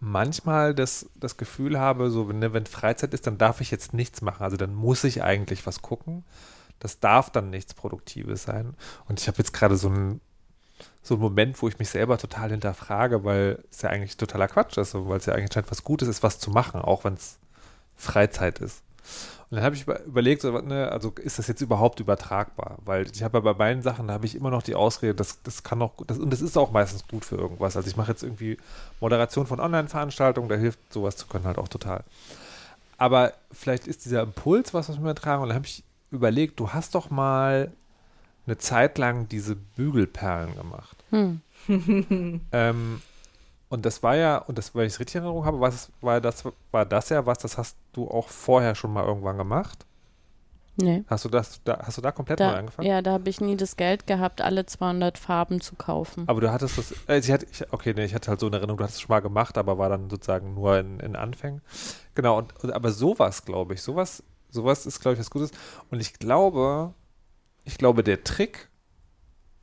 manchmal 0.00 0.74
das, 0.74 1.08
das 1.14 1.36
Gefühl 1.36 1.78
habe, 1.78 2.10
so 2.10 2.24
ne, 2.24 2.52
wenn 2.52 2.66
Freizeit 2.66 3.14
ist, 3.14 3.26
dann 3.26 3.38
darf 3.38 3.60
ich 3.60 3.70
jetzt 3.70 3.94
nichts 3.94 4.22
machen. 4.22 4.42
Also 4.42 4.56
dann 4.56 4.74
muss 4.74 5.04
ich 5.04 5.22
eigentlich 5.22 5.66
was 5.66 5.82
gucken. 5.82 6.24
Das 6.78 6.98
darf 6.98 7.30
dann 7.30 7.50
nichts 7.50 7.74
Produktives 7.74 8.42
sein. 8.42 8.74
Und 9.06 9.20
ich 9.20 9.28
habe 9.28 9.38
jetzt 9.38 9.52
gerade 9.52 9.76
so 9.76 9.88
einen 9.88 10.20
so 11.02 11.14
einen 11.14 11.22
Moment, 11.22 11.60
wo 11.60 11.68
ich 11.68 11.78
mich 11.78 11.90
selber 11.90 12.18
total 12.18 12.50
hinterfrage, 12.50 13.24
weil 13.24 13.62
es 13.70 13.82
ja 13.82 13.90
eigentlich 13.90 14.16
totaler 14.16 14.48
Quatsch 14.48 14.76
ist, 14.78 14.94
weil 14.94 15.18
es 15.18 15.26
ja 15.26 15.34
eigentlich 15.34 15.52
scheint 15.52 15.70
was 15.70 15.84
Gutes 15.84 16.08
ist, 16.08 16.22
was 16.22 16.38
zu 16.38 16.50
machen, 16.50 16.80
auch 16.80 17.04
wenn 17.04 17.14
es 17.14 17.38
Freizeit 17.96 18.58
ist. 18.60 18.82
Und 19.50 19.56
dann 19.56 19.64
habe 19.64 19.74
ich 19.74 19.86
überlegt, 20.06 20.42
so, 20.42 20.52
ne, 20.60 20.92
also 20.92 21.12
ist 21.20 21.40
das 21.40 21.48
jetzt 21.48 21.60
überhaupt 21.60 21.98
übertragbar? 21.98 22.78
Weil 22.84 23.10
ich 23.12 23.24
habe 23.24 23.38
ja 23.38 23.40
bei 23.42 23.52
beiden 23.52 23.82
Sachen, 23.82 24.06
da 24.06 24.14
habe 24.14 24.24
ich 24.24 24.36
immer 24.36 24.50
noch 24.50 24.62
die 24.62 24.76
Ausrede, 24.76 25.14
das, 25.14 25.42
das 25.42 25.64
kann 25.64 25.82
auch, 25.82 25.94
das, 26.06 26.18
und 26.18 26.30
das 26.32 26.40
ist 26.40 26.56
auch 26.56 26.70
meistens 26.70 27.06
gut 27.08 27.24
für 27.24 27.34
irgendwas. 27.34 27.76
Also 27.76 27.88
ich 27.88 27.96
mache 27.96 28.12
jetzt 28.12 28.22
irgendwie 28.22 28.58
Moderation 29.00 29.46
von 29.46 29.58
Online-Veranstaltungen, 29.58 30.48
da 30.48 30.54
hilft 30.54 30.92
sowas 30.92 31.16
zu 31.16 31.26
können 31.26 31.46
halt 31.46 31.58
auch 31.58 31.66
total. 31.66 32.04
Aber 32.96 33.32
vielleicht 33.50 33.88
ist 33.88 34.04
dieser 34.04 34.22
Impuls 34.22 34.72
was, 34.72 34.88
was 34.88 34.96
wir 34.96 35.02
übertragen. 35.02 35.42
Und 35.42 35.48
dann 35.48 35.56
habe 35.56 35.66
ich 35.66 35.82
überlegt, 36.12 36.60
du 36.60 36.72
hast 36.72 36.94
doch 36.94 37.10
mal 37.10 37.72
eine 38.46 38.58
Zeit 38.58 38.98
lang 38.98 39.28
diese 39.28 39.56
Bügelperlen 39.56 40.54
gemacht. 40.54 40.96
Hm. 41.10 41.40
ähm, 42.52 43.02
und 43.70 43.86
das 43.86 44.02
war 44.02 44.16
ja, 44.16 44.38
und 44.38 44.58
das, 44.58 44.74
weil 44.74 44.86
ich 44.86 44.94
es 44.94 45.00
richtig 45.00 45.16
in 45.16 45.22
Erinnerung 45.22 45.46
habe, 45.46 45.60
was, 45.60 45.90
war, 46.00 46.20
das, 46.20 46.44
war 46.72 46.84
das 46.84 47.08
ja 47.08 47.24
was, 47.24 47.38
das 47.38 47.56
hast 47.56 47.76
du 47.92 48.08
auch 48.08 48.28
vorher 48.28 48.74
schon 48.74 48.92
mal 48.92 49.04
irgendwann 49.04 49.38
gemacht? 49.38 49.86
Nee. 50.76 51.04
Hast 51.06 51.24
du 51.24 51.28
das, 51.28 51.62
da, 51.62 51.78
hast 51.78 51.98
du 51.98 52.02
da 52.02 52.10
komplett 52.10 52.40
da, 52.40 52.50
neu 52.50 52.58
angefangen? 52.58 52.88
Ja, 52.88 53.00
da 53.00 53.12
habe 53.12 53.28
ich 53.28 53.40
nie 53.40 53.56
das 53.56 53.76
Geld 53.76 54.08
gehabt, 54.08 54.40
alle 54.40 54.66
200 54.66 55.18
Farben 55.18 55.60
zu 55.60 55.76
kaufen. 55.76 56.24
Aber 56.26 56.40
du 56.40 56.50
hattest 56.50 56.78
das, 56.78 56.94
äh, 57.06 57.18
ich 57.18 57.30
hatte, 57.30 57.46
ich, 57.48 57.72
okay, 57.72 57.94
nee, 57.94 58.04
ich 58.04 58.14
hatte 58.14 58.28
halt 58.28 58.40
so 58.40 58.46
eine 58.46 58.56
Erinnerung, 58.56 58.78
du 58.78 58.84
hast 58.84 58.94
es 58.94 59.00
schon 59.00 59.14
mal 59.14 59.20
gemacht, 59.20 59.56
aber 59.56 59.78
war 59.78 59.88
dann 59.88 60.10
sozusagen 60.10 60.54
nur 60.54 60.76
in, 60.78 60.98
in 60.98 61.14
Anfängen. 61.14 61.60
Genau, 62.14 62.38
und, 62.38 62.52
und 62.64 62.72
aber 62.72 62.90
sowas, 62.90 63.44
glaube 63.44 63.74
ich, 63.74 63.82
sowas, 63.82 64.24
sowas 64.50 64.84
ist, 64.84 65.00
glaube 65.00 65.14
ich, 65.14 65.20
was 65.20 65.30
Gutes. 65.30 65.52
Und 65.90 66.00
ich 66.00 66.14
glaube, 66.14 66.92
ich 67.64 67.78
glaube, 67.78 68.02
der 68.02 68.24
Trick 68.24 68.68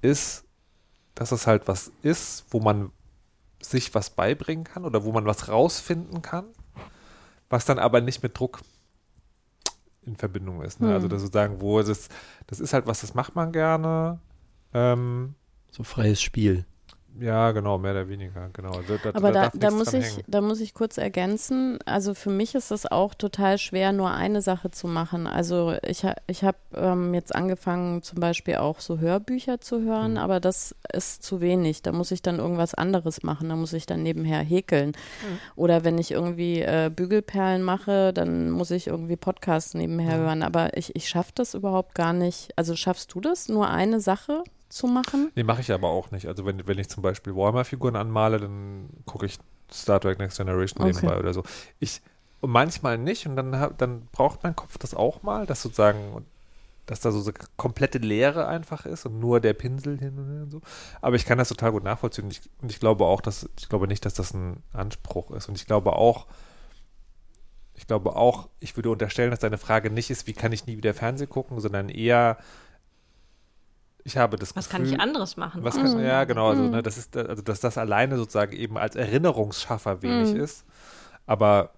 ist, 0.01 0.45
dass 1.13 1.33
es 1.33 1.45
halt 1.45 1.67
was 1.67 1.91
ist, 2.03 2.45
wo 2.51 2.61
man 2.61 2.91
sich 3.61 3.93
was 3.95 4.09
beibringen 4.11 4.63
kann 4.63 4.85
oder 4.85 5.03
wo 5.03 5.11
man 5.11 5.25
was 5.25 5.49
rausfinden 5.49 6.21
kann, 6.21 6.45
was 7.49 7.65
dann 7.65 7.79
aber 7.79 8.01
nicht 8.01 8.23
mit 8.23 8.37
Druck 8.37 8.61
in 10.05 10.15
Verbindung 10.15 10.61
ist. 10.61 10.79
Ne? 10.79 10.87
Also 10.87 10.89
hm. 10.89 10.95
Also 10.95 11.07
das 11.07 11.21
sozusagen, 11.21 11.61
wo 11.61 11.79
es 11.79 12.09
das 12.47 12.59
ist 12.59 12.73
halt 12.73 12.87
was, 12.87 13.01
das 13.01 13.13
macht 13.13 13.35
man 13.35 13.51
gerne. 13.51 14.19
Ähm, 14.73 15.35
so 15.71 15.83
freies 15.83 16.21
Spiel. 16.21 16.65
Ja, 17.19 17.51
genau, 17.51 17.77
mehr 17.77 17.91
oder 17.91 18.07
weniger, 18.07 18.49
genau. 18.53 18.71
Da, 18.87 18.97
da, 19.01 19.17
Aber 19.17 19.31
da, 19.31 19.49
da 19.53 19.71
muss 19.71 19.93
ich, 19.93 20.23
da 20.27 20.41
muss 20.41 20.59
ich 20.59 20.73
kurz 20.73 20.97
ergänzen. 20.97 21.79
Also 21.85 22.13
für 22.13 22.29
mich 22.29 22.53
ist 22.53 22.71
es 22.71 22.85
auch 22.85 23.13
total 23.15 23.57
schwer, 23.57 23.91
nur 23.91 24.11
eine 24.11 24.41
Sache 24.41 24.69
zu 24.69 24.87
machen. 24.87 25.25
Also 25.25 25.75
ich, 25.83 26.05
ich 26.27 26.43
habe 26.43 26.57
ähm, 26.75 27.13
jetzt 27.13 27.33
angefangen, 27.33 28.03
zum 28.03 28.19
Beispiel 28.19 28.57
auch 28.57 28.79
so 28.79 28.99
Hörbücher 28.99 29.59
zu 29.59 29.81
hören, 29.81 30.11
mhm. 30.11 30.17
aber 30.17 30.39
das 30.39 30.75
ist 30.93 31.23
zu 31.23 31.41
wenig. 31.41 31.81
Da 31.81 31.91
muss 31.91 32.11
ich 32.11 32.21
dann 32.21 32.37
irgendwas 32.37 32.75
anderes 32.75 33.23
machen. 33.23 33.49
Da 33.49 33.55
muss 33.55 33.73
ich 33.73 33.85
dann 33.85 34.03
nebenher 34.03 34.41
häkeln. 34.41 34.89
Mhm. 34.89 35.39
Oder 35.55 35.83
wenn 35.83 35.97
ich 35.97 36.11
irgendwie 36.11 36.61
äh, 36.61 36.91
Bügelperlen 36.95 37.63
mache, 37.63 38.13
dann 38.13 38.51
muss 38.51 38.69
ich 38.69 38.87
irgendwie 38.87 39.15
Podcasts 39.15 39.73
nebenher 39.73 40.17
mhm. 40.17 40.21
hören. 40.21 40.43
Aber 40.43 40.77
ich, 40.77 40.95
ich 40.95 41.09
schaffe 41.09 41.31
das 41.33 41.55
überhaupt 41.55 41.95
gar 41.95 42.13
nicht. 42.13 42.51
Also 42.55 42.75
schaffst 42.75 43.13
du 43.15 43.21
das? 43.21 43.49
Nur 43.49 43.69
eine 43.69 43.99
Sache? 43.99 44.43
Zu 44.69 44.87
machen? 44.87 45.31
Nee, 45.35 45.43
mache 45.43 45.61
ich 45.61 45.71
aber 45.71 45.89
auch 45.89 46.11
nicht. 46.11 46.27
Also 46.27 46.45
wenn, 46.45 46.67
wenn 46.67 46.79
ich 46.79 46.89
zum 46.89 47.03
Beispiel 47.03 47.35
Warhammer-Figuren 47.35 47.95
anmale, 47.95 48.39
dann 48.39 48.89
gucke 49.05 49.25
ich 49.25 49.39
Star 49.71 49.99
Trek 49.99 50.19
Next 50.19 50.37
Generation 50.37 50.81
okay. 50.81 50.93
nebenbei 50.93 51.19
oder 51.19 51.33
so. 51.33 51.43
Ich 51.79 52.01
manchmal 52.41 52.97
nicht 52.97 53.27
und 53.27 53.35
dann, 53.35 53.73
dann 53.77 54.07
braucht 54.11 54.43
mein 54.43 54.55
Kopf 54.55 54.77
das 54.77 54.93
auch 54.93 55.23
mal, 55.23 55.45
dass 55.45 55.61
sozusagen, 55.61 56.25
dass 56.85 56.99
da 56.99 57.11
so 57.11 57.23
eine 57.29 57.33
komplette 57.57 57.97
Leere 57.97 58.47
einfach 58.47 58.85
ist 58.85 59.05
und 59.05 59.19
nur 59.19 59.39
der 59.39 59.53
Pinsel 59.53 59.97
hin 59.97 60.17
und, 60.17 60.31
her 60.31 60.43
und 60.43 60.51
so. 60.51 60.61
Aber 61.01 61.15
ich 61.15 61.25
kann 61.25 61.37
das 61.37 61.49
total 61.49 61.71
gut 61.71 61.83
nachvollziehen 61.83 62.25
und 62.25 62.31
ich, 62.31 62.41
und 62.61 62.71
ich 62.71 62.79
glaube 62.79 63.05
auch, 63.05 63.21
dass, 63.21 63.49
ich 63.59 63.69
glaube 63.69 63.87
nicht, 63.87 64.05
dass 64.05 64.13
das 64.13 64.33
ein 64.33 64.63
Anspruch 64.73 65.31
ist. 65.31 65.49
Und 65.49 65.55
ich 65.57 65.65
glaube 65.65 65.93
auch, 65.93 66.27
ich 67.75 67.87
glaube 67.87 68.15
auch, 68.15 68.49
ich 68.59 68.75
würde 68.75 68.89
unterstellen, 68.89 69.31
dass 69.31 69.39
deine 69.39 69.57
Frage 69.57 69.91
nicht 69.91 70.09
ist, 70.09 70.27
wie 70.27 70.33
kann 70.33 70.51
ich 70.51 70.65
nie 70.65 70.77
wieder 70.77 70.93
Fernsehen 70.93 71.29
gucken, 71.29 71.59
sondern 71.59 71.89
eher, 71.89 72.37
ich 74.07 74.15
habe 74.17 74.37
das 74.37 74.55
Was 74.55 74.69
Gefühl, 74.69 74.85
kann 74.85 74.93
ich 74.93 74.99
anderes 75.01 75.35
machen? 75.35 75.63
was 75.65 75.75
kann, 75.75 75.99
ja, 76.01 76.23
genau, 76.23 76.47
also, 76.49 76.63
Mhm. 76.63 76.69
ne, 76.71 76.81
das 76.81 76.97
ist, 76.97 77.15
also, 77.17 77.41
dass 77.41 77.59
das 77.59 77.77
alleine 77.77 78.15
sozusagen 78.17 78.53
eben 78.53 78.77
als 78.77 78.95
Erinnerungsschaffer 78.95 80.01
wenig 80.01 80.33
Mhm. 80.33 80.39
ist. 80.39 80.63
Aber 81.25 81.71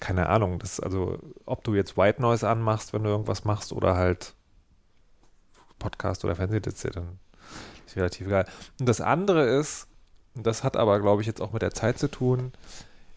keine 0.00 0.28
Ahnung, 0.28 0.58
das, 0.58 0.80
also, 0.80 1.18
ob 1.46 1.62
du 1.62 1.74
jetzt 1.76 1.96
White 1.96 2.20
Noise 2.20 2.48
anmachst, 2.48 2.92
wenn 2.92 3.04
du 3.04 3.10
irgendwas 3.10 3.44
machst, 3.44 3.72
oder 3.72 3.94
halt 3.94 4.34
Podcast 5.78 6.24
oder 6.24 6.34
ja 6.82 6.90
dann 6.90 7.18
ist 7.86 7.96
relativ 7.96 8.26
egal. 8.26 8.46
Und 8.80 8.88
das 8.88 9.00
andere 9.00 9.44
ist, 9.46 9.86
und 10.34 10.44
das 10.46 10.64
hat 10.64 10.76
aber, 10.76 11.00
glaube 11.00 11.22
ich, 11.22 11.28
jetzt 11.28 11.40
auch 11.40 11.52
mit 11.52 11.62
der 11.62 11.72
Zeit 11.72 11.98
zu 12.00 12.08
tun, 12.10 12.52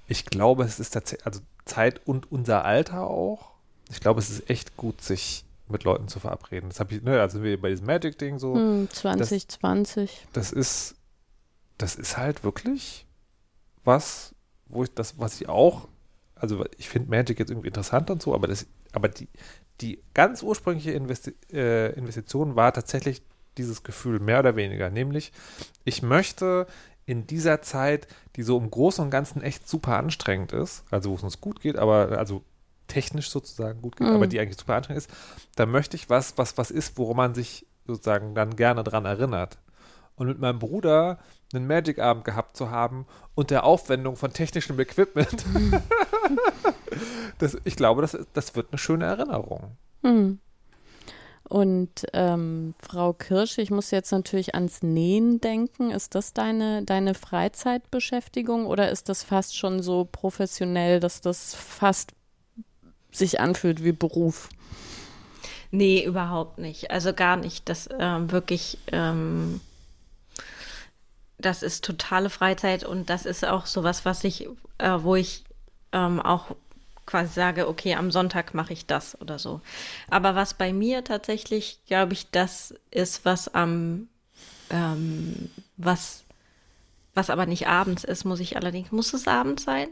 ich 0.08 0.26
glaube, 0.26 0.64
es 0.64 0.80
ist 0.80 0.92
tatsächlich, 0.92 1.26
also 1.26 1.40
Zeit 1.66 2.06
und 2.06 2.32
unser 2.32 2.64
Alter 2.66 3.08
auch. 3.08 3.52
Ich 3.90 4.00
glaube, 4.00 4.20
es 4.20 4.30
ist 4.30 4.50
echt 4.50 4.78
gut, 4.78 5.02
sich 5.02 5.44
mit 5.70 5.84
Leuten 5.84 6.07
zu 6.07 6.20
verabreden. 6.20 6.70
Das 6.70 6.80
habe 6.80 6.95
ich, 6.95 7.01
ne, 7.01 7.20
also 7.22 7.43
wir 7.43 7.59
bei 7.59 7.70
diesem 7.70 7.86
Magic-Ding 7.88 8.39
so 8.39 8.55
Hm, 8.55 8.89
2020. 8.91 10.28
das 10.34 10.51
ist, 10.51 10.95
das 11.78 11.95
ist 11.95 12.18
halt 12.18 12.43
wirklich 12.43 13.05
was, 13.84 14.34
wo 14.68 14.84
ich 14.84 14.93
das, 14.93 15.20
was 15.20 15.39
ich 15.39 15.47
auch, 15.49 15.88
also 16.36 16.65
ich 16.78 16.89
finde 16.89 17.09
Magic 17.09 17.39
jetzt 17.39 17.49
irgendwie 17.49 17.68
interessant 17.68 18.09
und 18.09 18.22
so, 18.22 18.34
aber 18.34 18.47
das, 18.47 18.65
aber 18.91 19.07
die, 19.09 19.28
die 19.82 19.99
ganz 20.13 20.43
ursprüngliche 20.43 20.91
Investi 20.91 21.34
äh, 21.51 21.93
Investition 21.93 22.55
war 22.55 22.74
tatsächlich 22.74 23.22
dieses 23.57 23.84
Gefühl, 23.84 24.20
mehr 24.20 24.39
oder 24.39 24.55
weniger, 24.55 24.89
nämlich 24.89 25.32
ich 25.84 26.01
möchte 26.01 26.68
in 27.05 27.26
dieser 27.26 27.61
Zeit, 27.61 28.07
die 28.36 28.43
so 28.43 28.57
im 28.57 28.70
Großen 28.70 29.03
und 29.03 29.09
Ganzen 29.09 29.41
echt 29.41 29.68
super 29.68 29.97
anstrengend 29.97 30.51
ist, 30.51 30.84
also 30.91 31.11
wo 31.11 31.15
es 31.15 31.24
uns 31.24 31.39
gut 31.41 31.61
geht, 31.61 31.78
aber 31.78 32.18
also 32.18 32.43
technisch 32.88 33.30
sozusagen 33.30 33.82
gut 33.82 33.96
geht, 33.98 34.08
Mhm. 34.08 34.16
aber 34.16 34.28
die 34.28 34.40
eigentlich 34.40 34.58
super 34.58 34.76
anstrengend 34.76 35.06
ist, 35.06 35.12
da 35.56 35.66
möchte 35.66 35.96
ich 35.96 36.10
was, 36.10 36.38
was, 36.38 36.58
was 36.58 36.72
ist, 36.72 36.98
worum 36.98 37.18
man 37.18 37.34
sich 37.36 37.66
sozusagen 37.86 38.36
dann 38.36 38.56
gerne 38.56 38.84
dran 38.84 39.06
erinnert. 39.06 39.58
Und 40.16 40.28
mit 40.28 40.40
meinem 40.40 40.60
Bruder 40.60 41.20
einen 41.54 41.68
Magic-Abend 41.68 42.26
gehabt 42.26 42.58
zu 42.58 42.72
haben 42.72 43.06
und 43.36 43.52
der 43.52 43.64
Aufwendung 43.64 44.16
von 44.16 44.34
technischem 44.34 44.80
Equipment, 44.80 45.46
das, 47.38 47.58
ich 47.64 47.76
glaube, 47.76 48.02
das, 48.02 48.18
das 48.34 48.56
wird 48.56 48.68
eine 48.72 48.80
schöne 48.80 49.06
Erinnerung. 49.06 49.78
Hm. 50.04 50.40
Und 51.50 52.06
ähm, 52.12 52.74
Frau 52.80 53.14
Kirsch, 53.14 53.58
ich 53.58 53.72
muss 53.72 53.92
jetzt 53.92 54.12
natürlich 54.12 54.54
ans 54.54 54.84
Nähen 54.84 55.40
denken. 55.40 55.92
Ist 55.92 56.14
das 56.14 56.34
deine, 56.34 56.84
deine 56.84 57.14
Freizeitbeschäftigung 57.14 58.66
oder 58.66 58.92
ist 58.92 59.08
das 59.08 59.24
fast 59.24 59.56
schon 59.56 59.82
so 59.82 60.06
professionell, 60.12 61.00
dass 61.00 61.22
das 61.22 61.56
fast 61.56 62.12
sich 63.18 63.39
anfühlt 63.39 63.84
wie 63.84 63.91
Beruf? 63.91 64.49
Nee, 65.72 66.03
überhaupt 66.03 66.59
nicht. 66.59 66.91
Also 66.91 67.13
gar 67.13 67.36
nicht. 67.36 67.68
Das 67.70 67.89
ähm, 67.99 68.32
wirklich, 68.32 68.78
ähm, 68.91 69.59
das 71.38 71.63
ist 71.63 71.84
totale 71.84 72.30
Freizeit 72.30 72.84
und 72.84 73.09
das 73.09 73.26
ist 73.26 73.45
auch 73.45 73.65
sowas, 73.65 74.05
was 74.05 74.24
ich, 74.24 74.47
äh, 74.78 74.97
wo 74.99 75.15
ich 75.15 75.43
ähm, 75.91 76.22
auch 76.22 76.55
quasi 77.05 77.34
sage, 77.34 77.68
okay, 77.68 77.95
am 77.95 78.11
Sonntag 78.11 78.53
mache 78.53 78.74
ich 78.74 78.86
das 78.86 79.20
oder 79.22 79.39
so. 79.39 79.61
Aber 80.09 80.36
was 80.36 80.53
bei 80.53 80.74
mir 80.74 81.03
tatsächlich, 81.03 81.80
glaube 81.88 82.13
ich, 82.13 82.30
das 82.32 82.76
ist, 82.91 83.26
was 83.26 83.53
am, 83.53 84.09
ähm, 84.70 85.49
was, 85.78 86.26
was 87.13 87.30
aber 87.30 87.45
nicht 87.45 87.68
abends 87.68 88.03
ist, 88.03 88.26
muss 88.26 88.39
ich 88.39 88.57
allerdings, 88.57 88.91
muss 88.91 89.13
es 89.13 89.28
abends 89.28 89.63
sein? 89.63 89.88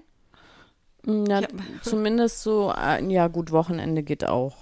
Ja, 1.06 1.42
zumindest 1.82 2.42
so, 2.42 2.74
äh, 2.76 3.04
ja 3.12 3.28
gut, 3.28 3.52
Wochenende 3.52 4.04
geht 4.04 4.26
auch. 4.26 4.56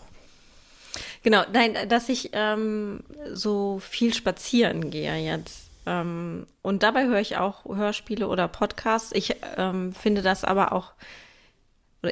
Genau, 1.23 1.43
nein, 1.53 1.75
dass 1.87 2.09
ich 2.09 2.31
ähm, 2.33 3.01
so 3.31 3.79
viel 3.79 4.13
spazieren 4.13 4.89
gehe 4.89 5.15
jetzt. 5.15 5.69
Ähm, 5.85 6.45
und 6.61 6.83
dabei 6.83 7.05
höre 7.05 7.19
ich 7.19 7.37
auch 7.37 7.65
Hörspiele 7.65 8.27
oder 8.27 8.47
Podcasts. 8.47 9.11
Ich 9.13 9.35
ähm, 9.57 9.93
finde 9.93 10.21
das 10.21 10.43
aber 10.43 10.73
auch. 10.73 10.93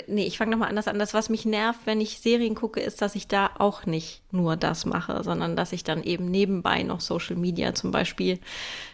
Nee, 0.08 0.26
ich 0.26 0.38
fange 0.38 0.52
nochmal 0.52 0.70
anders 0.70 0.88
an. 0.88 1.00
Das, 1.00 1.14
was 1.14 1.30
mich 1.30 1.44
nervt, 1.44 1.82
wenn 1.84 2.00
ich 2.00 2.20
Serien 2.20 2.56
gucke, 2.56 2.80
ist, 2.80 3.02
dass 3.02 3.16
ich 3.16 3.28
da 3.28 3.50
auch 3.58 3.86
nicht 3.86 4.22
nur 4.32 4.56
das 4.56 4.86
mache, 4.86 5.22
sondern 5.24 5.58
dass 5.58 5.74
ich 5.74 5.84
dann 5.84 6.04
eben 6.04 6.32
nebenbei 6.32 6.84
noch 6.84 7.02
Social 7.02 7.36
Media 7.36 7.76
zum 7.76 7.92
Beispiel 7.92 8.40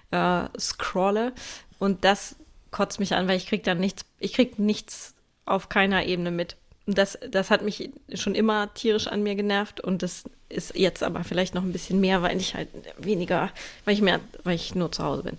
äh, 0.09 0.45
scrolle. 0.59 1.33
Und 1.77 2.03
das 2.03 2.37
kotzt 2.71 2.99
mich 2.99 3.13
an, 3.13 3.27
weil 3.27 3.37
ich 3.37 3.45
krieg 3.45 3.63
dann 3.63 3.79
nichts, 3.79 4.05
ich 4.19 4.33
krieg 4.33 4.57
nichts 4.57 5.13
auf 5.47 5.69
keiner 5.69 6.05
Ebene 6.05 6.31
mit. 6.31 6.55
Das, 6.85 7.17
das 7.29 7.49
hat 7.49 7.63
mich 7.63 7.89
schon 8.13 8.33
immer 8.33 8.73
tierisch 8.73 9.07
an 9.07 9.21
mir 9.21 9.35
genervt 9.35 9.81
und 9.81 10.03
das 10.03 10.23
ist 10.49 10.75
jetzt 10.77 11.03
aber 11.03 11.25
vielleicht 11.25 11.53
noch 11.53 11.63
ein 11.63 11.73
bisschen 11.73 11.99
mehr, 11.99 12.21
weil 12.21 12.37
ich 12.37 12.55
halt 12.55 12.69
weniger, 12.97 13.51
weil 13.83 13.93
ich 13.93 14.01
mehr, 14.01 14.21
weil 14.43 14.55
ich 14.55 14.73
nur 14.73 14.91
zu 14.91 15.03
Hause 15.03 15.23
bin. 15.23 15.37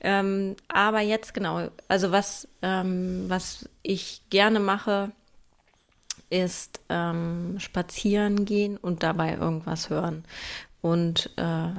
Ähm, 0.00 0.54
aber 0.68 1.00
jetzt 1.00 1.34
genau, 1.34 1.68
also 1.88 2.12
was, 2.12 2.46
ähm, 2.62 3.24
was 3.28 3.68
ich 3.82 4.22
gerne 4.30 4.60
mache, 4.60 5.10
ist 6.30 6.80
ähm, 6.88 7.56
spazieren 7.58 8.44
gehen 8.44 8.76
und 8.76 9.02
dabei 9.02 9.34
irgendwas 9.34 9.90
hören. 9.90 10.24
Und 10.80 11.30
äh, 11.36 11.70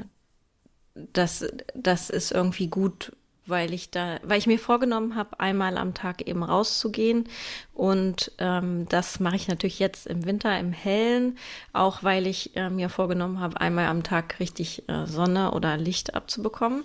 das, 1.14 1.46
das 1.74 2.10
ist 2.10 2.32
irgendwie 2.32 2.68
gut, 2.68 3.12
weil 3.46 3.74
ich 3.74 3.92
da, 3.92 4.20
weil 4.24 4.38
ich 4.40 4.48
mir 4.48 4.60
vorgenommen 4.60 5.16
habe, 5.16 5.40
einmal 5.40 5.78
am 5.78 5.94
Tag 5.94 6.28
eben 6.28 6.44
rauszugehen. 6.44 7.30
Und 7.74 8.32
ähm, 8.40 8.88
das 8.90 9.20
mache 9.20 9.36
ich 9.36 9.48
natürlich 9.48 9.80
jetzt 9.80 10.08
im 10.08 10.26
Winter 10.26 10.58
im 10.60 10.72
Hellen, 10.72 11.38
auch 11.74 12.04
weil 12.04 12.28
ich 12.28 12.56
äh, 12.56 12.70
mir 12.70 12.90
vorgenommen 12.90 13.40
habe, 13.40 13.60
einmal 13.60 13.88
am 13.88 14.04
Tag 14.04 14.40
richtig 14.40 14.88
äh, 14.88 15.06
Sonne 15.06 15.52
oder 15.52 15.78
Licht 15.78 16.16
abzubekommen. 16.16 16.84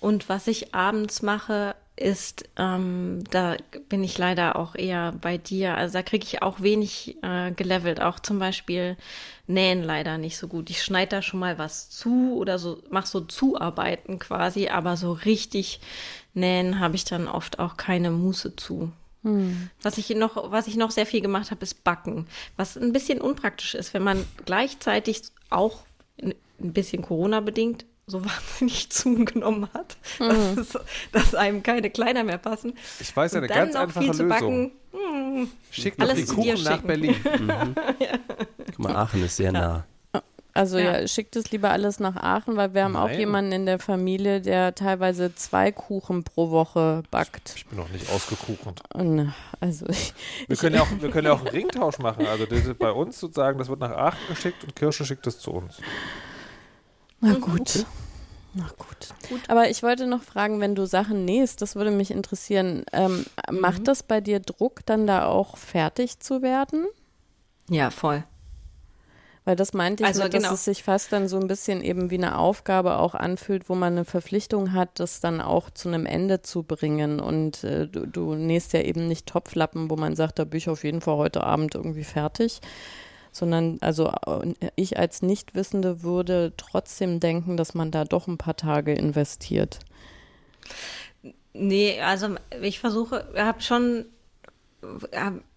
Und 0.00 0.28
was 0.28 0.46
ich 0.46 0.74
abends 0.74 1.22
mache, 1.22 1.74
ist, 1.98 2.48
ähm, 2.56 3.24
da 3.30 3.56
bin 3.88 4.04
ich 4.04 4.16
leider 4.18 4.56
auch 4.56 4.74
eher 4.74 5.12
bei 5.20 5.38
dir. 5.38 5.76
Also 5.76 5.94
da 5.94 6.02
kriege 6.02 6.24
ich 6.24 6.42
auch 6.42 6.60
wenig 6.60 7.16
äh, 7.22 7.50
gelevelt. 7.52 8.00
Auch 8.00 8.20
zum 8.20 8.38
Beispiel 8.38 8.96
Nähen 9.46 9.82
leider 9.82 10.18
nicht 10.18 10.38
so 10.38 10.48
gut. 10.48 10.70
Ich 10.70 10.82
schneide 10.82 11.16
da 11.16 11.22
schon 11.22 11.40
mal 11.40 11.58
was 11.58 11.90
zu 11.90 12.34
oder 12.36 12.58
so, 12.58 12.82
mache 12.90 13.08
so 13.08 13.20
Zuarbeiten 13.20 14.18
quasi, 14.18 14.68
aber 14.68 14.96
so 14.96 15.12
richtig 15.12 15.80
nähen 16.34 16.78
habe 16.78 16.96
ich 16.96 17.04
dann 17.04 17.28
oft 17.28 17.58
auch 17.58 17.76
keine 17.76 18.10
Muße 18.10 18.56
zu. 18.56 18.92
Was 19.82 19.98
ich 19.98 20.10
noch, 20.10 20.50
was 20.50 20.68
ich 20.68 20.76
noch 20.76 20.90
sehr 20.90 21.06
viel 21.06 21.20
gemacht 21.20 21.50
habe, 21.50 21.62
ist 21.62 21.82
Backen. 21.82 22.26
Was 22.56 22.76
ein 22.76 22.92
bisschen 22.92 23.20
unpraktisch 23.20 23.74
ist, 23.74 23.92
wenn 23.94 24.02
man 24.02 24.24
gleichzeitig 24.46 25.22
auch 25.50 25.80
ein 26.20 26.34
bisschen 26.58 27.02
Corona-bedingt 27.02 27.84
so 28.08 28.24
wahnsinnig 28.24 28.90
zugenommen 28.90 29.68
hat, 29.74 29.96
dass, 30.18 30.56
es, 30.56 30.78
dass 31.12 31.34
einem 31.34 31.62
keine 31.62 31.90
Kleider 31.90 32.24
mehr 32.24 32.38
passen. 32.38 32.74
Ich 33.00 33.14
weiß 33.16 33.32
Und 33.34 33.38
eine 33.38 33.48
ganz 33.48 33.74
noch 33.74 33.82
einfache 33.82 34.04
viel 34.04 34.14
zu 34.14 34.22
Lösung. 34.24 34.72
backen. 34.92 35.50
Schickt 35.70 35.98
noch 35.98 36.08
Alles 36.08 36.26
den 36.26 36.34
Kuchen 36.34 36.62
nach 36.64 36.72
schicken. 36.72 36.86
Berlin. 36.86 37.14
Guck 38.66 38.78
mal, 38.78 38.96
Aachen 38.96 39.24
ist 39.24 39.36
sehr 39.36 39.52
nah. 39.52 39.84
Also 40.54 40.78
ja, 40.78 41.00
Ja. 41.02 41.06
schickt 41.06 41.36
es 41.36 41.52
lieber 41.52 41.70
alles 41.70 42.00
nach 42.00 42.16
Aachen, 42.16 42.56
weil 42.56 42.74
wir 42.74 42.82
haben 42.82 42.96
auch 42.96 43.06
Nein. 43.06 43.18
jemanden 43.20 43.52
in 43.52 43.66
der 43.66 43.78
Familie, 43.78 44.40
der 44.40 44.74
teilweise 44.74 45.32
zwei 45.36 45.70
Kuchen 45.70 46.24
pro 46.24 46.50
Woche 46.50 47.04
backt. 47.12 47.52
Ich 47.54 47.66
bin 47.66 47.78
noch 47.78 47.88
nicht 47.90 48.10
ausgekuchelt. 48.10 48.80
Und, 48.92 49.32
also 49.60 49.86
ich, 49.88 50.14
Wir 50.48 50.56
können, 50.56 50.74
ja 50.74 50.82
auch, 50.82 50.88
wir 50.98 51.10
können 51.10 51.26
ja 51.26 51.32
auch 51.32 51.40
einen 51.40 51.48
Ringtausch 51.48 51.98
machen. 51.98 52.26
Also 52.26 52.44
das 52.46 52.66
ist 52.66 52.78
bei 52.78 52.90
uns 52.90 53.20
sozusagen, 53.20 53.58
das 53.58 53.68
wird 53.68 53.78
nach 53.78 53.92
Aachen 53.92 54.18
geschickt 54.28 54.64
und 54.64 54.74
Kirsche 54.74 55.04
schickt 55.04 55.26
es 55.28 55.38
zu 55.38 55.52
uns. 55.52 55.76
Na 57.20 57.34
gut. 57.34 57.84
Na 58.54 58.68
gut. 58.76 59.40
Aber 59.48 59.68
ich 59.68 59.82
wollte 59.82 60.06
noch 60.06 60.22
fragen, 60.22 60.60
wenn 60.60 60.74
du 60.74 60.86
Sachen 60.86 61.24
nähst, 61.24 61.62
das 61.62 61.76
würde 61.76 61.90
mich 61.90 62.10
interessieren. 62.10 62.84
Ähm, 62.92 63.24
Macht 63.50 63.86
das 63.86 64.02
bei 64.02 64.20
dir 64.20 64.40
Druck, 64.40 64.84
dann 64.86 65.06
da 65.06 65.26
auch 65.26 65.56
fertig 65.56 66.18
zu 66.20 66.42
werden? 66.42 66.86
Ja, 67.68 67.90
voll. 67.90 68.24
Weil 69.44 69.56
das 69.56 69.72
meinte 69.72 70.02
ich, 70.02 70.06
Also 70.06 70.24
mit, 70.24 70.34
dass 70.34 70.42
genau. 70.42 70.54
es 70.54 70.64
sich 70.64 70.82
fast 70.82 71.10
dann 71.10 71.26
so 71.26 71.38
ein 71.38 71.46
bisschen 71.46 71.82
eben 71.82 72.10
wie 72.10 72.16
eine 72.16 72.36
Aufgabe 72.36 72.98
auch 72.98 73.14
anfühlt, 73.14 73.70
wo 73.70 73.74
man 73.74 73.94
eine 73.94 74.04
Verpflichtung 74.04 74.74
hat, 74.74 75.00
das 75.00 75.20
dann 75.20 75.40
auch 75.40 75.70
zu 75.70 75.88
einem 75.88 76.04
Ende 76.04 76.42
zu 76.42 76.62
bringen. 76.62 77.18
Und 77.18 77.64
äh, 77.64 77.86
du, 77.86 78.06
du 78.06 78.34
nähst 78.34 78.74
ja 78.74 78.82
eben 78.82 79.08
nicht 79.08 79.26
Topflappen, 79.26 79.88
wo 79.88 79.96
man 79.96 80.16
sagt, 80.16 80.38
da 80.38 80.44
bin 80.44 80.58
ich 80.58 80.68
auf 80.68 80.84
jeden 80.84 81.00
Fall 81.00 81.16
heute 81.16 81.44
Abend 81.44 81.74
irgendwie 81.74 82.04
fertig. 82.04 82.60
Sondern, 83.38 83.78
also 83.80 84.08
äh, 84.08 84.70
ich 84.74 84.98
als 84.98 85.22
Nichtwissende 85.22 86.02
würde 86.02 86.52
trotzdem 86.56 87.20
denken, 87.20 87.56
dass 87.56 87.74
man 87.74 87.90
da 87.90 88.04
doch 88.04 88.26
ein 88.26 88.36
paar 88.36 88.56
Tage 88.56 88.92
investiert. 88.92 89.78
Nee, 91.52 92.00
also 92.00 92.34
ich 92.60 92.80
versuche, 92.80 93.26
habe 93.36 93.62
schon, 93.62 94.06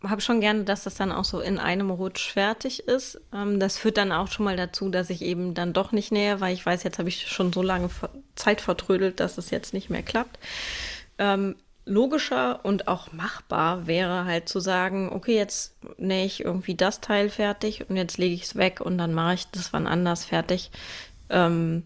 hab 0.03 0.21
schon 0.21 0.41
gerne, 0.41 0.63
dass 0.63 0.83
das 0.83 0.95
dann 0.95 1.11
auch 1.11 1.25
so 1.25 1.39
in 1.39 1.57
einem 1.57 1.89
Rutsch 1.89 2.31
fertig 2.31 2.87
ist. 2.87 3.19
Ähm, 3.33 3.59
das 3.59 3.77
führt 3.77 3.97
dann 3.97 4.11
auch 4.11 4.27
schon 4.27 4.45
mal 4.45 4.57
dazu, 4.57 4.89
dass 4.89 5.09
ich 5.09 5.23
eben 5.23 5.53
dann 5.53 5.73
doch 5.73 5.91
nicht 5.91 6.11
nähe, 6.11 6.39
weil 6.39 6.53
ich 6.53 6.65
weiß, 6.65 6.83
jetzt 6.83 6.99
habe 6.99 7.09
ich 7.09 7.27
schon 7.27 7.51
so 7.51 7.61
lange 7.61 7.89
Zeit 8.35 8.61
vertrödelt, 8.61 9.19
dass 9.19 9.37
es 9.37 9.49
jetzt 9.49 9.73
nicht 9.73 9.89
mehr 9.89 10.03
klappt. 10.03 10.39
Ähm, 11.17 11.55
logischer 11.91 12.63
und 12.63 12.87
auch 12.87 13.11
machbar 13.11 13.85
wäre 13.85 14.25
halt 14.25 14.49
zu 14.49 14.59
sagen, 14.59 15.11
okay, 15.11 15.35
jetzt 15.35 15.75
nähe 15.97 16.25
ich 16.25 16.43
irgendwie 16.43 16.75
das 16.75 17.01
Teil 17.01 17.29
fertig 17.29 17.89
und 17.89 17.97
jetzt 17.97 18.17
lege 18.17 18.33
ich 18.33 18.43
es 18.43 18.55
weg 18.55 18.81
und 18.81 18.97
dann 18.97 19.13
mache 19.13 19.35
ich 19.35 19.47
das 19.51 19.73
wann 19.73 19.87
anders 19.87 20.25
fertig. 20.25 20.71
Ähm, 21.29 21.83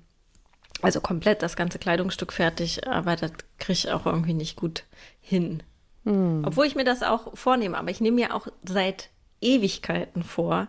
also 0.82 1.02
komplett 1.02 1.42
das 1.42 1.56
ganze 1.56 1.80
Kleidungsstück 1.80 2.32
fertig, 2.32 2.88
aber 2.88 3.16
das 3.16 3.32
kriege 3.58 3.74
ich 3.74 3.92
auch 3.92 4.06
irgendwie 4.06 4.34
nicht 4.34 4.56
gut 4.56 4.84
hin. 5.20 5.64
Hm. 6.04 6.44
Obwohl 6.46 6.68
ich 6.68 6.76
mir 6.76 6.86
das 6.86 7.02
auch 7.02 7.36
vornehme, 7.36 7.78
aber 7.78 7.90
ich 7.90 8.02
nehme 8.02 8.16
mir 8.16 8.36
auch 8.36 8.48
seit 8.64 9.10
Ewigkeiten 9.42 10.24
vor, 10.24 10.68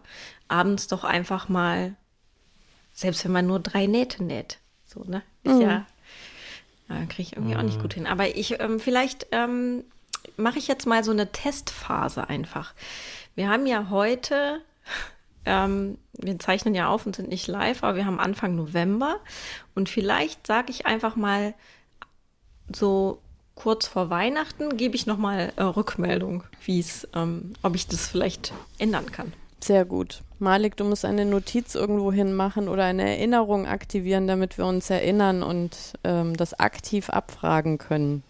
abends 0.49 0.89
doch 0.89 1.05
einfach 1.05 1.49
mal, 1.49 1.95
selbst 2.95 3.24
wenn 3.24 3.32
man 3.32 3.47
nur 3.47 3.61
drei 3.61 3.87
Nähte 3.87 4.24
näht, 4.24 4.59
so, 4.87 5.05
ne? 5.05 5.22
Ist 5.43 5.53
hm. 5.53 5.61
ja 5.61 5.87
ja, 6.89 7.05
kriege 7.07 7.22
ich 7.22 7.32
irgendwie 7.37 7.55
mhm. 7.55 7.61
auch 7.61 7.64
nicht 7.64 7.80
gut 7.80 7.95
hin. 7.95 8.07
Aber 8.07 8.37
ich, 8.37 8.61
ähm, 8.61 8.78
vielleicht 8.78 9.26
ähm, 9.32 9.84
mache 10.37 10.59
ich 10.59 10.68
jetzt 10.68 10.87
mal 10.87 11.05
so 11.05 11.11
eine 11.11 11.30
Testphase 11.32 12.28
einfach. 12.28 12.74
Wir 13.34 13.49
haben 13.49 13.66
ja 13.66 13.91
heute, 13.91 14.61
ähm, 15.45 15.99
wir 16.12 16.39
zeichnen 16.39 16.74
ja 16.74 16.89
auf 16.89 17.07
und 17.07 17.16
sind 17.16 17.28
nicht 17.28 17.47
live, 17.47 17.82
aber 17.82 17.97
wir 17.97 18.07
haben 18.07 18.20
Anfang 18.20 18.55
November. 18.57 19.20
Und 19.74 19.89
vielleicht 19.89 20.47
sage 20.47 20.70
ich 20.70 20.87
einfach 20.87 21.16
mal 21.16 21.55
so 22.74 23.20
kurz 23.55 23.87
vor 23.87 24.11
Weihnachten, 24.11 24.76
gebe 24.76 24.97
ich 24.97 25.07
nochmal 25.07 25.53
äh, 25.57 25.62
Rückmeldung, 25.62 26.45
wie 26.64 26.78
es, 26.78 27.09
ähm, 27.14 27.55
ob 27.62 27.74
ich 27.74 27.87
das 27.87 28.07
vielleicht 28.07 28.53
ändern 28.78 29.11
kann. 29.11 29.32
Sehr 29.67 29.85
gut. 29.85 30.23
Malik, 30.39 30.77
du 30.77 30.85
musst 30.85 31.05
eine 31.05 31.25
Notiz 31.25 31.75
irgendwo 31.75 32.12
hin 32.12 32.33
machen 32.33 32.69
oder 32.69 32.85
eine 32.85 33.03
Erinnerung 33.03 33.67
aktivieren, 33.67 34.29
damit 34.29 34.59
wir 34.59 34.64
uns 34.64 34.89
erinnern 34.91 35.43
und 35.43 35.95
ähm, 36.05 36.37
das 36.37 36.55
aktiv 36.61 37.11
abfragen 37.11 37.79
können. 37.79 38.23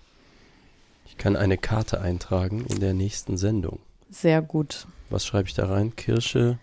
Ich 1.05 1.19
kann 1.19 1.37
eine 1.37 1.59
Karte 1.59 2.01
eintragen 2.01 2.65
in 2.65 2.81
der 2.81 2.95
nächsten 2.95 3.37
Sendung. 3.37 3.81
Sehr 4.09 4.41
gut. 4.41 4.87
Was 5.11 5.27
schreibe 5.27 5.47
ich 5.47 5.53
da 5.53 5.67
rein? 5.67 5.95
Kirsche. 5.95 6.57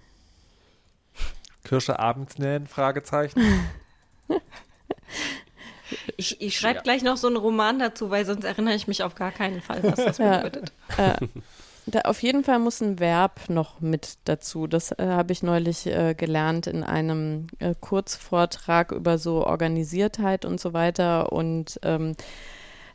Kirsche 1.64 2.00
abends 2.00 2.40
nähen? 2.40 2.66
Fragezeichen. 2.66 3.42
Ich, 6.18 6.42
ich 6.42 6.58
schreibe 6.58 6.78
ja. 6.78 6.82
gleich 6.82 7.04
noch 7.04 7.18
so 7.18 7.28
einen 7.28 7.38
Roman 7.38 7.78
dazu, 7.78 8.10
weil 8.10 8.26
sonst 8.26 8.44
erinnere 8.46 8.74
ich 8.74 8.88
mich 8.88 9.04
auf 9.04 9.14
gar 9.14 9.32
keinen 9.32 9.62
Fall, 9.62 9.84
was 9.84 9.96
das 9.96 10.18
bedeutet. 10.18 10.72
Ja. 10.98 11.14
Äh, 11.16 11.28
da 11.86 12.02
auf 12.02 12.24
jeden 12.24 12.44
Fall 12.44 12.60
muss 12.60 12.82
ein 12.82 13.00
Verb 13.00 13.50
noch 13.50 13.82
mit 13.82 14.18
dazu. 14.26 14.68
Das 14.68 14.92
äh, 14.92 15.06
habe 15.08 15.34
ich 15.34 15.44
neulich 15.44 15.86
äh, 15.86 16.14
gelernt 16.14 16.68
in 16.68 16.84
einem 16.84 17.48
äh, 17.60 17.76
Kurzvortrag 17.80 18.92
über 18.92 19.18
so 19.18 19.46
Organisiertheit 19.46 20.46
und 20.46 20.60
so 20.60 20.74
weiter. 20.74 21.34
Und 21.34 21.80
ähm, 21.84 22.16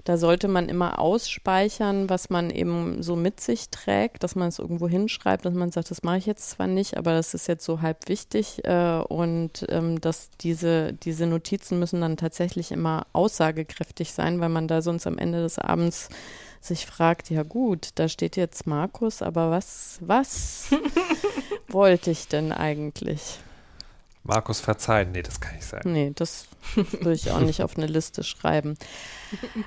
da 0.04 0.16
sollte 0.16 0.48
man 0.48 0.70
immer 0.70 0.98
ausspeichern, 0.98 2.08
was 2.08 2.30
man 2.30 2.48
eben 2.48 3.02
so 3.02 3.14
mit 3.14 3.40
sich 3.40 3.68
trägt, 3.68 4.22
dass 4.22 4.36
man 4.36 4.48
es 4.48 4.58
irgendwo 4.58 4.88
hinschreibt, 4.88 5.44
dass 5.44 5.52
man 5.52 5.70
sagt, 5.70 5.90
das 5.90 6.02
mache 6.02 6.16
ich 6.16 6.24
jetzt 6.24 6.48
zwar 6.48 6.66
nicht, 6.66 6.96
aber 6.96 7.12
das 7.12 7.34
ist 7.34 7.46
jetzt 7.46 7.66
so 7.66 7.82
halb 7.82 8.08
wichtig. 8.08 8.64
Äh, 8.64 9.00
und 9.06 9.66
ähm, 9.68 10.00
dass 10.00 10.30
diese, 10.40 10.94
diese 10.94 11.26
Notizen 11.26 11.78
müssen 11.78 12.00
dann 12.00 12.16
tatsächlich 12.16 12.72
immer 12.72 13.06
aussagekräftig 13.12 14.14
sein, 14.14 14.40
weil 14.40 14.48
man 14.48 14.66
da 14.66 14.80
sonst 14.80 15.06
am 15.06 15.18
Ende 15.18 15.42
des 15.42 15.58
Abends 15.58 16.08
sich 16.60 16.86
fragt, 16.86 17.30
ja 17.30 17.42
gut, 17.42 17.90
da 17.96 18.08
steht 18.08 18.36
jetzt 18.36 18.66
Markus, 18.66 19.22
aber 19.22 19.50
was, 19.50 19.98
was 20.00 20.70
wollte 21.68 22.10
ich 22.10 22.28
denn 22.28 22.52
eigentlich? 22.52 23.38
Markus 24.24 24.60
verzeihen, 24.60 25.12
nee, 25.12 25.22
das 25.22 25.40
kann 25.40 25.56
ich 25.58 25.64
sagen. 25.64 25.90
Nee, 25.90 26.12
das 26.14 26.48
würde 26.74 27.14
ich 27.14 27.30
auch 27.30 27.40
nicht 27.40 27.62
auf 27.62 27.76
eine 27.76 27.86
Liste 27.86 28.22
schreiben. 28.22 28.76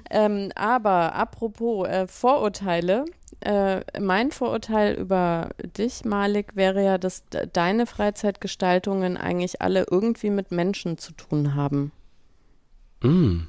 Ähm, 0.10 0.52
aber 0.56 1.14
apropos 1.14 1.88
äh, 1.88 2.08
Vorurteile, 2.08 3.06
äh, 3.42 3.82
mein 4.00 4.32
Vorurteil 4.32 4.96
über 4.96 5.52
dich, 5.78 6.04
Malik, 6.04 6.56
wäre 6.56 6.84
ja, 6.84 6.98
dass 6.98 7.24
deine 7.54 7.86
Freizeitgestaltungen 7.86 9.18
eigentlich 9.18 9.62
alle 9.62 9.86
irgendwie 9.90 10.32
mit 10.32 10.52
Menschen 10.52 10.98
zu 10.98 11.12
tun 11.14 11.54
haben. 11.54 11.92
Mm. 13.02 13.42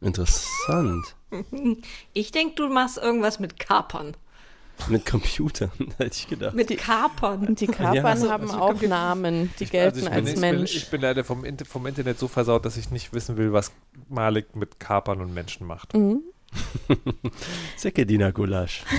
Interessant. 0.00 1.16
Ich 2.12 2.32
denke, 2.32 2.54
du 2.56 2.68
machst 2.68 2.98
irgendwas 2.98 3.38
mit 3.38 3.58
Kapern. 3.58 4.16
Mit 4.88 5.04
Computern, 5.04 5.70
hätte 5.98 6.16
ich 6.16 6.28
gedacht. 6.28 6.54
Mit 6.54 6.76
Kapern. 6.78 7.46
Und 7.46 7.60
die 7.60 7.66
Kapern 7.66 7.94
ja, 7.96 8.04
also, 8.04 8.30
haben 8.30 8.50
also, 8.50 8.58
auch 8.58 8.80
Namen, 8.80 9.52
die 9.58 9.66
gelten 9.66 10.06
also 10.06 10.10
als 10.10 10.32
bin, 10.32 10.40
Mensch. 10.40 10.70
Ich 10.70 10.72
bin, 10.72 10.82
ich 10.82 10.90
bin 10.90 11.00
leider 11.02 11.24
vom, 11.24 11.44
vom, 11.66 11.86
Internet 11.86 12.18
so 12.18 12.28
versaut, 12.28 12.64
dass 12.64 12.76
ich 12.76 12.90
nicht 12.90 13.12
wissen 13.12 13.36
will, 13.36 13.52
was 13.52 13.72
Malik 14.08 14.56
mit 14.56 14.80
Kapern 14.80 15.20
und 15.20 15.34
Menschen 15.34 15.66
macht. 15.66 15.94
Mhm. 15.94 16.22
Sekedina 17.76 18.30
Gulasch. 18.30 18.84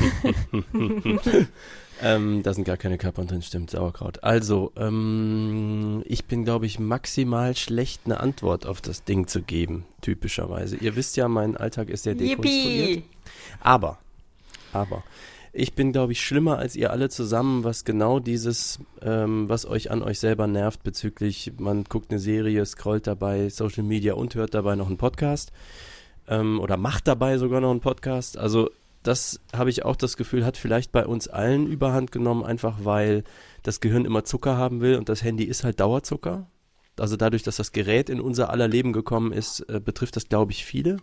Ähm, 2.04 2.42
da 2.42 2.54
sind 2.54 2.64
gar 2.64 2.78
keine 2.78 2.98
Kapern 2.98 3.28
drin, 3.28 3.44
stimmt, 3.44 3.70
Sauerkraut. 3.70 4.24
Also, 4.24 4.72
ähm, 4.76 6.02
ich 6.06 6.26
bin, 6.26 6.44
glaube 6.44 6.66
ich, 6.66 6.80
maximal 6.80 7.56
schlecht, 7.56 8.02
eine 8.06 8.20
Antwort 8.20 8.66
auf 8.66 8.82
das 8.82 9.04
Ding 9.04 9.28
zu 9.28 9.44
geben, 9.44 9.86
typischerweise. 10.02 10.78
Ihr 10.78 10.96
wisst 10.96 11.16
ja, 11.16 11.28
mein 11.28 11.56
Alltag 11.56 11.90
ist 11.90 12.04
sehr 12.04 12.16
dekonstruiert. 12.16 12.90
Yippie. 12.90 13.04
Aber, 13.60 14.00
aber, 14.74 15.04
ich 15.54 15.74
bin, 15.74 15.92
glaube 15.92 16.14
ich, 16.14 16.26
schlimmer 16.26 16.58
als 16.58 16.76
ihr 16.76 16.92
alle 16.92 17.10
zusammen, 17.10 17.64
was 17.64 17.86
genau 17.86 18.20
dieses, 18.20 18.80
ähm, 19.04 19.48
was 19.48 19.68
euch 19.68 19.92
an 19.92 20.02
euch 20.02 20.20
selber 20.20 20.48
nervt 20.48 20.82
bezüglich, 20.82 21.54
man 21.60 21.84
guckt 21.84 22.10
eine 22.10 22.20
Serie, 22.20 22.66
scrollt 22.66 23.06
dabei 23.06 23.50
Social 23.50 23.84
Media 23.84 24.16
und 24.16 24.34
hört 24.34 24.56
dabei 24.56 24.76
noch 24.76 24.88
einen 24.88 24.98
Podcast 24.98 25.52
ähm, 26.32 26.60
oder 26.60 26.78
macht 26.78 27.08
dabei 27.08 27.38
sogar 27.38 27.62
noch 27.62 27.70
einen 27.70 27.82
Podcast. 27.82 28.38
Also 28.38 28.72
das 29.04 29.40
habe 29.54 29.70
ich 29.70 29.84
auch 29.84 29.96
das 29.96 30.18
Gefühl, 30.18 30.46
hat 30.46 30.58
vielleicht 30.58 30.92
bei 30.92 31.06
uns 31.06 31.28
allen 31.28 31.68
überhand 31.68 32.12
genommen, 32.12 32.44
einfach 32.44 32.80
weil 32.84 33.24
das 33.64 33.80
Gehirn 33.80 34.06
immer 34.06 34.24
Zucker 34.24 34.58
haben 34.58 34.82
will 34.82 34.96
und 34.96 35.10
das 35.10 35.24
Handy 35.24 35.44
ist 35.44 35.64
halt 35.64 35.80
Dauerzucker. 35.80 36.48
Also 37.00 37.16
dadurch, 37.16 37.42
dass 37.44 37.56
das 37.56 37.72
Gerät 37.72 38.10
in 38.10 38.22
unser 38.22 38.50
aller 38.50 38.68
Leben 38.68 38.94
gekommen 38.94 39.32
ist, 39.32 39.62
äh, 39.62 39.80
betrifft 39.84 40.16
das, 40.16 40.30
glaube 40.30 40.52
ich, 40.52 40.66
viele. 40.66 40.98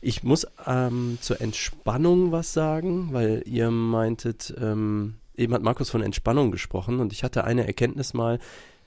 Ich 0.00 0.22
muss 0.22 0.46
ähm, 0.66 1.18
zur 1.20 1.40
Entspannung 1.40 2.32
was 2.32 2.52
sagen, 2.52 3.10
weil 3.12 3.42
ihr 3.46 3.70
meintet, 3.70 4.54
ähm, 4.60 5.16
eben 5.36 5.54
hat 5.54 5.62
Markus 5.62 5.90
von 5.90 6.02
Entspannung 6.02 6.50
gesprochen 6.50 6.98
und 6.98 7.12
ich 7.12 7.24
hatte 7.24 7.44
eine 7.44 7.66
Erkenntnis 7.66 8.14
mal, 8.14 8.38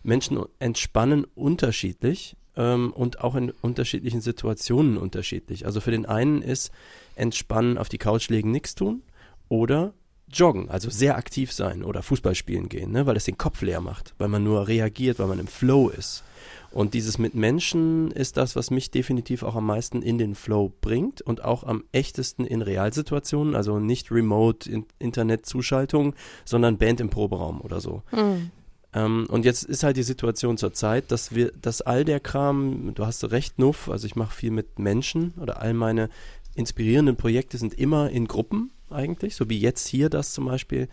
Menschen 0.03 0.43
entspannen 0.59 1.25
unterschiedlich 1.35 2.35
ähm, 2.55 2.91
und 2.93 3.21
auch 3.21 3.35
in 3.35 3.51
unterschiedlichen 3.61 4.21
Situationen 4.21 4.97
unterschiedlich. 4.97 5.65
Also 5.65 5.81
für 5.81 5.91
den 5.91 6.05
einen 6.05 6.41
ist 6.41 6.71
entspannen, 7.15 7.77
auf 7.77 7.89
die 7.89 7.97
Couch 7.97 8.29
legen, 8.29 8.51
nichts 8.51 8.75
tun 8.75 9.01
oder 9.49 9.93
joggen, 10.31 10.69
also 10.69 10.89
sehr 10.89 11.17
aktiv 11.17 11.51
sein 11.51 11.83
oder 11.83 12.03
Fußball 12.03 12.35
spielen 12.35 12.69
gehen, 12.69 12.91
ne, 12.91 13.05
weil 13.05 13.17
es 13.17 13.25
den 13.25 13.37
Kopf 13.37 13.61
leer 13.61 13.81
macht, 13.81 14.13
weil 14.17 14.29
man 14.29 14.43
nur 14.43 14.67
reagiert, 14.67 15.19
weil 15.19 15.27
man 15.27 15.39
im 15.39 15.47
Flow 15.47 15.89
ist. 15.89 16.23
Und 16.71 16.93
dieses 16.93 17.17
mit 17.17 17.35
Menschen 17.35 18.11
ist 18.11 18.37
das, 18.37 18.55
was 18.55 18.71
mich 18.71 18.91
definitiv 18.91 19.43
auch 19.43 19.55
am 19.55 19.65
meisten 19.65 20.01
in 20.01 20.17
den 20.17 20.35
Flow 20.35 20.71
bringt 20.79 21.21
und 21.21 21.43
auch 21.43 21.65
am 21.65 21.83
echtesten 21.91 22.45
in 22.45 22.61
Realsituationen, 22.61 23.55
also 23.55 23.79
nicht 23.79 24.09
Remote 24.09 24.71
in 24.71 24.85
Internetzuschaltung, 24.97 26.15
sondern 26.45 26.77
Band 26.77 27.01
im 27.01 27.09
Proberaum 27.09 27.59
oder 27.59 27.81
so. 27.81 28.03
Mhm. 28.13 28.51
Ähm, 28.93 29.27
und 29.29 29.45
jetzt 29.45 29.63
ist 29.63 29.83
halt 29.83 29.97
die 29.97 30.03
Situation 30.03 30.57
zur 30.57 30.73
Zeit, 30.73 31.11
dass 31.11 31.33
wir, 31.33 31.51
dass 31.61 31.81
all 31.81 32.03
der 32.03 32.19
Kram, 32.19 32.93
du 32.93 33.05
hast 33.05 33.23
recht, 33.31 33.57
Nuff, 33.57 33.89
also 33.89 34.05
ich 34.05 34.15
mache 34.15 34.35
viel 34.35 34.51
mit 34.51 34.79
Menschen 34.79 35.33
oder 35.39 35.61
all 35.61 35.73
meine 35.73 36.09
inspirierenden 36.55 37.15
Projekte 37.15 37.57
sind 37.57 37.73
immer 37.73 38.09
in 38.09 38.27
Gruppen 38.27 38.71
eigentlich, 38.89 39.35
so 39.35 39.49
wie 39.49 39.59
jetzt 39.59 39.87
hier 39.87 40.09
das 40.09 40.33
zum 40.33 40.45
Beispiel, 40.45 40.89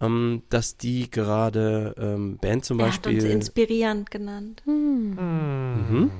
ähm, 0.00 0.42
dass 0.50 0.76
die 0.76 1.10
gerade 1.10 1.94
ähm, 1.98 2.36
Band 2.38 2.64
zum 2.64 2.78
er 2.80 2.86
Beispiel. 2.86 3.16
Hat 3.16 3.24
uns 3.24 3.32
inspirierend 3.32 4.10
genannt. 4.10 4.62
Hm. 4.66 5.10
Mhm. 5.14 6.10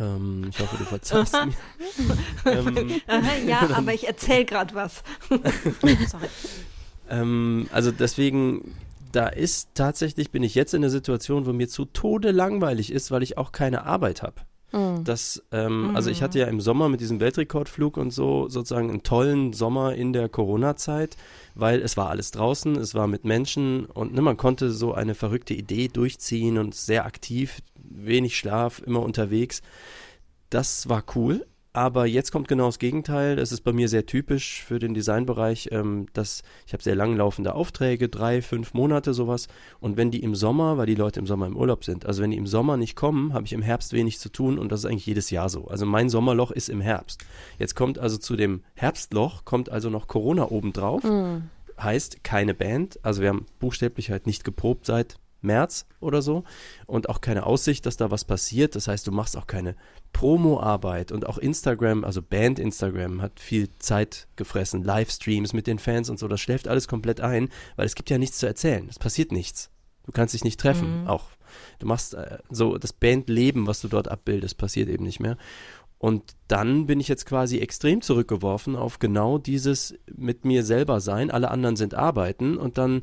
Ähm, 0.00 0.46
ich 0.50 0.58
hoffe, 0.58 0.76
du 0.78 0.84
verzeihst 0.84 1.34
mir. 2.44 2.52
ähm, 2.52 3.00
ja, 3.46 3.68
aber 3.72 3.94
ich 3.94 4.06
erzähle 4.06 4.44
gerade 4.44 4.74
was. 4.74 5.04
Sorry. 5.28 6.26
Ähm, 7.08 7.68
also 7.70 7.92
deswegen, 7.92 8.74
da 9.16 9.28
ist 9.28 9.70
tatsächlich, 9.74 10.30
bin 10.30 10.42
ich 10.42 10.54
jetzt 10.54 10.74
in 10.74 10.82
der 10.82 10.90
Situation, 10.90 11.46
wo 11.46 11.52
mir 11.54 11.68
zu 11.68 11.86
Tode 11.86 12.32
langweilig 12.32 12.92
ist, 12.92 13.10
weil 13.10 13.22
ich 13.22 13.38
auch 13.38 13.50
keine 13.50 13.86
Arbeit 13.86 14.22
habe. 14.22 14.42
Mhm. 14.72 15.04
Das, 15.04 15.42
ähm, 15.52 15.88
mhm. 15.88 15.96
Also 15.96 16.10
ich 16.10 16.22
hatte 16.22 16.38
ja 16.38 16.46
im 16.48 16.60
Sommer 16.60 16.90
mit 16.90 17.00
diesem 17.00 17.18
Weltrekordflug 17.18 17.96
und 17.96 18.10
so 18.10 18.48
sozusagen 18.50 18.90
einen 18.90 19.02
tollen 19.04 19.54
Sommer 19.54 19.94
in 19.94 20.12
der 20.12 20.28
Corona-Zeit, 20.28 21.16
weil 21.54 21.80
es 21.80 21.96
war 21.96 22.10
alles 22.10 22.30
draußen, 22.30 22.76
es 22.76 22.94
war 22.94 23.06
mit 23.06 23.24
Menschen 23.24 23.86
und 23.86 24.12
ne, 24.12 24.20
man 24.20 24.36
konnte 24.36 24.70
so 24.70 24.92
eine 24.92 25.14
verrückte 25.14 25.54
Idee 25.54 25.88
durchziehen 25.88 26.58
und 26.58 26.74
sehr 26.74 27.06
aktiv, 27.06 27.62
wenig 27.76 28.36
Schlaf, 28.36 28.82
immer 28.84 29.00
unterwegs. 29.00 29.62
Das 30.50 30.90
war 30.90 31.04
cool. 31.14 31.46
Aber 31.76 32.06
jetzt 32.06 32.32
kommt 32.32 32.48
genau 32.48 32.66
das 32.66 32.78
Gegenteil. 32.78 33.36
Das 33.36 33.52
ist 33.52 33.60
bei 33.60 33.72
mir 33.72 33.88
sehr 33.90 34.06
typisch 34.06 34.64
für 34.64 34.78
den 34.78 34.94
Designbereich, 34.94 35.68
ähm, 35.72 36.06
dass 36.14 36.42
ich 36.66 36.72
habe 36.72 36.82
sehr 36.82 36.94
langlaufende 36.94 37.54
Aufträge, 37.54 38.08
drei, 38.08 38.40
fünf 38.40 38.72
Monate 38.72 39.12
sowas. 39.12 39.46
Und 39.78 39.98
wenn 39.98 40.10
die 40.10 40.22
im 40.22 40.34
Sommer, 40.34 40.78
weil 40.78 40.86
die 40.86 40.94
Leute 40.94 41.20
im 41.20 41.26
Sommer 41.26 41.46
im 41.46 41.54
Urlaub 41.54 41.84
sind, 41.84 42.06
also 42.06 42.22
wenn 42.22 42.30
die 42.30 42.38
im 42.38 42.46
Sommer 42.46 42.78
nicht 42.78 42.96
kommen, 42.96 43.34
habe 43.34 43.44
ich 43.44 43.52
im 43.52 43.60
Herbst 43.60 43.92
wenig 43.92 44.18
zu 44.18 44.30
tun 44.30 44.58
und 44.58 44.72
das 44.72 44.80
ist 44.80 44.86
eigentlich 44.86 45.04
jedes 45.04 45.28
Jahr 45.28 45.50
so. 45.50 45.66
Also 45.66 45.84
mein 45.84 46.08
Sommerloch 46.08 46.50
ist 46.50 46.70
im 46.70 46.80
Herbst. 46.80 47.26
Jetzt 47.58 47.74
kommt 47.74 47.98
also 47.98 48.16
zu 48.16 48.36
dem 48.36 48.62
Herbstloch 48.74 49.44
kommt 49.44 49.68
also 49.68 49.90
noch 49.90 50.08
Corona 50.08 50.50
obendrauf. 50.50 51.04
Mhm. 51.04 51.50
Heißt 51.78 52.24
keine 52.24 52.54
Band. 52.54 52.98
Also 53.02 53.20
wir 53.20 53.28
haben 53.28 53.44
buchstäblich 53.60 54.10
halt 54.10 54.26
nicht 54.26 54.44
geprobt 54.44 54.86
seit 54.86 55.18
März 55.46 55.86
oder 56.00 56.20
so 56.20 56.44
und 56.86 57.08
auch 57.08 57.22
keine 57.22 57.46
Aussicht, 57.46 57.86
dass 57.86 57.96
da 57.96 58.10
was 58.10 58.24
passiert. 58.24 58.76
Das 58.76 58.88
heißt, 58.88 59.06
du 59.06 59.12
machst 59.12 59.36
auch 59.36 59.46
keine 59.46 59.74
Promo-Arbeit 60.12 61.12
und 61.12 61.26
auch 61.26 61.38
Instagram, 61.38 62.04
also 62.04 62.20
Band 62.20 62.58
Instagram 62.58 63.22
hat 63.22 63.40
viel 63.40 63.68
Zeit 63.78 64.28
gefressen, 64.36 64.82
Livestreams 64.82 65.52
mit 65.52 65.66
den 65.66 65.78
Fans 65.78 66.10
und 66.10 66.18
so, 66.18 66.28
das 66.28 66.40
schläft 66.40 66.68
alles 66.68 66.88
komplett 66.88 67.20
ein, 67.20 67.48
weil 67.76 67.86
es 67.86 67.94
gibt 67.94 68.10
ja 68.10 68.18
nichts 68.18 68.38
zu 68.38 68.46
erzählen. 68.46 68.86
Es 68.90 68.98
passiert 68.98 69.32
nichts. 69.32 69.70
Du 70.04 70.12
kannst 70.12 70.34
dich 70.34 70.44
nicht 70.44 70.60
treffen, 70.60 71.02
mhm. 71.02 71.06
auch. 71.08 71.24
Du 71.78 71.86
machst 71.86 72.14
äh, 72.14 72.38
so 72.50 72.78
das 72.78 72.92
Bandleben, 72.92 73.66
was 73.66 73.80
du 73.80 73.88
dort 73.88 74.08
abbildest, 74.08 74.58
passiert 74.58 74.88
eben 74.88 75.04
nicht 75.04 75.20
mehr. 75.20 75.36
Und 75.98 76.36
dann 76.48 76.86
bin 76.86 77.00
ich 77.00 77.08
jetzt 77.08 77.26
quasi 77.26 77.58
extrem 77.58 78.02
zurückgeworfen 78.02 78.76
auf 78.76 78.98
genau 78.98 79.38
dieses 79.38 79.94
mit 80.14 80.44
mir 80.44 80.62
selber 80.62 81.00
sein. 81.00 81.30
Alle 81.30 81.50
anderen 81.50 81.76
sind 81.76 81.94
arbeiten 81.94 82.58
und 82.58 82.76
dann 82.78 83.02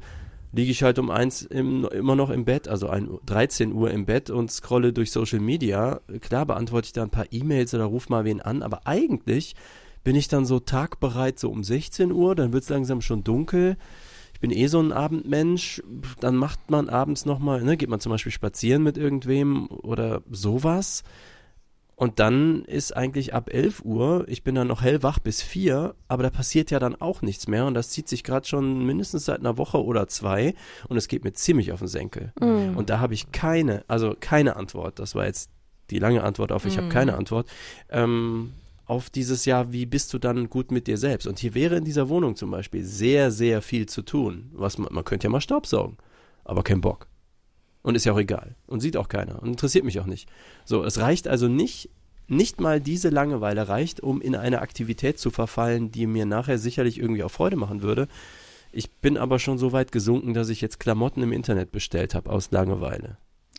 liege 0.54 0.72
ich 0.72 0.84
halt 0.84 0.99
um 0.99 1.10
eins 1.10 1.41
im, 1.41 1.86
immer 1.86 2.16
noch 2.16 2.30
im 2.30 2.45
Bett, 2.45 2.68
also 2.68 2.88
ein, 2.88 3.10
13 3.26 3.74
Uhr 3.74 3.91
im 3.91 4.06
Bett 4.06 4.30
und 4.30 4.51
scrolle 4.51 4.93
durch 4.93 5.12
Social 5.12 5.39
Media. 5.39 5.99
Klar 6.22 6.45
beantworte 6.45 6.86
ich 6.86 6.93
da 6.93 7.04
ein 7.04 7.10
paar 7.10 7.26
E-Mails 7.32 7.74
oder 7.74 7.86
ruf 7.86 8.08
mal 8.08 8.24
wen 8.24 8.39
an, 8.39 8.62
aber 8.62 8.86
eigentlich 8.86 9.56
bin 10.04 10.16
ich 10.16 10.28
dann 10.28 10.45
so 10.45 10.60
tagbereit, 10.60 11.39
so 11.39 11.49
um 11.49 11.64
16 11.64 12.12
Uhr, 12.12 12.36
dann 12.36 12.54
wird 12.54 12.64
es 12.64 12.70
langsam 12.70 13.01
schon 13.01 13.24
dunkel. 13.24 13.78
Ich 14.34 14.39
bin 14.39 14.51
eh 14.51 14.68
so 14.68 14.80
ein 14.80 14.91
Abendmensch, 14.91 15.82
dann 16.20 16.36
macht 16.36 16.70
man 16.70 16.88
abends 16.88 17.26
nochmal, 17.26 17.64
ne, 17.64 17.76
geht 17.76 17.89
man 17.89 17.99
zum 17.99 18.12
Beispiel 18.12 18.32
spazieren 18.32 18.84
mit 18.84 18.97
irgendwem 18.97 19.68
oder 19.68 20.22
sowas. 20.30 21.04
Und 22.04 22.20
dann 22.20 22.66
ist 22.66 22.97
eigentlich 22.97 23.34
ab 23.34 23.49
11 23.49 23.86
Uhr, 23.86 24.26
ich 24.28 24.43
bin 24.43 24.56
dann 24.56 24.68
noch 24.68 24.82
hellwach 24.82 25.20
bis 25.20 25.41
4, 25.41 25.95
aber 26.10 26.24
da 26.24 26.30
passiert 26.30 26.70
ja 26.70 26.78
dann 26.78 26.95
auch 26.99 27.22
nichts 27.22 27.47
mehr 27.47 27.66
und 27.66 27.76
das 27.76 27.91
zieht 27.91 28.10
sich 28.10 28.26
gerade 28.26 28.45
schon 28.45 28.86
mindestens 28.86 29.24
seit 29.24 29.39
einer 29.39 29.58
Woche 29.58 29.82
oder 29.82 30.10
zwei 30.10 30.54
und 30.89 30.97
es 30.97 31.08
geht 31.08 31.24
mir 31.24 31.32
ziemlich 31.32 31.72
auf 31.72 31.80
den 31.80 31.88
Senkel. 31.88 32.34
Mm. 32.41 32.76
Und 32.76 32.89
da 32.89 32.99
habe 32.99 33.14
ich 33.14 33.32
keine, 33.32 33.86
also 33.88 34.18
keine 34.20 34.58
Antwort. 34.58 34.99
Das 34.99 35.16
war 35.16 35.28
jetzt 35.28 35.49
die 35.91 35.99
lange 35.99 36.26
Antwort 36.26 36.51
auf, 36.51 36.66
ich 36.66 36.76
mm. 36.76 36.80
habe 36.80 36.89
keine 36.89 37.16
Antwort. 37.16 37.49
Ähm, 37.89 38.51
auf 38.86 39.10
dieses 39.10 39.45
Jahr, 39.45 39.72
wie 39.72 39.86
bist 39.86 40.14
du 40.14 40.20
dann 40.20 40.49
gut 40.49 40.72
mit 40.72 40.88
dir 40.88 40.97
selbst? 40.97 41.26
Und 41.26 41.39
hier 41.39 41.54
wäre 41.54 41.78
in 41.78 41.86
dieser 41.86 42.10
Wohnung 42.10 42.36
zum 42.36 42.51
Beispiel 42.51 42.84
sehr, 42.84 43.32
sehr 43.32 43.62
viel 43.62 43.86
zu 43.86 44.01
tun. 44.01 44.51
Was 44.51 44.78
man, 44.78 44.93
man 44.93 45.06
könnte 45.06 45.28
ja 45.28 45.32
mal 45.32 45.39
Staubsaugen, 45.39 45.95
aber 46.43 46.64
kein 46.64 46.82
Bock. 46.82 47.08
Und 47.84 47.96
ist 47.96 48.06
ja 48.06 48.14
auch 48.14 48.20
egal. 48.20 48.56
Und 48.66 48.80
sieht 48.80 48.98
auch 48.98 49.10
keiner. 49.10 49.42
Und 49.42 49.50
interessiert 49.50 49.86
mich 49.86 50.00
auch 50.00 50.06
nicht. 50.06 50.30
So, 50.66 50.84
es 50.84 51.00
reicht 51.00 51.28
also 51.28 51.48
nicht, 51.48 51.90
nicht 52.28 52.62
mal 52.62 52.80
diese 52.80 53.10
Langeweile 53.10 53.68
reicht, 53.68 54.00
um 54.00 54.22
in 54.22 54.36
eine 54.36 54.62
Aktivität 54.62 55.20
zu 55.20 55.30
verfallen, 55.30 55.92
die 55.92 56.08
mir 56.08 56.26
nachher 56.26 56.58
sicherlich 56.58 56.98
irgendwie 56.98 57.24
auch 57.24 57.32
Freude 57.32 57.58
machen 57.58 57.82
würde. 57.82 58.08
Ich 58.72 58.90
bin 58.90 59.18
aber 59.18 59.38
schon 59.38 59.58
so 59.58 59.72
weit 59.72 59.92
gesunken, 59.92 60.34
dass 60.34 60.50
ich 60.50 60.62
jetzt 60.62 60.80
Klamotten 60.80 61.22
im 61.22 61.32
Internet 61.32 61.72
bestellt 61.72 62.16
habe 62.16 62.32
aus 62.32 62.52
Langeweile. 62.52 63.18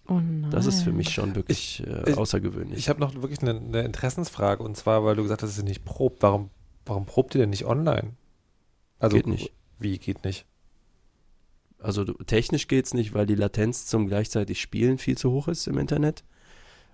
Oh 0.08 0.14
nein. 0.14 0.50
Das 0.50 0.66
ist 0.66 0.82
für 0.82 0.92
mich 0.92 1.10
schon 1.10 1.34
wirklich 1.34 1.80
ich, 1.80 1.86
äh, 1.86 2.14
außergewöhnlich. 2.14 2.78
Ich 2.78 2.88
habe 2.88 3.00
noch 3.00 3.14
wirklich 3.14 3.40
eine, 3.40 3.58
eine, 3.58 3.82
Interessensfrage 3.82 4.62
und 4.62 4.76
zwar, 4.76 5.04
weil 5.04 5.16
du 5.16 5.22
gesagt 5.22 5.42
hast, 5.42 5.50
dass 5.50 5.58
ihr 5.58 5.64
nicht 5.64 5.84
probt. 5.84 6.22
Warum, 6.22 6.50
warum 6.84 7.06
probt 7.06 7.34
ihr 7.34 7.40
denn 7.40 7.50
nicht 7.50 7.64
online? 7.64 8.10
Also, 8.98 9.16
geht 9.16 9.26
nicht. 9.26 9.52
Wie 9.78 9.98
geht 9.98 10.24
nicht? 10.24 10.46
Also 11.84 12.04
technisch 12.04 12.66
geht 12.66 12.86
es 12.86 12.94
nicht, 12.94 13.12
weil 13.12 13.26
die 13.26 13.34
Latenz 13.34 13.84
zum 13.86 14.08
gleichzeitig 14.08 14.60
Spielen 14.60 14.96
viel 14.96 15.18
zu 15.18 15.30
hoch 15.30 15.48
ist 15.48 15.66
im 15.66 15.76
Internet. 15.76 16.24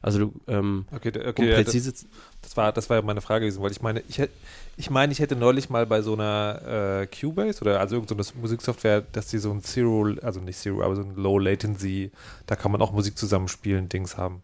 Also 0.02 0.18
du, 0.18 0.32
ähm, 0.48 0.86
okay, 0.90 1.12
okay, 1.14 1.50
um 1.50 1.54
präzise 1.54 1.92
das, 1.92 2.06
das, 2.42 2.56
war, 2.56 2.72
das 2.72 2.90
war 2.90 2.96
ja 2.96 3.02
meine 3.02 3.20
Frage 3.20 3.44
gewesen, 3.44 3.62
weil 3.62 3.70
ich 3.70 3.82
meine, 3.82 4.02
ich 4.08 4.18
hätte, 4.18 4.32
ich 4.76 4.90
meine, 4.90 5.12
ich 5.12 5.20
hätte 5.20 5.36
neulich 5.36 5.70
mal 5.70 5.86
bei 5.86 6.02
so 6.02 6.14
einer 6.14 7.02
äh, 7.02 7.06
Cubase 7.06 7.60
oder 7.60 7.78
also 7.78 7.96
irgendeine 7.96 8.24
so 8.24 8.32
Musiksoftware, 8.40 9.02
dass 9.12 9.28
die 9.28 9.38
so 9.38 9.52
ein 9.52 9.62
Zero, 9.62 10.16
also 10.22 10.40
nicht 10.40 10.58
Zero, 10.58 10.82
aber 10.82 10.96
so 10.96 11.02
ein 11.02 11.14
Low 11.14 11.38
Latency, 11.38 12.10
da 12.46 12.56
kann 12.56 12.72
man 12.72 12.82
auch 12.82 12.92
Musik 12.92 13.16
zusammenspielen, 13.16 13.88
Dings 13.88 14.16
haben. 14.16 14.42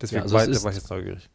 Deswegen 0.00 0.18
ja, 0.18 0.22
also 0.22 0.34
war, 0.34 0.64
war 0.64 0.70
ich 0.72 0.78
jetzt 0.78 0.90
neugierig. 0.90 1.28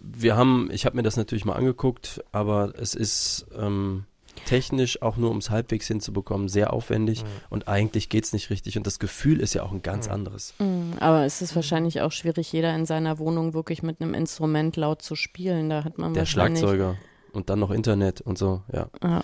Wir 0.00 0.36
haben, 0.36 0.68
ich 0.72 0.84
habe 0.84 0.96
mir 0.96 1.02
das 1.04 1.16
natürlich 1.16 1.46
mal 1.46 1.54
angeguckt, 1.54 2.22
aber 2.32 2.74
es 2.76 2.94
ist, 2.94 3.46
ähm, 3.56 4.04
technisch 4.44 5.02
auch 5.02 5.16
nur, 5.16 5.30
um 5.30 5.38
es 5.38 5.50
halbwegs 5.50 5.86
hinzubekommen, 5.86 6.48
sehr 6.48 6.72
aufwendig 6.72 7.22
mhm. 7.22 7.28
und 7.50 7.68
eigentlich 7.68 8.08
geht 8.08 8.24
es 8.24 8.32
nicht 8.32 8.50
richtig 8.50 8.76
und 8.76 8.86
das 8.86 8.98
Gefühl 8.98 9.40
ist 9.40 9.54
ja 9.54 9.62
auch 9.62 9.72
ein 9.72 9.82
ganz 9.82 10.06
mhm. 10.06 10.14
anderes. 10.14 10.54
Mhm, 10.58 10.94
aber 11.00 11.24
es 11.24 11.42
ist 11.42 11.56
wahrscheinlich 11.56 12.00
auch 12.00 12.12
schwierig, 12.12 12.52
jeder 12.52 12.74
in 12.74 12.86
seiner 12.86 13.18
Wohnung 13.18 13.54
wirklich 13.54 13.82
mit 13.82 14.00
einem 14.00 14.14
Instrument 14.14 14.76
laut 14.76 15.02
zu 15.02 15.14
spielen. 15.14 15.70
Da 15.70 15.84
hat 15.84 15.98
man 15.98 16.14
Der 16.14 16.26
Schlagzeuger 16.26 16.96
und 17.32 17.50
dann 17.50 17.58
noch 17.58 17.70
Internet 17.70 18.20
und 18.20 18.38
so, 18.38 18.62
ja. 18.72 18.88
Ja, 19.02 19.22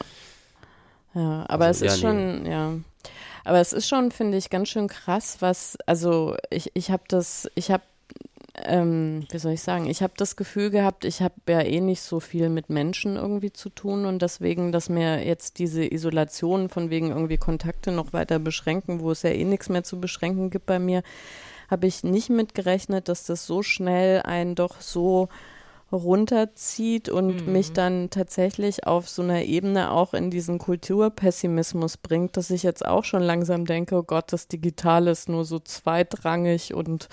ja 1.14 1.44
aber 1.48 1.66
also, 1.66 1.84
es 1.84 1.92
ist 1.92 2.02
ja, 2.02 2.08
schon, 2.08 2.42
nee. 2.42 2.50
ja. 2.50 2.72
Aber 3.44 3.60
es 3.60 3.72
ist 3.72 3.88
schon, 3.88 4.12
finde 4.12 4.38
ich, 4.38 4.50
ganz 4.50 4.68
schön 4.68 4.86
krass, 4.86 5.38
was, 5.40 5.76
also 5.86 6.36
ich, 6.50 6.70
ich 6.74 6.90
habe 6.90 7.02
das, 7.08 7.50
ich 7.56 7.70
habe 7.70 7.82
ähm, 8.54 9.26
wie 9.30 9.38
soll 9.38 9.52
ich 9.52 9.62
sagen, 9.62 9.86
ich 9.86 10.02
habe 10.02 10.12
das 10.16 10.36
Gefühl 10.36 10.70
gehabt, 10.70 11.04
ich 11.04 11.22
habe 11.22 11.34
ja 11.48 11.62
eh 11.62 11.80
nicht 11.80 12.02
so 12.02 12.20
viel 12.20 12.50
mit 12.50 12.68
Menschen 12.68 13.16
irgendwie 13.16 13.52
zu 13.52 13.70
tun 13.70 14.04
und 14.04 14.20
deswegen, 14.20 14.72
dass 14.72 14.90
mir 14.90 15.24
jetzt 15.24 15.58
diese 15.58 15.84
Isolation 15.84 16.68
von 16.68 16.90
wegen 16.90 17.10
irgendwie 17.10 17.38
Kontakte 17.38 17.92
noch 17.92 18.12
weiter 18.12 18.38
beschränken, 18.38 19.00
wo 19.00 19.10
es 19.10 19.22
ja 19.22 19.30
eh 19.30 19.44
nichts 19.44 19.70
mehr 19.70 19.84
zu 19.84 20.00
beschränken 20.00 20.50
gibt 20.50 20.66
bei 20.66 20.78
mir, 20.78 21.02
habe 21.70 21.86
ich 21.86 22.04
nicht 22.04 22.28
mitgerechnet, 22.28 23.08
dass 23.08 23.24
das 23.24 23.46
so 23.46 23.62
schnell 23.62 24.20
einen 24.22 24.54
doch 24.54 24.82
so 24.82 25.28
runterzieht 25.90 27.08
und 27.08 27.46
mhm. 27.46 27.52
mich 27.52 27.72
dann 27.72 28.10
tatsächlich 28.10 28.86
auf 28.86 29.08
so 29.08 29.22
einer 29.22 29.42
Ebene 29.42 29.90
auch 29.90 30.14
in 30.14 30.30
diesen 30.30 30.58
Kulturpessimismus 30.58 31.96
bringt, 31.96 32.36
dass 32.36 32.50
ich 32.50 32.62
jetzt 32.62 32.84
auch 32.84 33.04
schon 33.04 33.22
langsam 33.22 33.64
denke, 33.64 33.96
oh 33.96 34.02
Gott, 34.02 34.32
das 34.32 34.48
Digitale 34.48 35.10
ist 35.10 35.28
nur 35.28 35.44
so 35.44 35.58
zweitrangig 35.58 36.74
und 36.74 37.08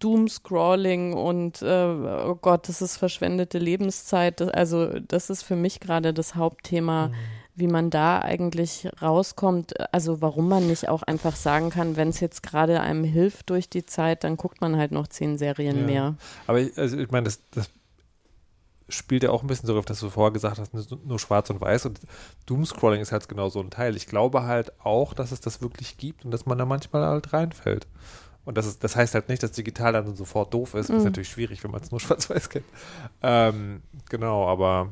Doom-Scrolling 0.00 1.12
und 1.12 1.62
äh, 1.62 1.66
oh 1.66 2.34
Gott, 2.34 2.68
das 2.68 2.82
ist 2.82 2.96
verschwendete 2.96 3.58
Lebenszeit. 3.58 4.42
Also 4.54 4.98
das 5.00 5.30
ist 5.30 5.42
für 5.42 5.56
mich 5.56 5.78
gerade 5.80 6.12
das 6.12 6.34
Hauptthema, 6.34 7.08
mhm. 7.08 7.14
wie 7.54 7.66
man 7.68 7.90
da 7.90 8.20
eigentlich 8.20 8.88
rauskommt. 9.00 9.74
Also 9.94 10.20
warum 10.20 10.48
man 10.48 10.66
nicht 10.66 10.88
auch 10.88 11.02
einfach 11.02 11.36
sagen 11.36 11.70
kann, 11.70 11.96
wenn 11.96 12.08
es 12.08 12.20
jetzt 12.20 12.42
gerade 12.42 12.80
einem 12.80 13.04
hilft 13.04 13.50
durch 13.50 13.68
die 13.68 13.86
Zeit, 13.86 14.24
dann 14.24 14.36
guckt 14.36 14.60
man 14.60 14.76
halt 14.76 14.90
noch 14.90 15.06
zehn 15.06 15.38
Serien 15.38 15.80
ja. 15.80 15.86
mehr. 15.86 16.14
Aber 16.46 16.60
ich, 16.60 16.76
also 16.76 16.98
ich 16.98 17.10
meine, 17.10 17.24
das, 17.24 17.40
das 17.50 17.70
spielt 18.88 19.22
ja 19.22 19.30
auch 19.30 19.42
ein 19.42 19.46
bisschen 19.46 19.66
so 19.66 19.78
auf, 19.78 19.84
dass 19.84 20.00
du 20.00 20.10
vorher 20.10 20.32
gesagt 20.32 20.58
hast, 20.58 20.72
nur 20.72 21.18
schwarz 21.18 21.50
und 21.50 21.60
weiß 21.60 21.86
und 21.86 22.00
Doomscrolling 22.46 23.00
ist 23.00 23.12
halt 23.12 23.28
genau 23.28 23.48
so 23.48 23.60
ein 23.60 23.70
Teil. 23.70 23.96
Ich 23.96 24.06
glaube 24.06 24.44
halt 24.44 24.72
auch, 24.80 25.14
dass 25.14 25.30
es 25.30 25.40
das 25.40 25.60
wirklich 25.60 25.96
gibt 25.96 26.24
und 26.24 26.30
dass 26.30 26.46
man 26.46 26.58
da 26.58 26.64
manchmal 26.64 27.04
halt 27.04 27.32
reinfällt. 27.32 27.86
Und 28.44 28.56
das, 28.56 28.66
ist, 28.66 28.82
das 28.82 28.96
heißt 28.96 29.14
halt 29.14 29.28
nicht, 29.28 29.42
dass 29.42 29.52
digital 29.52 29.92
dann 29.92 30.16
sofort 30.16 30.52
doof 30.54 30.74
ist. 30.74 30.88
Mhm. 30.88 30.94
Das 30.94 31.02
ist 31.02 31.04
natürlich 31.04 31.28
schwierig, 31.28 31.62
wenn 31.62 31.70
man 31.70 31.82
es 31.82 31.90
nur 31.90 32.00
schwarz-weiß 32.00 32.48
kennt. 32.48 32.64
Ähm, 33.22 33.82
genau, 34.08 34.48
aber. 34.48 34.90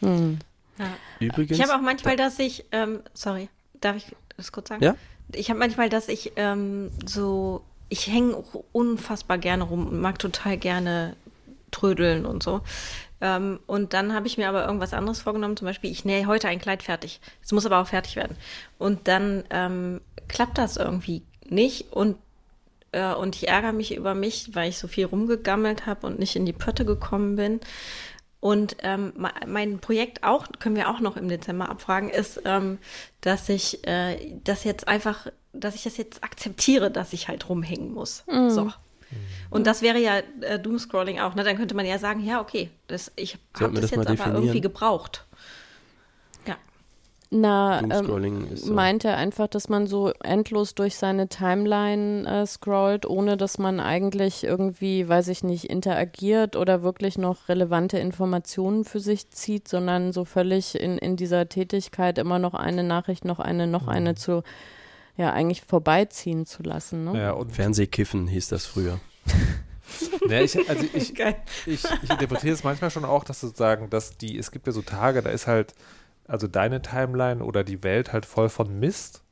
Mhm. 0.00 0.38
Ja. 0.78 0.86
Übrigens. 1.18 1.58
Ich 1.58 1.62
habe 1.62 1.74
auch 1.74 1.82
manchmal, 1.82 2.16
dass 2.16 2.38
ich, 2.38 2.64
ähm, 2.72 3.00
sorry, 3.14 3.48
darf 3.80 3.96
ich 3.96 4.14
das 4.36 4.52
kurz 4.52 4.68
sagen? 4.68 4.84
Ja. 4.84 4.94
Ich 5.32 5.50
habe 5.50 5.58
manchmal, 5.58 5.88
dass 5.88 6.08
ich 6.08 6.32
ähm, 6.36 6.90
so, 7.04 7.62
ich 7.88 8.06
hänge 8.06 8.42
unfassbar 8.72 9.38
gerne 9.38 9.64
rum 9.64 9.88
und 9.88 10.00
mag 10.00 10.18
total 10.18 10.56
gerne 10.56 11.16
trödeln 11.70 12.24
und 12.24 12.42
so. 12.42 12.62
Ähm, 13.20 13.58
und 13.66 13.94
dann 13.94 14.14
habe 14.14 14.26
ich 14.26 14.38
mir 14.38 14.48
aber 14.48 14.64
irgendwas 14.64 14.94
anderes 14.94 15.20
vorgenommen, 15.20 15.56
zum 15.56 15.66
Beispiel, 15.66 15.90
ich 15.90 16.04
nähe 16.04 16.26
heute 16.26 16.48
ein 16.48 16.60
Kleid 16.60 16.82
fertig. 16.82 17.20
Es 17.42 17.52
muss 17.52 17.66
aber 17.66 17.80
auch 17.80 17.88
fertig 17.88 18.16
werden. 18.16 18.36
Und 18.78 19.08
dann 19.08 19.44
ähm, 19.50 20.00
klappt 20.28 20.56
das 20.58 20.76
irgendwie 20.76 21.22
nicht 21.50 21.92
und 21.92 22.16
äh, 22.92 23.12
und 23.12 23.36
ich 23.36 23.48
ärgere 23.48 23.72
mich 23.72 23.94
über 23.94 24.14
mich, 24.14 24.54
weil 24.54 24.70
ich 24.70 24.78
so 24.78 24.88
viel 24.88 25.06
rumgegammelt 25.06 25.86
habe 25.86 26.06
und 26.06 26.18
nicht 26.18 26.36
in 26.36 26.46
die 26.46 26.52
Pötte 26.52 26.84
gekommen 26.84 27.36
bin. 27.36 27.60
Und 28.40 28.76
ähm, 28.82 29.12
mein 29.46 29.80
Projekt 29.80 30.22
auch, 30.22 30.46
können 30.60 30.76
wir 30.76 30.88
auch 30.88 31.00
noch 31.00 31.16
im 31.16 31.28
Dezember 31.28 31.68
abfragen, 31.68 32.08
ist, 32.08 32.40
ähm, 32.44 32.78
dass 33.20 33.48
ich 33.48 33.84
äh, 33.86 34.38
das 34.44 34.62
jetzt 34.62 34.86
einfach, 34.86 35.26
dass 35.52 35.74
ich 35.74 35.82
das 35.82 35.96
jetzt 35.96 36.22
akzeptiere, 36.22 36.90
dass 36.90 37.12
ich 37.12 37.26
halt 37.26 37.48
rumhängen 37.48 37.92
muss. 37.92 38.24
Mhm. 38.30 38.50
So. 38.50 38.72
Und 39.50 39.66
das 39.66 39.82
wäre 39.82 39.98
ja 39.98 40.20
äh, 40.42 40.60
Doomscrolling 40.60 41.18
auch, 41.18 41.34
ne? 41.34 41.42
Dann 41.42 41.56
könnte 41.56 41.74
man 41.74 41.86
ja 41.86 41.98
sagen, 41.98 42.24
ja, 42.24 42.40
okay, 42.40 42.70
das, 42.86 43.10
ich 43.16 43.38
habe 43.58 43.72
das, 43.80 43.90
das, 43.90 44.06
jetzt 44.06 44.20
aber 44.20 44.34
irgendwie 44.34 44.60
gebraucht. 44.60 45.24
Na, 47.30 47.82
ähm, 47.82 48.56
so. 48.56 48.72
meint 48.72 49.04
er 49.04 49.18
einfach, 49.18 49.48
dass 49.48 49.68
man 49.68 49.86
so 49.86 50.12
endlos 50.22 50.74
durch 50.74 50.96
seine 50.96 51.28
Timeline 51.28 52.26
äh, 52.26 52.46
scrollt, 52.46 53.04
ohne 53.04 53.36
dass 53.36 53.58
man 53.58 53.80
eigentlich 53.80 54.44
irgendwie, 54.44 55.06
weiß 55.06 55.28
ich 55.28 55.44
nicht, 55.44 55.64
interagiert 55.66 56.56
oder 56.56 56.82
wirklich 56.82 57.18
noch 57.18 57.50
relevante 57.50 57.98
Informationen 57.98 58.84
für 58.84 59.00
sich 59.00 59.28
zieht, 59.28 59.68
sondern 59.68 60.12
so 60.12 60.24
völlig 60.24 60.80
in, 60.80 60.96
in 60.96 61.16
dieser 61.16 61.50
Tätigkeit 61.50 62.16
immer 62.16 62.38
noch 62.38 62.54
eine 62.54 62.82
Nachricht, 62.82 63.26
noch 63.26 63.40
eine, 63.40 63.66
noch 63.66 63.82
mhm. 63.82 63.88
eine 63.90 64.14
zu, 64.14 64.42
ja, 65.18 65.30
eigentlich 65.30 65.60
vorbeiziehen 65.60 66.46
zu 66.46 66.62
lassen. 66.62 67.04
Ne? 67.04 67.20
Ja, 67.20 67.32
und 67.32 67.52
Fernsehkiffen 67.52 68.26
hieß 68.26 68.48
das 68.48 68.64
früher. 68.64 69.00
nee, 70.26 70.44
ich, 70.44 70.56
also 70.66 70.84
ich, 70.94 71.18
ich, 71.18 71.20
ich, 71.66 72.10
interpretiere 72.10 72.54
es 72.54 72.64
manchmal 72.64 72.90
schon 72.90 73.04
auch, 73.04 73.24
dass 73.24 73.40
sozusagen, 73.40 73.90
dass 73.90 74.16
die, 74.16 74.38
es 74.38 74.50
gibt 74.50 74.66
ja 74.66 74.72
so 74.72 74.80
Tage, 74.80 75.20
da 75.20 75.28
ist 75.28 75.46
halt 75.46 75.74
also 76.28 76.46
deine 76.46 76.82
Timeline 76.82 77.42
oder 77.42 77.64
die 77.64 77.82
Welt 77.82 78.12
halt 78.12 78.26
voll 78.26 78.48
von 78.48 78.78
Mist 78.78 79.22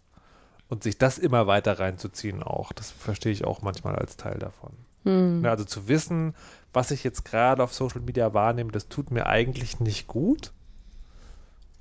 und 0.69 0.83
sich 0.83 0.99
das 0.99 1.19
immer 1.19 1.47
weiter 1.47 1.79
reinzuziehen 1.79 2.43
auch, 2.43 2.73
das 2.73 2.91
verstehe 2.91 3.33
ich 3.33 3.45
auch 3.45 3.63
manchmal 3.63 3.95
als 3.95 4.17
Teil 4.17 4.39
davon. 4.39 4.73
Hm. 5.05 5.45
Also 5.45 5.65
zu 5.65 5.87
wissen, 5.87 6.35
was 6.73 6.91
ich 6.91 7.05
jetzt 7.05 7.25
gerade 7.25 7.63
auf 7.63 7.73
Social 7.73 8.01
Media 8.01 8.35
wahrnehme, 8.35 8.73
das 8.73 8.89
tut 8.89 9.11
mir 9.11 9.27
eigentlich 9.27 9.79
nicht 9.79 10.09
gut 10.09 10.53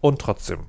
und 0.01 0.19
trotzdem 0.19 0.59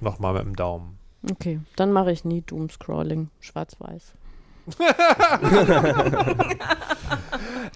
nochmal 0.00 0.34
mit 0.34 0.44
dem 0.44 0.56
Daumen. 0.56 0.98
Okay, 1.30 1.60
dann 1.76 1.92
mache 1.92 2.12
ich 2.12 2.24
nie 2.24 2.40
Doomscrolling, 2.40 3.28
schwarz-weiß. 3.40 4.14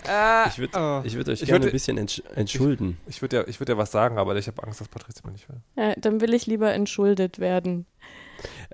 Äh, 0.07 0.49
ich 0.49 0.59
würde 0.59 0.73
oh. 0.77 1.03
würd 1.15 1.29
euch 1.29 1.43
ich 1.43 1.49
gerne 1.49 1.65
würd, 1.65 1.71
ein 1.71 1.73
bisschen 1.73 1.97
entsch 1.97 2.23
entschulden. 2.35 2.99
Ich, 3.07 3.17
ich 3.17 3.23
würde 3.23 3.37
ja, 3.37 3.47
würd 3.47 3.69
ja 3.69 3.79
was 3.79 3.91
sagen, 3.91 4.19
aber 4.19 4.37
ich 4.37 4.47
habe 4.47 4.63
Angst, 4.63 4.81
dass 4.81 4.89
Patricia 4.89 5.23
mir 5.25 5.33
nicht 5.33 5.49
will. 5.49 5.57
Ja, 5.77 5.95
dann 5.97 6.21
will 6.21 6.35
ich 6.35 6.47
lieber 6.47 6.73
entschuldet 6.73 7.39
werden. 7.39 7.87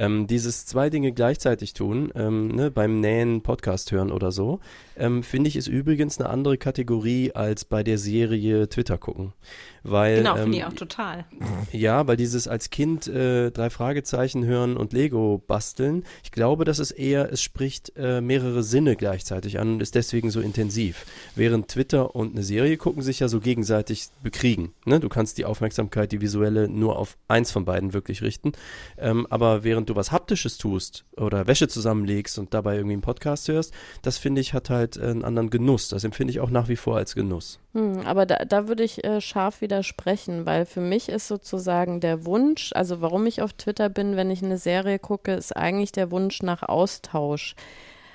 Ähm, 0.00 0.26
dieses 0.26 0.64
zwei 0.64 0.88
Dinge 0.88 1.12
gleichzeitig 1.12 1.74
tun, 1.74 2.10
ähm, 2.14 2.48
ne, 2.48 2.70
beim 2.70 3.00
Nähen 3.00 3.42
Podcast 3.42 3.92
hören 3.92 4.10
oder 4.10 4.32
so, 4.32 4.60
ähm, 4.96 5.22
finde 5.22 5.48
ich 5.48 5.56
ist 5.56 5.66
übrigens 5.66 6.18
eine 6.18 6.30
andere 6.30 6.56
Kategorie 6.56 7.32
als 7.32 7.66
bei 7.66 7.82
der 7.82 7.98
Serie 7.98 8.66
Twitter 8.70 8.96
gucken. 8.96 9.34
Weil, 9.82 10.18
genau, 10.18 10.36
finde 10.36 10.56
ich 10.56 10.62
ähm, 10.62 10.68
auch 10.68 10.74
total. 10.74 11.26
Ja, 11.72 12.06
weil 12.06 12.16
dieses 12.16 12.48
als 12.48 12.70
Kind 12.70 13.08
äh, 13.08 13.50
drei 13.50 13.68
Fragezeichen 13.68 14.44
hören 14.44 14.76
und 14.78 14.94
Lego 14.94 15.42
basteln, 15.46 16.04
ich 16.24 16.32
glaube, 16.32 16.64
dass 16.64 16.78
es 16.78 16.90
eher, 16.90 17.30
es 17.30 17.42
spricht 17.42 17.92
äh, 17.96 18.22
mehrere 18.22 18.62
Sinne 18.62 18.96
gleichzeitig 18.96 19.58
an 19.58 19.74
und 19.74 19.82
ist 19.82 19.94
deswegen 19.94 20.30
so 20.30 20.40
intensiv. 20.40 21.04
Während 21.34 21.68
Twitter 21.68 22.14
und 22.14 22.32
eine 22.32 22.42
Serie 22.42 22.78
gucken 22.78 23.02
sich 23.02 23.20
ja 23.20 23.28
so 23.28 23.40
gegenseitig 23.40 24.08
bekriegen. 24.22 24.72
Ne? 24.86 24.98
Du 24.98 25.10
kannst 25.10 25.36
die 25.36 25.44
Aufmerksamkeit, 25.44 26.12
die 26.12 26.22
visuelle, 26.22 26.68
nur 26.68 26.98
auf 26.98 27.18
eins 27.28 27.50
von 27.50 27.66
beiden 27.66 27.92
wirklich 27.92 28.22
richten. 28.22 28.52
Ähm, 28.96 29.26
aber 29.28 29.62
während 29.62 29.89
du 29.90 29.96
was 29.96 30.12
Haptisches 30.12 30.56
tust 30.58 31.04
oder 31.16 31.46
Wäsche 31.46 31.68
zusammenlegst 31.68 32.38
und 32.38 32.54
dabei 32.54 32.76
irgendwie 32.76 32.94
einen 32.94 33.02
Podcast 33.02 33.48
hörst, 33.48 33.74
das 34.02 34.18
finde 34.18 34.40
ich 34.40 34.54
hat 34.54 34.70
halt 34.70 34.98
einen 34.98 35.24
anderen 35.24 35.50
Genuss. 35.50 35.88
Das 35.88 36.04
empfinde 36.04 36.30
ich 36.30 36.40
auch 36.40 36.50
nach 36.50 36.68
wie 36.68 36.76
vor 36.76 36.96
als 36.96 37.14
Genuss. 37.14 37.58
Hm, 37.74 38.00
aber 38.06 38.26
da, 38.26 38.44
da 38.44 38.68
würde 38.68 38.84
ich 38.84 39.04
äh, 39.04 39.20
scharf 39.20 39.60
widersprechen, 39.60 40.46
weil 40.46 40.64
für 40.66 40.80
mich 40.80 41.08
ist 41.08 41.28
sozusagen 41.28 42.00
der 42.00 42.24
Wunsch, 42.24 42.72
also 42.74 43.00
warum 43.00 43.26
ich 43.26 43.42
auf 43.42 43.52
Twitter 43.52 43.88
bin, 43.88 44.16
wenn 44.16 44.30
ich 44.30 44.42
eine 44.42 44.58
Serie 44.58 44.98
gucke, 44.98 45.32
ist 45.32 45.56
eigentlich 45.56 45.92
der 45.92 46.10
Wunsch 46.10 46.42
nach 46.42 46.62
Austausch. 46.62 47.54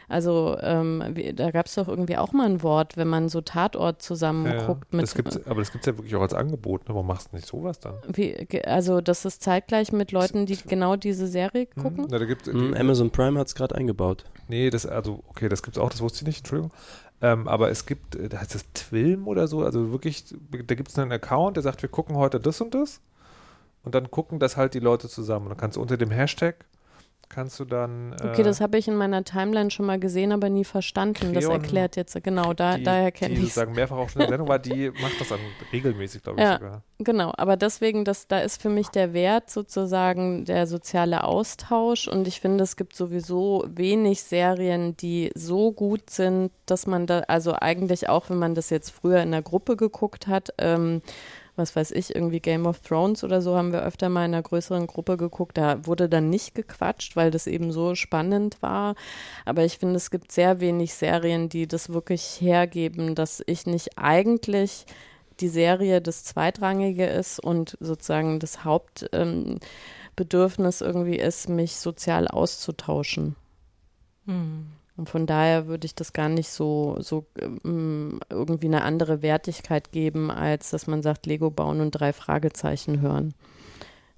Also 0.07 0.57
ähm, 0.61 1.03
wie, 1.13 1.33
da 1.33 1.51
gab 1.51 1.65
es 1.65 1.75
doch 1.75 1.87
irgendwie 1.87 2.17
auch 2.17 2.31
mal 2.31 2.45
ein 2.45 2.63
Wort, 2.63 2.97
wenn 2.97 3.07
man 3.07 3.29
so 3.29 3.41
Tatort 3.41 4.01
zusammen 4.01 4.45
ja, 4.45 4.65
guckt. 4.65 4.93
Mit, 4.93 5.03
das 5.03 5.15
gibt's, 5.15 5.39
aber 5.47 5.61
das 5.61 5.71
gibt 5.71 5.83
es 5.83 5.91
ja 5.91 5.97
wirklich 5.97 6.15
auch 6.15 6.21
als 6.21 6.33
Angebot. 6.33 6.87
Ne? 6.87 6.95
Warum 6.95 7.07
machst 7.07 7.31
du 7.31 7.35
nicht 7.35 7.47
sowas 7.47 7.79
dann? 7.79 7.95
Wie, 8.07 8.47
also 8.65 9.01
das 9.01 9.25
ist 9.25 9.41
zeitgleich 9.41 9.91
mit 9.91 10.11
Leuten, 10.11 10.45
die 10.45 10.57
genau 10.57 10.95
diese 10.95 11.27
Serie 11.27 11.67
hm, 11.73 11.83
gucken? 11.83 12.03
Hm, 12.03 12.07
na, 12.11 12.19
da 12.19 12.25
gibt's, 12.25 12.47
hm, 12.47 12.73
Amazon 12.73 13.09
Prime 13.09 13.39
hat 13.39 13.47
es 13.47 13.55
gerade 13.55 13.75
eingebaut. 13.75 14.25
Nee, 14.47 14.69
das, 14.69 14.85
also 14.85 15.23
okay, 15.27 15.49
das 15.49 15.63
gibt 15.63 15.77
es 15.77 15.81
auch, 15.81 15.89
das 15.89 16.01
wusste 16.01 16.19
ich 16.19 16.27
nicht, 16.27 16.37
Entschuldigung. 16.39 16.71
Ähm, 17.21 17.47
aber 17.47 17.71
es 17.71 17.85
gibt, 17.85 18.15
äh, 18.15 18.29
da 18.29 18.39
heißt 18.39 18.53
das 18.53 18.71
Twilm 18.73 19.27
oder 19.27 19.47
so, 19.47 19.63
also 19.63 19.91
wirklich, 19.91 20.25
da 20.51 20.75
gibt 20.75 20.89
es 20.89 20.99
einen 20.99 21.11
Account, 21.11 21.57
der 21.57 21.63
sagt, 21.63 21.81
wir 21.81 21.89
gucken 21.89 22.15
heute 22.17 22.39
das 22.39 22.61
und 22.61 22.75
das. 22.75 23.01
Und 23.83 23.95
dann 23.95 24.09
gucken 24.09 24.39
das 24.39 24.57
halt 24.57 24.73
die 24.73 24.79
Leute 24.79 25.07
zusammen. 25.07 25.45
Und 25.45 25.51
dann 25.51 25.57
kannst 25.57 25.77
du 25.77 25.81
unter 25.81 25.95
dem 25.95 26.09
Hashtag 26.09 26.65
kannst 27.29 27.59
du 27.59 27.65
dann. 27.65 28.13
Äh, 28.13 28.27
okay, 28.27 28.43
das 28.43 28.61
habe 28.61 28.77
ich 28.77 28.87
in 28.87 28.95
meiner 28.95 29.23
Timeline 29.23 29.71
schon 29.71 29.85
mal 29.85 29.99
gesehen, 29.99 30.31
aber 30.31 30.49
nie 30.49 30.63
verstanden. 30.63 31.13
Creon, 31.15 31.33
das 31.33 31.45
erklärt 31.45 31.95
jetzt, 31.95 32.21
genau, 32.23 32.53
da, 32.53 32.77
die, 32.77 32.83
daher 32.83 33.11
kenne 33.11 33.33
ich. 33.33 33.39
Die 33.39 33.45
sozusagen 33.45 33.73
mehrfach 33.73 33.97
auch 33.97 34.09
schon 34.09 34.21
in 34.21 34.27
der 34.27 34.33
Sendung 34.37 34.47
war, 34.47 34.59
die 34.59 34.89
macht 35.01 35.19
das 35.19 35.29
dann 35.29 35.39
regelmäßig, 35.71 36.23
glaube 36.23 36.39
ich 36.39 36.45
ja, 36.45 36.53
sogar. 36.57 36.83
Genau, 36.99 37.33
aber 37.37 37.57
deswegen, 37.57 38.05
das, 38.05 38.27
da 38.27 38.39
ist 38.39 38.61
für 38.61 38.69
mich 38.69 38.89
der 38.89 39.13
Wert 39.13 39.49
sozusagen 39.49 40.45
der 40.45 40.67
soziale 40.67 41.23
Austausch 41.23 42.07
und 42.07 42.27
ich 42.27 42.39
finde, 42.39 42.63
es 42.63 42.75
gibt 42.75 42.95
sowieso 42.95 43.65
wenig 43.67 44.23
Serien, 44.23 44.95
die 44.97 45.31
so 45.35 45.71
gut 45.71 46.09
sind, 46.09 46.51
dass 46.65 46.87
man 46.87 47.07
da, 47.07 47.19
also 47.27 47.53
eigentlich 47.53 48.09
auch, 48.09 48.29
wenn 48.29 48.37
man 48.39 48.55
das 48.55 48.69
jetzt 48.69 48.91
früher 48.91 49.21
in 49.21 49.31
der 49.31 49.41
Gruppe 49.41 49.75
geguckt 49.75 50.27
hat, 50.27 50.53
ähm, 50.57 51.01
was 51.55 51.75
weiß 51.75 51.91
ich, 51.91 52.15
irgendwie 52.15 52.39
Game 52.39 52.65
of 52.65 52.79
Thrones 52.79 53.23
oder 53.23 53.41
so 53.41 53.55
haben 53.55 53.71
wir 53.71 53.83
öfter 53.83 54.09
mal 54.09 54.25
in 54.25 54.33
einer 54.33 54.43
größeren 54.43 54.87
Gruppe 54.87 55.17
geguckt. 55.17 55.57
Da 55.57 55.85
wurde 55.85 56.09
dann 56.09 56.29
nicht 56.29 56.55
gequatscht, 56.55 57.15
weil 57.15 57.31
das 57.31 57.47
eben 57.47 57.71
so 57.71 57.95
spannend 57.95 58.61
war. 58.61 58.95
Aber 59.45 59.63
ich 59.63 59.77
finde, 59.77 59.95
es 59.95 60.11
gibt 60.11 60.31
sehr 60.31 60.59
wenig 60.59 60.93
Serien, 60.93 61.49
die 61.49 61.67
das 61.67 61.89
wirklich 61.89 62.39
hergeben, 62.41 63.15
dass 63.15 63.43
ich 63.45 63.65
nicht 63.65 63.97
eigentlich 63.97 64.85
die 65.39 65.49
Serie 65.49 66.01
das 66.01 66.23
Zweitrangige 66.23 67.05
ist 67.05 67.39
und 67.39 67.77
sozusagen 67.79 68.39
das 68.39 68.63
Hauptbedürfnis 68.63 70.81
ähm, 70.81 70.87
irgendwie 70.87 71.17
ist, 71.17 71.49
mich 71.49 71.75
sozial 71.75 72.27
auszutauschen. 72.27 73.35
Hm. 74.25 74.71
Und 74.97 75.09
von 75.09 75.25
daher 75.25 75.67
würde 75.67 75.85
ich 75.85 75.95
das 75.95 76.13
gar 76.13 76.29
nicht 76.29 76.49
so, 76.49 76.97
so 76.99 77.25
ähm, 77.39 78.19
irgendwie 78.29 78.67
eine 78.67 78.83
andere 78.83 79.21
Wertigkeit 79.21 79.91
geben, 79.91 80.31
als 80.31 80.69
dass 80.69 80.87
man 80.87 81.03
sagt, 81.03 81.25
Lego 81.25 81.51
bauen 81.51 81.81
und 81.81 81.91
drei 81.91 82.13
Fragezeichen 82.13 83.01
hören. 83.01 83.33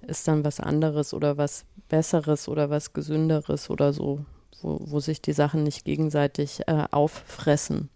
Ist 0.02 0.28
dann 0.28 0.44
was 0.44 0.60
anderes 0.60 1.12
oder 1.12 1.36
was 1.36 1.64
Besseres 1.88 2.48
oder 2.48 2.70
was 2.70 2.92
Gesünderes 2.92 3.70
oder 3.70 3.92
so, 3.92 4.24
wo, 4.62 4.78
wo 4.80 5.00
sich 5.00 5.20
die 5.20 5.32
Sachen 5.32 5.64
nicht 5.64 5.84
gegenseitig 5.84 6.60
äh, 6.68 6.84
auffressen. 6.92 7.90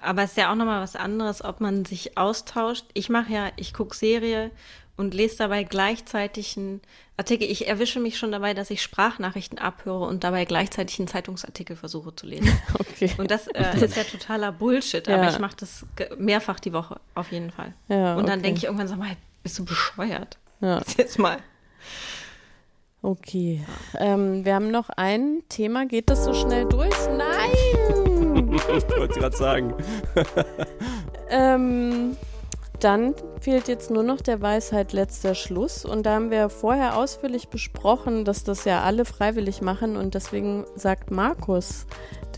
Aber 0.00 0.22
es 0.22 0.30
ist 0.30 0.36
ja 0.36 0.52
auch 0.52 0.56
nochmal 0.56 0.82
was 0.82 0.94
anderes, 0.94 1.42
ob 1.42 1.60
man 1.60 1.84
sich 1.84 2.16
austauscht. 2.16 2.84
Ich 2.94 3.08
mache 3.08 3.32
ja, 3.32 3.48
ich 3.56 3.74
gucke 3.74 3.96
Serie 3.96 4.52
und 4.96 5.14
lese 5.14 5.36
dabei 5.38 5.64
gleichzeitig 5.64 6.56
einen 6.56 6.80
Artikel. 7.16 7.50
Ich 7.50 7.68
erwische 7.68 8.00
mich 8.00 8.18
schon 8.18 8.32
dabei, 8.32 8.54
dass 8.54 8.70
ich 8.70 8.82
Sprachnachrichten 8.82 9.58
abhöre 9.58 10.06
und 10.06 10.24
dabei 10.24 10.44
gleichzeitig 10.44 10.98
einen 10.98 11.08
Zeitungsartikel 11.08 11.76
versuche 11.76 12.14
zu 12.14 12.26
lesen. 12.26 12.52
Okay. 12.96 13.10
Und 13.18 13.30
das 13.30 13.46
äh, 13.48 13.76
ist 13.78 13.94
ja 13.94 14.04
totaler 14.04 14.52
Bullshit, 14.52 15.06
aber 15.06 15.24
ja. 15.24 15.30
ich 15.30 15.38
mache 15.38 15.56
das 15.58 15.84
mehrfach 16.16 16.58
die 16.60 16.72
Woche, 16.72 16.98
auf 17.14 17.30
jeden 17.30 17.50
Fall. 17.50 17.74
Ja, 17.88 18.16
und 18.16 18.26
dann 18.26 18.38
okay. 18.38 18.42
denke 18.48 18.58
ich 18.58 18.64
irgendwann, 18.64 18.88
sag 18.88 18.98
mal, 18.98 19.16
bist 19.42 19.58
du 19.58 19.66
bescheuert? 19.66 20.38
Ja. 20.62 20.80
Jetzt 20.96 21.18
mal. 21.18 21.38
Okay. 23.02 23.62
Ähm, 23.98 24.46
wir 24.46 24.54
haben 24.54 24.70
noch 24.70 24.88
ein 24.88 25.42
Thema. 25.50 25.84
Geht 25.84 26.08
das 26.08 26.24
so 26.24 26.32
schnell 26.32 26.64
durch? 26.64 26.94
Nein! 27.16 28.54
ich 28.54 28.68
wollte 28.68 29.12
es 29.12 29.14
gerade 29.16 29.36
sagen. 29.36 29.74
ähm, 31.28 32.16
dann 32.84 33.14
fehlt 33.40 33.68
jetzt 33.68 33.90
nur 33.90 34.02
noch 34.02 34.20
der 34.20 34.40
Weisheit 34.40 34.92
letzter 34.92 35.34
Schluss. 35.34 35.84
Und 35.84 36.04
da 36.04 36.14
haben 36.14 36.30
wir 36.30 36.48
vorher 36.48 36.96
ausführlich 36.96 37.48
besprochen, 37.48 38.24
dass 38.24 38.44
das 38.44 38.64
ja 38.64 38.82
alle 38.82 39.04
freiwillig 39.04 39.62
machen. 39.62 39.96
Und 39.96 40.14
deswegen 40.14 40.64
sagt 40.74 41.10
Markus 41.10 41.86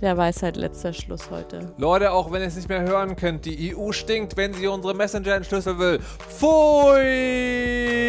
der 0.00 0.16
Weisheit 0.16 0.56
letzter 0.56 0.92
Schluss 0.92 1.30
heute. 1.30 1.72
Leute, 1.76 2.12
auch 2.12 2.30
wenn 2.30 2.40
ihr 2.42 2.48
es 2.48 2.56
nicht 2.56 2.68
mehr 2.68 2.82
hören 2.82 3.16
könnt, 3.16 3.44
die 3.44 3.74
EU 3.76 3.92
stinkt, 3.92 4.36
wenn 4.36 4.54
sie 4.54 4.66
unsere 4.68 4.94
Messenger 4.94 5.34
entschlüsseln 5.34 5.78
will. 5.78 6.00
Pfui! 6.28 8.07